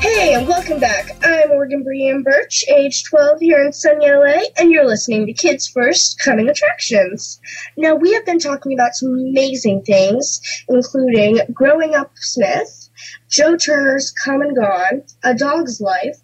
Hey, 0.00 0.34
and 0.34 0.46
welcome 0.46 0.78
back. 0.78 1.16
I'm 1.24 1.48
Morgan 1.48 1.82
Brienne 1.84 2.22
Bertsch, 2.22 2.68
age 2.68 3.02
12 3.04 3.40
here 3.40 3.64
in 3.64 3.72
sunny 3.72 4.10
LA, 4.10 4.42
and 4.58 4.70
you're 4.70 4.86
listening 4.86 5.24
to 5.24 5.32
Kids 5.32 5.66
First 5.66 6.20
Coming 6.22 6.50
Attractions. 6.50 7.40
Now, 7.78 7.94
we 7.94 8.12
have 8.12 8.26
been 8.26 8.38
talking 8.38 8.74
about 8.74 8.94
some 8.94 9.08
amazing 9.08 9.82
things, 9.84 10.42
including 10.68 11.40
Growing 11.54 11.94
Up 11.94 12.12
Smith, 12.16 12.90
Joe 13.30 13.56
Turner's 13.56 14.12
Come 14.22 14.42
and 14.42 14.54
Gone, 14.54 15.02
A 15.24 15.34
Dog's 15.34 15.80
Life, 15.80 16.18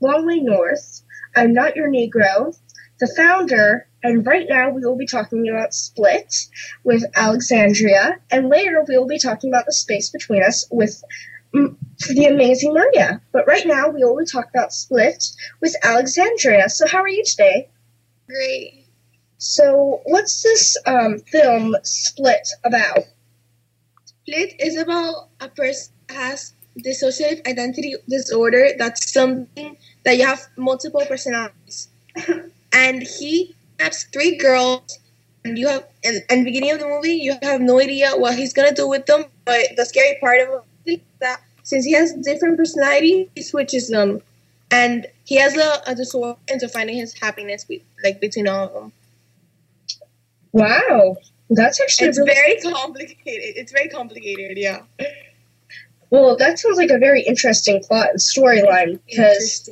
Long 0.00 0.26
Way 0.26 0.40
North, 0.40 1.02
I'm 1.36 1.52
Not 1.52 1.76
Your 1.76 1.88
Negro, 1.88 2.56
The 3.00 3.06
Founder, 3.16 3.88
and 4.02 4.26
right 4.26 4.46
now 4.46 4.68
we 4.68 4.82
will 4.82 4.96
be 4.96 5.06
talking 5.06 5.48
about 5.48 5.72
Split 5.72 6.34
with 6.84 7.02
Alejandra, 7.14 8.18
and 8.30 8.50
later 8.50 8.84
we 8.86 8.98
will 8.98 9.06
be 9.06 9.18
talking 9.18 9.50
about 9.50 9.64
The 9.64 9.72
Space 9.72 10.10
Between 10.10 10.42
Us 10.42 10.66
with 10.70 11.02
mm, 11.54 11.74
the 12.08 12.26
amazing 12.26 12.74
Maria. 12.74 13.22
But 13.32 13.46
right 13.46 13.66
now 13.66 13.88
we 13.88 14.04
will 14.04 14.18
be 14.18 14.26
talking 14.26 14.50
about 14.54 14.74
Split 14.74 15.24
with 15.62 15.74
Alejandra. 15.82 16.70
So 16.70 16.86
how 16.86 16.98
are 16.98 17.08
you 17.08 17.24
today? 17.24 17.70
Great. 18.26 18.84
So 19.38 20.02
what's 20.04 20.42
this 20.42 20.76
um, 20.84 21.20
film 21.20 21.74
Split 21.82 22.50
about? 22.64 23.04
Split 24.04 24.60
is 24.60 24.76
about 24.76 25.28
a 25.40 25.48
person 25.48 25.94
has 26.10 26.52
dissociative 26.78 27.46
identity 27.48 27.94
disorder. 28.06 28.72
That's 28.76 29.10
something 29.10 29.78
that 30.04 30.18
you 30.18 30.26
have 30.26 30.46
multiple 30.58 31.02
personalities. 31.06 31.88
and 32.72 33.02
he 33.02 33.54
has 33.78 34.04
three 34.04 34.36
girls, 34.36 34.98
and 35.44 35.58
you 35.58 35.68
have, 35.68 35.86
and, 36.04 36.22
and 36.28 36.44
beginning 36.44 36.70
of 36.72 36.80
the 36.80 36.86
movie, 36.86 37.14
you 37.14 37.34
have 37.42 37.60
no 37.60 37.80
idea 37.80 38.12
what 38.16 38.36
he's 38.36 38.52
gonna 38.52 38.74
do 38.74 38.86
with 38.88 39.06
them. 39.06 39.24
But 39.44 39.76
the 39.76 39.84
scary 39.86 40.16
part 40.20 40.40
of 40.40 40.64
it 40.86 40.92
is 40.92 41.00
that 41.20 41.40
since 41.62 41.84
he 41.84 41.92
has 41.92 42.12
different 42.12 42.56
personalities, 42.58 43.28
he 43.34 43.42
switches 43.42 43.88
them, 43.88 44.20
and 44.70 45.06
he 45.24 45.36
has 45.36 45.56
a, 45.56 45.82
a 45.86 45.94
disorder 45.94 46.38
into 46.48 46.68
finding 46.68 46.96
his 46.96 47.14
happiness, 47.14 47.64
be, 47.64 47.82
like 48.04 48.20
between 48.20 48.48
all 48.48 48.66
of 48.66 48.72
them. 48.72 48.92
Wow, 50.52 51.16
that's 51.50 51.80
actually 51.80 52.08
It's 52.08 52.18
really- 52.18 52.34
very 52.34 52.56
complicated. 52.74 53.56
It's 53.56 53.72
very 53.72 53.88
complicated. 53.88 54.58
Yeah. 54.58 54.82
well. 56.10 56.36
That 56.36 56.58
sounds 56.58 56.76
like 56.76 56.90
a 56.90 56.98
very 56.98 57.22
interesting 57.22 57.82
plot 57.82 58.08
and 58.10 58.18
storyline 58.18 58.98
because 59.08 59.68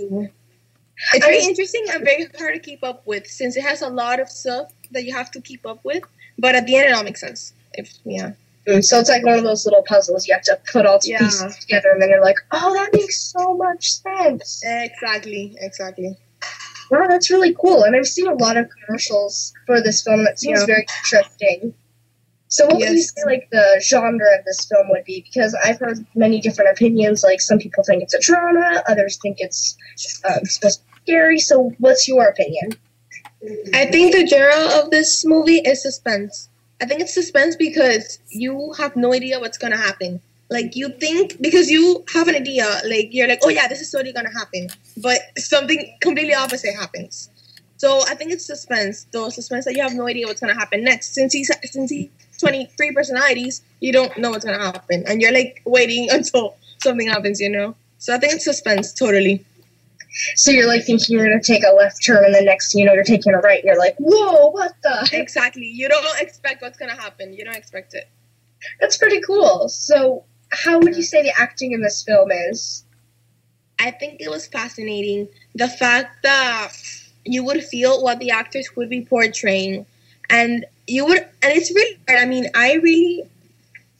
It's 1.15 1.25
very 1.25 1.43
interesting 1.43 1.85
and 1.91 2.05
very 2.05 2.27
hard 2.39 2.55
to 2.55 2.61
keep 2.61 2.83
up 2.83 3.07
with 3.07 3.27
since 3.27 3.57
it 3.57 3.63
has 3.63 3.83
a 3.83 3.89
lot 3.89 4.21
of 4.21 4.29
stuff 4.29 4.73
that 4.91 5.05
you 5.05 5.15
have 5.15 5.31
to 5.33 5.41
keep 5.41 5.65
up 5.67 5.85
with. 5.85 6.03
But 6.39 6.55
at 6.55 6.67
the 6.67 6.77
end, 6.77 6.89
it 6.91 6.93
all 6.93 7.05
makes 7.05 7.21
sense. 7.21 7.53
If 7.75 7.93
yeah, 8.05 8.33
Mm, 8.67 8.85
so 8.85 8.99
it's 9.01 9.09
like 9.09 9.25
one 9.25 9.39
of 9.39 9.45
those 9.45 9.65
little 9.65 9.83
puzzles 9.83 10.29
you 10.29 10.35
have 10.35 10.43
to 10.43 10.59
put 10.71 10.85
all 10.85 10.99
the 10.99 11.09
Yeah. 11.09 11.19
pieces 11.21 11.57
together, 11.57 11.91
and 11.91 12.03
then 12.03 12.11
you're 12.11 12.23
like, 12.23 12.37
oh, 12.51 12.75
that 12.75 12.91
makes 12.93 13.19
so 13.33 13.55
much 13.57 13.93
sense. 14.03 14.61
exactly, 14.65 15.57
exactly. 15.61 16.17
Wow, 16.91 17.07
that's 17.09 17.31
really 17.31 17.55
cool. 17.55 17.85
And 17.85 17.95
I've 17.97 18.07
seen 18.07 18.27
a 18.27 18.35
lot 18.35 18.57
of 18.59 18.69
commercials 18.87 19.53
for 19.67 19.81
this 19.81 20.03
film 20.03 20.25
that 20.25 20.39
seems 20.39 20.61
Yeah. 20.61 20.67
very 20.67 20.87
interesting. 20.99 21.75
So, 22.49 22.65
what 22.67 22.77
would 22.77 22.89
you 22.89 22.95
Yes. 22.97 23.13
say 23.15 23.25
like 23.27 23.49
the 23.51 23.83
genre 23.85 24.27
of 24.39 24.45
this 24.45 24.65
film 24.65 24.89
would 24.91 25.05
be? 25.05 25.23
Because 25.23 25.55
I've 25.65 25.79
heard 25.79 26.05
many 26.15 26.41
different 26.41 26.71
opinions. 26.71 27.23
Like 27.23 27.41
some 27.41 27.59
people 27.59 27.85
think 27.85 28.03
it's 28.03 28.15
a 28.15 28.21
drama, 28.21 28.83
others 28.89 29.19
think 29.23 29.37
it's 29.41 29.77
um, 30.25 30.45
supposed 30.45 30.81
to 30.81 30.85
be 30.87 31.13
scary. 31.13 31.39
So, 31.39 31.73
what's 31.79 32.09
your 32.09 32.27
opinion? 32.27 32.73
I 33.75 33.87
think 33.87 34.13
the 34.13 34.27
genre 34.27 34.81
of 34.83 34.91
this 34.91 35.25
movie 35.25 35.59
is 35.59 35.83
suspense. 35.83 36.49
I 36.81 36.87
think 36.87 37.01
it's 37.01 37.15
suspense 37.15 37.57
because 37.57 38.19
you 38.31 38.73
have 38.79 38.97
no 38.97 39.13
idea 39.13 39.39
what's 39.41 39.59
gonna 39.59 39.77
happen. 39.77 40.21
Like 40.51 40.75
you 40.75 40.89
think 40.89 41.41
because 41.41 41.71
you 41.71 42.05
have 42.15 42.29
an 42.29 42.35
idea, 42.35 42.65
like 42.87 43.09
you're 43.11 43.29
like, 43.29 43.41
oh 43.43 43.51
yeah, 43.51 43.69
this 43.69 43.81
is 43.81 43.91
totally 43.91 44.13
gonna 44.13 44.33
happen, 44.33 44.69
but 45.03 45.19
something 45.37 45.95
completely 46.01 46.35
opposite 46.35 46.75
happens. 46.75 47.31
So 47.77 48.03
I 48.09 48.15
think 48.15 48.33
it's 48.33 48.45
suspense, 48.47 49.07
the 49.13 49.31
suspense 49.31 49.67
that 49.67 49.75
you 49.77 49.83
have 49.83 49.95
no 49.95 50.09
idea 50.09 50.27
what's 50.27 50.41
gonna 50.41 50.55
happen 50.59 50.83
next. 50.83 51.15
Since 51.15 51.35
he's 51.35 51.51
since 51.65 51.91
he's 51.91 52.09
23 52.39 52.93
personalities, 52.93 53.63
you 53.81 53.93
don't 53.93 54.17
know 54.19 54.31
what's 54.31 54.45
gonna 54.45 54.59
happen, 54.59 55.05
and 55.07 55.21
you're 55.21 55.33
like 55.33 55.63
waiting 55.65 56.09
until 56.13 56.57
something 56.79 57.09
happens, 57.09 57.41
you 57.41 57.51
know. 57.51 57.75
So 57.99 58.15
I 58.15 58.19
think 58.19 58.35
it's 58.35 58.45
suspense, 58.45 58.93
totally. 58.93 59.45
So 60.37 60.51
you're 60.51 60.67
like 60.67 60.85
thinking 60.85 61.17
you're 61.17 61.29
gonna 61.29 61.43
take 61.43 61.65
a 61.65 61.75
left 61.75 62.05
turn, 62.05 62.25
and 62.25 62.35
the 62.35 62.43
next 62.43 62.73
thing 62.73 62.81
you 62.81 62.87
know 62.87 62.95
you're 62.95 63.05
taking 63.05 63.35
a 63.35 63.39
right. 63.39 63.59
And 63.59 63.65
you're 63.65 63.79
like, 63.79 63.97
whoa, 63.99 64.49
what 64.49 64.73
the? 64.83 65.09
Exactly. 65.13 65.67
You 65.67 65.89
don't 65.89 66.21
expect 66.21 66.63
what's 66.63 66.79
gonna 66.79 66.97
happen. 66.97 67.33
You 67.33 67.45
don't 67.45 67.57
expect 67.57 67.95
it. 67.95 68.09
That's 68.81 68.97
pretty 68.97 69.21
cool. 69.21 69.69
So 69.69 70.25
how 70.51 70.79
would 70.79 70.97
you 70.97 71.03
say 71.03 71.23
the 71.23 71.33
acting 71.39 71.73
in 71.73 71.83
this 71.83 72.03
film 72.03 72.31
is? 72.33 72.85
I 73.79 73.91
think 73.93 74.21
it 74.21 74.31
was 74.31 74.47
fascinating. 74.47 75.29
The 75.55 75.69
fact 75.69 76.23
that 76.25 76.73
you 77.25 77.45
would 77.45 77.63
feel 77.63 78.03
what 78.03 78.19
the 78.19 78.31
actors 78.31 78.75
would 78.77 78.89
be 78.89 79.03
portraying, 79.03 79.87
and 80.31 80.65
you 80.89 81.05
would, 81.07 81.19
and 81.43 81.53
it's 81.53 81.71
really 81.75 81.99
hard. 82.09 82.21
I 82.21 82.25
mean, 82.27 82.47
I 82.55 82.75
really 82.75 83.25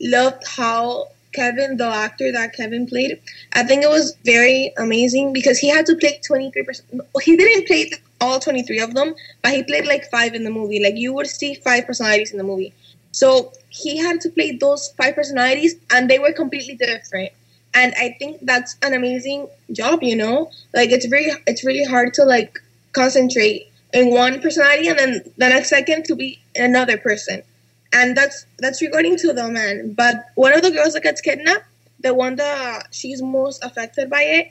loved 0.01 0.47
how 0.47 1.09
Kevin, 1.33 1.77
the 1.77 1.87
actor 1.87 2.33
that 2.33 2.55
Kevin 2.55 2.87
played, 2.87 3.21
I 3.53 3.63
think 3.63 3.83
it 3.85 3.89
was 3.89 4.17
very 4.25 4.73
amazing 4.79 5.33
because 5.33 5.59
he 5.59 5.69
had 5.69 5.87
to 5.87 5.97
play 5.97 6.21
23%. 6.29 6.83
He 7.23 7.37
didn't 7.37 7.67
play 7.67 7.93
all 8.21 8.41
23 8.41 8.81
of 8.81 8.95
them, 8.95 9.15
but 9.43 9.53
he 9.53 9.63
played 9.63 9.87
like 9.87 10.11
five 10.11 10.35
in 10.35 10.45
the 10.45 10.51
movie. 10.51 10.83
Like 10.83 10.97
you 10.97 11.13
would 11.15 11.27
see 11.27 11.55
five 11.55 11.87
personalities 11.87 12.33
in 12.33 12.39
the 12.39 12.45
movie. 12.45 12.73
So 13.13 13.53
he 13.69 13.99
had 13.99 14.21
to 14.23 14.31
play 14.31 14.53
those 14.57 14.89
five 14.97 15.15
personalities 15.15 15.77
and 15.93 16.09
they 16.11 16.19
were 16.19 16.33
completely 16.33 16.75
different. 16.77 17.33
And 17.75 17.95
I 17.99 18.17
think 18.19 18.39
that's 18.43 18.77
an 18.83 18.95
amazing 18.95 19.49
job, 19.73 20.03
you 20.03 20.17
know? 20.17 20.51
Like 20.75 20.91
it's 20.91 21.07
very 21.07 21.31
it's 21.47 21.65
really 21.65 21.85
hard 21.85 22.15
to 22.15 22.25
like 22.25 22.59
concentrate 22.93 23.71
in 23.99 24.11
one 24.11 24.41
personality 24.41 24.89
and 24.89 24.99
then 24.99 25.23
the 25.37 25.49
next 25.49 25.69
second 25.69 26.05
to 26.05 26.15
be 26.15 26.41
another 26.57 26.97
person 26.97 27.43
and 27.93 28.17
that's 28.17 28.47
that's 28.59 28.83
regarding 28.83 29.17
to 29.19 29.33
the 29.33 29.49
man. 29.49 29.93
But 29.95 30.27
one 30.35 30.53
of 30.55 30.63
the 30.63 30.71
girls 30.71 30.95
that 30.95 31.03
gets 31.03 31.21
kidnapped, 31.21 31.65
the 32.01 32.15
one 32.15 32.37
that 32.37 32.89
she's 32.91 33.23
most 33.23 33.65
affected 33.65 34.11
by 34.11 34.23
it, 34.23 34.49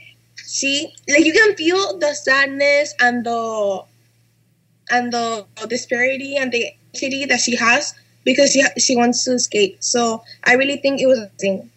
she 0.47 0.93
like 1.09 1.25
you 1.25 1.33
can 1.33 1.55
feel 1.55 1.97
the 1.97 2.13
sadness 2.13 2.93
and 2.99 3.25
the 3.25 3.83
and 4.89 5.11
the 5.13 5.45
disparity 5.67 6.37
and 6.37 6.51
the 6.51 6.71
anxiety 6.93 7.25
that 7.25 7.39
she 7.39 7.55
has 7.55 7.93
because 8.23 8.51
she 8.51 8.63
she 8.79 8.95
wants 8.95 9.23
to 9.25 9.33
escape. 9.33 9.77
So 9.83 10.23
I 10.45 10.53
really 10.53 10.77
think 10.77 11.01
it 11.01 11.07
was 11.07 11.19
a 11.19 11.27
thing. 11.39 11.69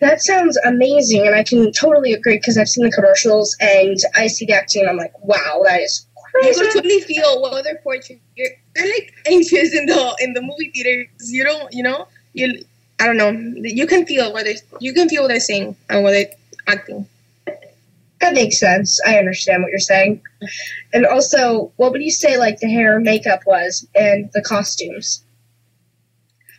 That 0.00 0.22
sounds 0.22 0.56
amazing, 0.64 1.26
and 1.26 1.34
I 1.34 1.42
can 1.42 1.72
totally 1.72 2.12
agree 2.12 2.36
because 2.36 2.56
I've 2.58 2.68
seen 2.68 2.84
the 2.84 2.92
commercials 2.92 3.56
and 3.60 3.98
I 4.16 4.26
see 4.26 4.46
the 4.46 4.54
acting, 4.54 4.82
and 4.82 4.90
I'm 4.90 4.96
like, 4.96 5.12
wow, 5.22 5.62
that 5.64 5.80
is 5.80 6.06
you 6.42 6.54
can 6.54 6.72
totally 6.72 7.00
feel 7.00 7.40
what 7.40 7.52
other 7.52 7.80
portraits 7.82 8.10
you're, 8.36 8.48
they're 8.74 8.86
like 8.86 9.12
anxious 9.26 9.74
in 9.74 9.86
the 9.86 10.16
in 10.20 10.32
the 10.32 10.42
movie 10.42 10.70
theaters. 10.72 11.08
You 11.30 11.44
don't, 11.44 11.72
you 11.72 11.82
know, 11.82 12.06
you 12.34 12.64
I 12.98 13.06
don't 13.06 13.16
know. 13.16 13.30
You 13.56 13.86
can 13.86 14.06
feel 14.06 14.32
what 14.32 14.44
they 14.44 14.56
you 14.80 14.92
can 14.92 15.08
feel 15.08 15.22
what 15.22 15.28
they're 15.28 15.40
saying 15.40 15.76
and 15.88 16.02
what 16.02 16.12
they're 16.12 16.30
acting. 16.66 17.06
That 18.20 18.34
makes 18.34 18.58
sense. 18.58 19.00
I 19.06 19.16
understand 19.16 19.62
what 19.62 19.70
you're 19.70 19.78
saying. 19.78 20.20
And 20.92 21.06
also, 21.06 21.72
what 21.76 21.92
would 21.92 22.02
you 22.02 22.10
say 22.10 22.36
like 22.36 22.58
the 22.58 22.68
hair 22.68 22.96
and 22.96 23.04
makeup 23.04 23.40
was 23.46 23.86
and 23.94 24.30
the 24.34 24.42
costumes? 24.42 25.24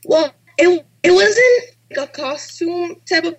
Well, 0.05 0.33
it 0.57 0.85
it 1.03 1.11
wasn't 1.11 1.75
a 1.97 2.07
costume 2.07 2.97
type 3.07 3.25
of. 3.25 3.35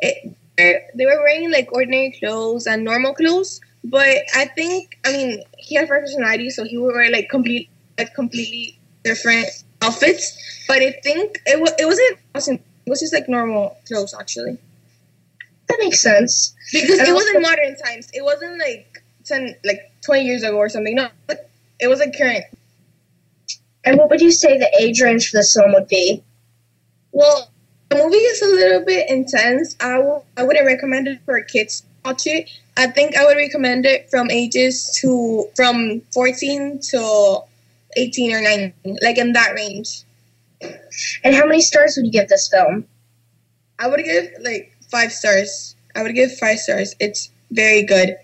It, 0.00 0.36
they 0.58 1.06
were 1.06 1.22
wearing 1.22 1.50
like 1.50 1.72
ordinary 1.72 2.14
clothes 2.18 2.66
and 2.66 2.84
normal 2.84 3.14
clothes, 3.14 3.60
but 3.84 4.18
I 4.34 4.46
think, 4.54 4.98
I 5.04 5.12
mean, 5.12 5.42
he 5.58 5.76
had 5.76 5.88
personality, 5.88 6.50
so 6.50 6.64
he 6.64 6.76
would 6.76 6.94
wear 6.94 7.10
like 7.10 7.28
complete, 7.30 7.70
like 7.98 8.14
completely 8.14 8.78
different 9.02 9.46
outfits. 9.80 10.64
But 10.68 10.82
I 10.82 10.92
think 11.02 11.40
it 11.46 11.60
was 11.60 11.72
it 11.78 11.86
wasn't 11.86 12.18
awesome. 12.34 12.56
It 12.56 12.90
was 12.90 13.00
just 13.00 13.12
like 13.12 13.28
normal 13.28 13.76
clothes, 13.86 14.14
actually. 14.18 14.58
That 15.68 15.78
makes 15.78 16.00
sense 16.00 16.54
because 16.72 16.98
and 16.98 17.08
it 17.08 17.14
wasn't 17.14 17.42
modern 17.42 17.76
times. 17.76 18.10
It 18.12 18.22
wasn't 18.22 18.58
like 18.58 19.02
ten, 19.24 19.54
like 19.64 19.92
twenty 20.04 20.24
years 20.24 20.42
ago 20.42 20.56
or 20.56 20.68
something. 20.68 20.94
No, 20.94 21.08
it 21.80 21.88
was 21.88 21.98
like 21.98 22.16
current. 22.16 22.44
And 23.84 23.98
what 23.98 24.10
would 24.10 24.20
you 24.20 24.30
say 24.30 24.58
the 24.58 24.70
age 24.78 25.00
range 25.00 25.30
for 25.30 25.38
this 25.38 25.54
film 25.54 25.72
would 25.72 25.88
be? 25.88 26.22
Well, 27.12 27.50
the 27.90 27.96
movie 27.96 28.16
is 28.16 28.42
a 28.42 28.46
little 28.46 28.84
bit 28.84 29.08
intense. 29.10 29.76
I 29.80 29.96
w- 29.96 30.22
I 30.36 30.42
wouldn't 30.44 30.66
recommend 30.66 31.08
it 31.08 31.20
for 31.24 31.40
kids 31.42 31.80
to 31.82 31.86
watch 32.04 32.26
it, 32.26 32.50
I 32.76 32.86
think 32.86 33.16
I 33.16 33.24
would 33.26 33.36
recommend 33.36 33.84
it 33.86 34.10
from 34.10 34.30
ages 34.30 34.98
to 35.02 35.48
from 35.54 36.00
14 36.12 36.80
to 36.90 37.40
18 37.96 38.32
or 38.34 38.40
19, 38.40 38.98
like 39.02 39.18
in 39.18 39.32
that 39.34 39.54
range. 39.54 40.02
And 41.24 41.34
how 41.34 41.46
many 41.46 41.60
stars 41.60 41.96
would 41.96 42.06
you 42.06 42.12
give 42.12 42.28
this 42.28 42.48
film? 42.48 42.86
I 43.78 43.88
would 43.88 44.04
give 44.04 44.30
like 44.42 44.72
five 44.90 45.12
stars. 45.12 45.76
I 45.94 46.02
would 46.02 46.14
give 46.14 46.36
five 46.38 46.58
stars. 46.58 46.94
It's 47.00 47.30
very 47.50 47.82
good. 47.84 48.16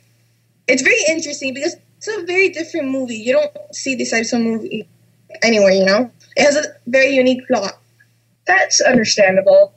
It's 0.68 0.82
very 0.82 1.03
interesting 1.09 1.55
because 1.55 1.76
it's 1.99 2.09
a 2.09 2.24
very 2.26 2.51
different 2.51 2.89
movie. 2.91 3.16
You 3.16 3.34
don't 3.34 3.74
see 3.74 3.95
this 3.97 4.11
type 4.11 4.26
of 4.32 4.41
movie 4.41 4.89
anywhere, 5.43 5.72
you 5.72 5.84
know? 5.84 6.11
It 6.36 6.45
has 6.45 6.57
a 6.57 6.64
very 6.86 7.11
unique 7.14 7.47
plot. 7.49 7.78
That's 8.49 8.80
understandable. 8.80 9.74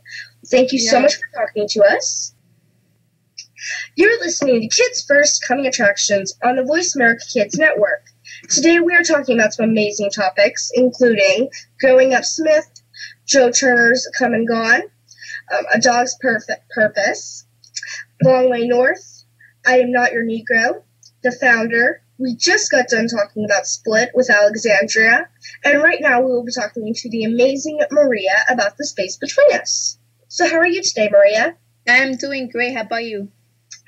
Thank 0.47 0.71
you 0.71 0.79
yeah. 0.81 0.91
so 0.91 0.99
much 1.01 1.15
for 1.15 1.45
talking 1.45 1.67
to 1.67 1.83
us. 1.83 2.33
You're 3.95 4.17
listening 4.21 4.61
to 4.61 4.75
Kids 4.75 5.05
First 5.05 5.43
Coming 5.45 5.67
Attractions 5.67 6.35
on 6.43 6.55
the 6.55 6.63
Voice 6.63 6.95
America 6.95 7.23
Kids 7.31 7.59
Network. 7.59 8.05
Today 8.49 8.79
we 8.79 8.95
are 8.95 9.03
talking 9.03 9.37
about 9.37 9.53
some 9.53 9.69
amazing 9.69 10.09
topics, 10.09 10.71
including 10.73 11.49
Growing 11.81 12.13
Up 12.13 12.23
Smith, 12.23 12.65
Joe 13.27 13.51
Turner's 13.51 14.07
Come 14.17 14.33
and 14.33 14.47
Gone, 14.47 14.81
um, 15.53 15.65
A 15.73 15.79
Dog's 15.79 16.15
Perfect 16.21 16.69
Purpose, 16.69 17.45
Long 18.23 18.49
Way 18.49 18.67
North, 18.67 19.25
I 19.65 19.79
Am 19.79 19.91
Not 19.91 20.13
Your 20.13 20.23
Negro, 20.23 20.81
The 21.23 21.33
Founder. 21.33 22.01
We 22.21 22.35
just 22.35 22.69
got 22.69 22.87
done 22.87 23.07
talking 23.07 23.45
about 23.45 23.65
Split 23.65 24.11
with 24.13 24.29
Alejandra, 24.29 25.25
and 25.65 25.81
right 25.81 25.99
now 25.99 26.21
we 26.21 26.27
will 26.27 26.43
be 26.43 26.51
talking 26.51 26.93
to 26.93 27.09
the 27.09 27.23
amazing 27.23 27.81
Maria 27.89 28.45
about 28.47 28.77
the 28.77 28.85
space 28.85 29.17
between 29.17 29.51
us. 29.53 29.97
So, 30.27 30.47
how 30.47 30.57
are 30.57 30.67
you 30.67 30.83
today, 30.83 31.09
Maria? 31.11 31.57
I'm 31.87 32.17
doing 32.17 32.47
great. 32.47 32.75
How 32.75 32.81
about 32.81 33.05
you? 33.05 33.29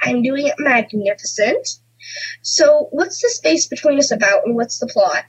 I'm 0.01 0.23
doing 0.23 0.51
magnificent. 0.57 1.77
So, 2.41 2.87
what's 2.89 3.21
the 3.21 3.29
space 3.29 3.67
between 3.67 3.99
us 3.99 4.09
about, 4.09 4.47
and 4.47 4.55
what's 4.55 4.79
the 4.79 4.87
plot? 4.87 5.25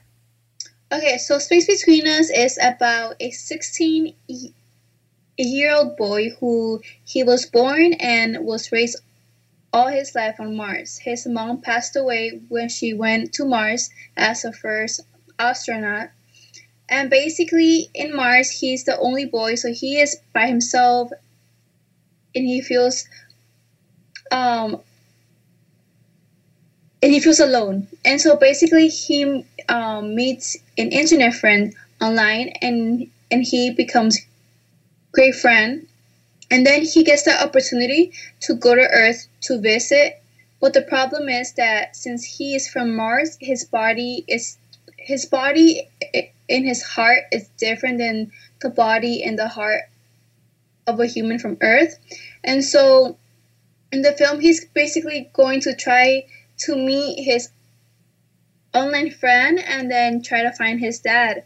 Okay, 0.91 1.19
so 1.19 1.37
Space 1.37 1.67
Between 1.67 2.07
Us 2.07 2.31
is 2.31 2.57
about 2.59 3.17
a 3.19 3.29
16 3.29 4.15
year 5.37 5.75
old 5.75 5.95
boy 5.95 6.29
who 6.39 6.81
he 7.03 7.23
was 7.23 7.45
born 7.45 7.93
and 7.93 8.45
was 8.45 8.71
raised 8.71 8.97
all 9.75 9.87
his 9.87 10.15
life 10.15 10.39
on 10.39 10.55
Mars. 10.55 10.97
His 10.99 11.27
mom 11.27 11.61
passed 11.61 11.97
away 11.97 12.39
when 12.47 12.69
she 12.69 12.93
went 12.93 13.33
to 13.33 13.45
Mars 13.45 13.89
as 14.15 14.45
a 14.45 14.53
first 14.53 15.01
astronaut. 15.37 16.11
And 16.87 17.09
basically, 17.09 17.89
in 17.93 18.15
Mars, 18.15 18.49
he's 18.49 18.85
the 18.85 18.97
only 18.97 19.25
boy, 19.25 19.55
so 19.55 19.73
he 19.73 19.99
is 19.99 20.15
by 20.33 20.47
himself 20.47 21.11
and 22.33 22.45
he 22.45 22.61
feels 22.61 23.05
um, 24.31 24.81
and 27.03 27.11
he 27.11 27.19
feels 27.19 27.41
alone. 27.41 27.87
And 28.05 28.21
so 28.21 28.37
basically, 28.37 28.87
he 28.87 29.45
um, 29.67 30.15
meets 30.15 30.55
an 30.77 30.89
internet 30.91 31.33
friend 31.33 31.73
online, 32.01 32.49
and 32.61 33.11
and 33.29 33.43
he 33.43 33.71
becomes 33.71 34.19
great 35.11 35.35
friend. 35.35 35.87
And 36.51 36.65
then 36.65 36.83
he 36.83 37.03
gets 37.03 37.23
the 37.23 37.43
opportunity 37.43 38.13
to 38.41 38.53
go 38.53 38.75
to 38.75 38.81
Earth 38.81 39.27
to 39.41 39.59
visit. 39.59 40.21
But 40.61 40.73
the 40.73 40.81
problem 40.81 41.29
is 41.29 41.53
that 41.53 41.95
since 41.95 42.23
he 42.23 42.55
is 42.55 42.67
from 42.67 42.95
Mars, 42.95 43.37
his 43.41 43.65
body 43.65 44.23
is 44.27 44.57
his 44.97 45.25
body 45.25 45.87
in 46.47 46.65
his 46.65 46.81
heart 46.81 47.23
is 47.31 47.47
different 47.57 47.97
than 47.99 48.31
the 48.61 48.69
body 48.69 49.23
and 49.23 49.37
the 49.37 49.47
heart 49.47 49.81
of 50.87 50.99
a 50.99 51.05
human 51.05 51.39
from 51.39 51.57
Earth. 51.61 51.99
And 52.43 52.63
so 52.63 53.17
in 53.91 54.01
the 54.01 54.13
film, 54.13 54.39
he's 54.39 54.65
basically 54.65 55.29
going 55.33 55.61
to 55.61 55.75
try 55.75 56.25
to 56.59 56.75
meet 56.75 57.23
his 57.23 57.49
online 58.73 59.11
friend 59.11 59.59
and 59.59 59.89
then 59.89 60.21
try 60.21 60.43
to 60.43 60.51
find 60.51 60.79
his 60.79 60.99
dad, 60.99 61.43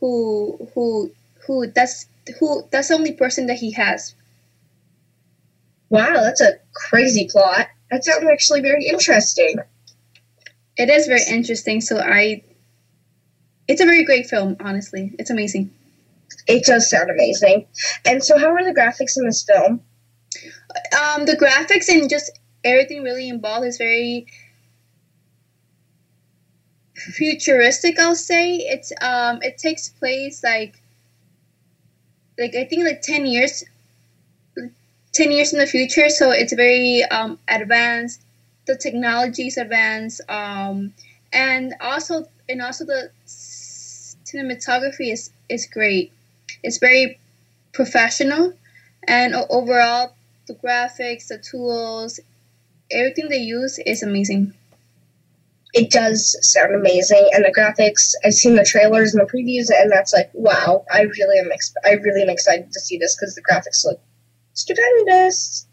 who 0.00 0.68
who 0.74 1.10
who 1.46 1.66
that's 1.66 2.06
who 2.38 2.64
that's 2.70 2.88
the 2.88 2.94
only 2.94 3.12
person 3.12 3.46
that 3.46 3.58
he 3.58 3.72
has. 3.72 4.14
Wow, 5.92 6.22
that's 6.22 6.40
a 6.40 6.54
crazy 6.74 7.28
plot. 7.30 7.68
That 7.92 8.04
sounds 8.04 8.26
actually 8.26 8.62
very 8.62 8.86
interesting. 8.86 9.56
It 10.76 10.90
is 10.90 11.06
very 11.06 11.22
interesting. 11.28 11.80
So 11.80 11.98
I, 11.98 12.42
it's 13.68 13.80
a 13.80 13.84
very 13.86 14.04
great 14.04 14.26
film. 14.26 14.56
Honestly, 14.60 15.14
it's 15.18 15.30
amazing. 15.30 15.70
It 16.48 16.64
does 16.64 16.90
sound 16.90 17.10
amazing. 17.10 17.66
And 18.06 18.24
so, 18.24 18.38
how 18.38 18.48
are 18.54 18.64
the 18.64 18.74
graphics 18.78 19.16
in 19.18 19.26
this 19.26 19.44
film? 19.44 19.82
Um, 20.92 21.26
the 21.26 21.36
graphics 21.36 21.88
and 21.88 22.08
just 22.08 22.38
everything 22.64 23.02
really 23.02 23.28
involved 23.28 23.66
is 23.66 23.78
very 23.78 24.26
futuristic. 26.94 27.98
I'll 27.98 28.14
say 28.14 28.56
it's 28.56 28.92
um 29.00 29.40
it 29.42 29.58
takes 29.58 29.88
place 29.88 30.42
like 30.42 30.80
like 32.38 32.54
I 32.54 32.64
think 32.64 32.84
like 32.84 33.02
ten 33.02 33.26
years, 33.26 33.64
ten 35.12 35.30
years 35.30 35.52
in 35.52 35.58
the 35.58 35.66
future. 35.66 36.08
So 36.08 36.30
it's 36.30 36.52
very 36.52 37.04
um 37.04 37.38
advanced. 37.48 38.22
The 38.66 38.76
technology 38.76 39.48
is 39.48 39.56
advanced. 39.56 40.20
Um, 40.28 40.94
and 41.32 41.74
also 41.80 42.28
and 42.48 42.62
also 42.62 42.84
the 42.84 43.10
cinematography 43.26 45.12
is 45.12 45.30
is 45.48 45.66
great. 45.66 46.12
It's 46.62 46.78
very 46.78 47.18
professional, 47.72 48.54
and 49.06 49.34
overall 49.50 50.14
the 50.46 50.54
graphics, 50.54 51.28
the 51.28 51.38
tools, 51.38 52.20
everything 52.90 53.28
they 53.28 53.38
use 53.38 53.78
is 53.86 54.02
amazing. 54.02 54.54
It 55.74 55.90
does 55.90 56.36
sound 56.42 56.74
amazing, 56.74 57.30
and 57.32 57.44
the 57.44 57.52
graphics. 57.52 58.12
I've 58.24 58.34
seen 58.34 58.56
the 58.56 58.64
trailers 58.64 59.14
and 59.14 59.26
the 59.26 59.32
previews, 59.32 59.70
and 59.74 59.90
that's 59.90 60.12
like, 60.12 60.30
wow! 60.34 60.84
I 60.92 61.02
really 61.02 61.38
am. 61.38 61.50
Ex- 61.50 61.74
I 61.84 61.92
really 61.92 62.22
am 62.22 62.28
excited 62.28 62.70
to 62.70 62.80
see 62.80 62.98
this 62.98 63.16
because 63.16 63.34
the 63.34 63.42
graphics 63.42 63.84
look 63.84 63.98
stupendous. 64.54 65.66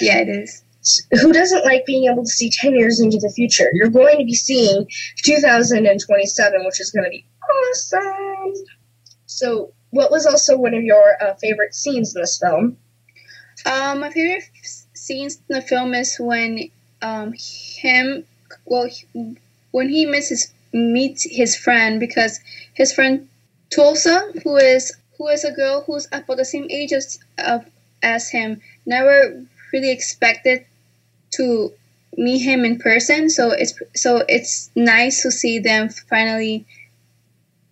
Yeah, 0.00 0.18
it 0.18 0.28
is. 0.28 0.62
Who 1.20 1.32
doesn't 1.32 1.64
like 1.64 1.84
being 1.84 2.10
able 2.10 2.24
to 2.24 2.30
see 2.30 2.50
ten 2.50 2.74
years 2.74 3.00
into 3.00 3.18
the 3.18 3.30
future? 3.30 3.70
You're 3.74 3.90
going 3.90 4.18
to 4.18 4.24
be 4.24 4.34
seeing 4.34 4.86
2027, 5.24 6.64
which 6.64 6.80
is 6.80 6.90
going 6.90 7.04
to 7.04 7.10
be 7.10 7.24
awesome. 7.70 8.54
So, 9.26 9.72
what 9.90 10.10
was 10.10 10.26
also 10.26 10.56
one 10.56 10.74
of 10.74 10.82
your 10.82 11.22
uh, 11.22 11.34
favorite 11.34 11.74
scenes 11.74 12.14
in 12.14 12.22
this 12.22 12.38
film? 12.38 12.78
Um, 13.66 14.00
my 14.00 14.10
favorite 14.10 14.44
f- 14.56 14.86
scenes 14.94 15.36
in 15.48 15.56
the 15.56 15.62
film 15.62 15.94
is 15.94 16.16
when 16.18 16.70
um, 17.02 17.34
him, 17.36 18.24
well, 18.64 18.88
he, 18.88 19.36
when 19.70 19.88
he 19.88 20.06
meets 20.06 20.28
his 20.28 20.52
meets 20.72 21.24
his 21.28 21.56
friend 21.56 21.98
because 21.98 22.40
his 22.74 22.92
friend 22.92 23.28
Tulsa, 23.74 24.32
who 24.42 24.56
is 24.56 24.96
who 25.18 25.28
is 25.28 25.44
a 25.44 25.52
girl 25.52 25.82
who's 25.86 26.06
about 26.12 26.36
the 26.36 26.44
same 26.44 26.66
age 26.70 26.92
as 26.92 27.18
uh, 27.38 27.60
as 28.02 28.28
him, 28.28 28.60
never 28.86 29.44
really 29.72 29.90
expected 29.90 30.64
to 31.32 31.72
meet 32.16 32.38
him 32.38 32.64
in 32.64 32.78
person. 32.78 33.30
So 33.30 33.50
it's 33.50 33.74
so 33.94 34.24
it's 34.28 34.70
nice 34.74 35.22
to 35.22 35.30
see 35.30 35.58
them 35.58 35.88
finally 35.88 36.66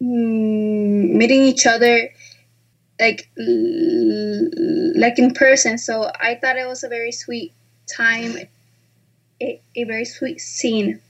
mm, 0.01 1.13
meeting 1.13 1.43
each 1.43 1.67
other 1.67 2.09
like 3.01 3.29
like 3.37 5.19
in 5.19 5.35
person. 5.35 5.79
So 5.79 6.11
i 6.21 6.35
thought 6.35 6.57
it 6.57 6.67
was 6.67 6.85
a 6.85 6.89
very 6.89 7.13
sweet 7.13 7.53
time 7.87 8.37
a, 9.41 9.61
a 9.77 9.85
very 9.85 10.05
sweet 10.05 10.41
scene. 10.41 11.01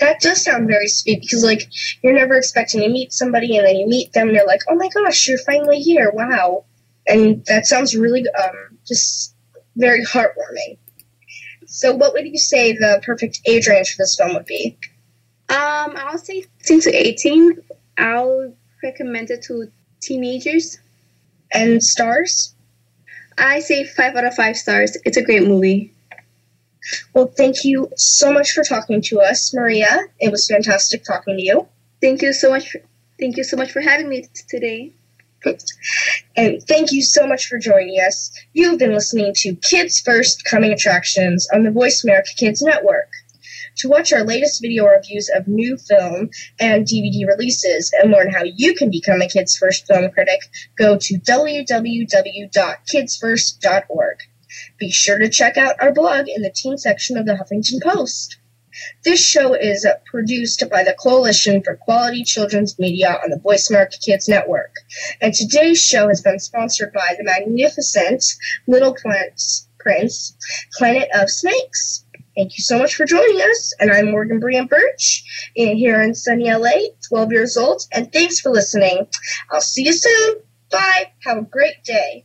That 0.00 0.20
does 0.20 0.42
sound 0.42 0.66
very 0.66 0.88
sweet 0.88 1.20
because 1.20 1.44
like 1.44 1.70
you're 2.02 2.12
never 2.12 2.36
expecting 2.36 2.80
to 2.80 2.88
meet 2.88 3.12
somebody 3.12 3.56
and 3.56 3.66
then 3.66 3.76
you 3.76 3.86
meet 3.86 4.12
them 4.12 4.28
and 4.28 4.36
you're 4.36 4.46
like 4.46 4.62
oh 4.68 4.74
my 4.74 4.88
gosh 4.88 5.28
you're 5.28 5.38
finally 5.38 5.80
here. 5.80 6.10
Wow 6.12 6.64
and 7.06 7.44
that 7.46 7.66
sounds 7.66 7.94
really 7.96 8.24
um 8.42 8.78
just 8.86 9.34
very 9.76 10.04
heartwarming 10.04 10.78
so 11.66 11.94
what 11.94 12.12
would 12.12 12.26
you 12.26 12.38
say 12.38 12.72
the 12.72 13.00
perfect 13.04 13.40
age 13.46 13.66
range 13.66 13.94
for 13.94 14.02
this 14.02 14.16
film 14.16 14.34
would 14.34 14.46
be 14.46 14.76
um 15.48 15.94
i'll 15.96 16.18
say 16.18 16.44
16 16.60 16.80
to 16.82 16.90
18 16.90 17.58
i'll 17.98 18.54
recommend 18.82 19.30
it 19.30 19.42
to 19.42 19.70
teenagers. 20.04 20.78
And 21.52 21.82
stars? 21.82 22.54
I 23.38 23.60
say 23.60 23.84
five 23.84 24.14
out 24.14 24.24
of 24.24 24.34
five 24.34 24.56
stars. 24.56 24.96
It's 25.04 25.16
a 25.16 25.22
great 25.22 25.46
movie. 25.46 25.92
Well, 27.14 27.26
thank 27.26 27.64
you 27.64 27.90
so 27.96 28.32
much 28.32 28.52
for 28.52 28.62
talking 28.62 29.00
to 29.02 29.20
us, 29.20 29.54
Maria. 29.54 30.06
It 30.20 30.30
was 30.30 30.46
fantastic 30.46 31.02
talking 31.04 31.36
to 31.36 31.42
you. 31.42 31.66
Thank 32.00 32.22
you 32.22 32.32
so 32.32 32.50
much. 32.50 32.70
For, 32.70 32.80
thank 33.18 33.36
you 33.36 33.44
so 33.44 33.56
much 33.56 33.72
for 33.72 33.80
having 33.80 34.08
me 34.08 34.22
t- 34.22 34.42
today. 35.44 35.58
And 36.36 36.62
thank 36.62 36.92
you 36.92 37.02
so 37.02 37.26
much 37.26 37.46
for 37.46 37.58
joining 37.58 38.00
us. 38.00 38.30
You've 38.52 38.78
been 38.78 38.94
listening 38.94 39.32
to 39.36 39.54
Kids 39.56 40.00
First 40.00 40.44
Coming 40.44 40.72
Attractions 40.72 41.48
on 41.52 41.62
the 41.62 41.70
Voice 41.70 42.04
America 42.04 42.30
Kids 42.36 42.62
Network. 42.62 43.10
To 43.78 43.88
watch 43.88 44.12
our 44.12 44.22
latest 44.24 44.62
video 44.62 44.86
reviews 44.86 45.28
of 45.34 45.48
new 45.48 45.76
film 45.76 46.30
and 46.60 46.86
DVD 46.86 47.26
releases 47.26 47.92
and 48.00 48.12
learn 48.12 48.32
how 48.32 48.44
you 48.44 48.72
can 48.74 48.88
become 48.90 49.20
a 49.20 49.28
Kids 49.28 49.56
First 49.56 49.84
film 49.86 50.08
critic, 50.12 50.38
go 50.78 50.96
to 50.96 51.18
www.kidsfirst.org. 51.18 54.16
Be 54.78 54.92
sure 54.92 55.18
to 55.18 55.28
check 55.28 55.56
out 55.56 55.74
our 55.80 55.92
blog 55.92 56.28
in 56.28 56.42
the 56.42 56.52
teen 56.54 56.78
section 56.78 57.16
of 57.16 57.26
the 57.26 57.34
Huffington 57.34 57.82
Post. 57.82 58.38
This 59.04 59.24
show 59.24 59.54
is 59.54 59.86
produced 60.06 60.62
by 60.70 60.82
the 60.82 60.96
Coalition 61.00 61.62
for 61.62 61.76
Quality 61.76 62.24
Children's 62.24 62.78
Media 62.78 63.18
on 63.22 63.30
the 63.30 63.38
Voice 63.38 63.70
America 63.70 63.96
Kids 64.04 64.28
Network. 64.28 64.74
And 65.20 65.34
today's 65.34 65.82
show 65.82 66.08
has 66.08 66.20
been 66.20 66.38
sponsored 66.38 66.92
by 66.92 67.14
the 67.16 67.24
magnificent 67.24 68.24
Little 68.66 68.94
Prince, 68.94 69.68
Prince 69.78 70.36
Planet 70.76 71.08
of 71.14 71.30
Snakes. 71.30 72.04
Thank 72.36 72.58
you 72.58 72.64
so 72.64 72.78
much 72.78 72.96
for 72.96 73.04
joining 73.04 73.40
us. 73.42 73.72
And 73.78 73.92
I'm 73.92 74.10
Morgan 74.10 74.40
Brian 74.40 74.66
Bertsch 74.66 75.22
here 75.54 76.02
in 76.02 76.14
sunny 76.14 76.52
LA, 76.52 76.88
12 77.08 77.32
years 77.32 77.56
old. 77.56 77.82
And 77.92 78.12
thanks 78.12 78.40
for 78.40 78.50
listening. 78.50 79.06
I'll 79.52 79.60
see 79.60 79.84
you 79.84 79.92
soon. 79.92 80.36
Bye. 80.70 81.12
Have 81.24 81.38
a 81.38 81.42
great 81.42 81.84
day. 81.84 82.24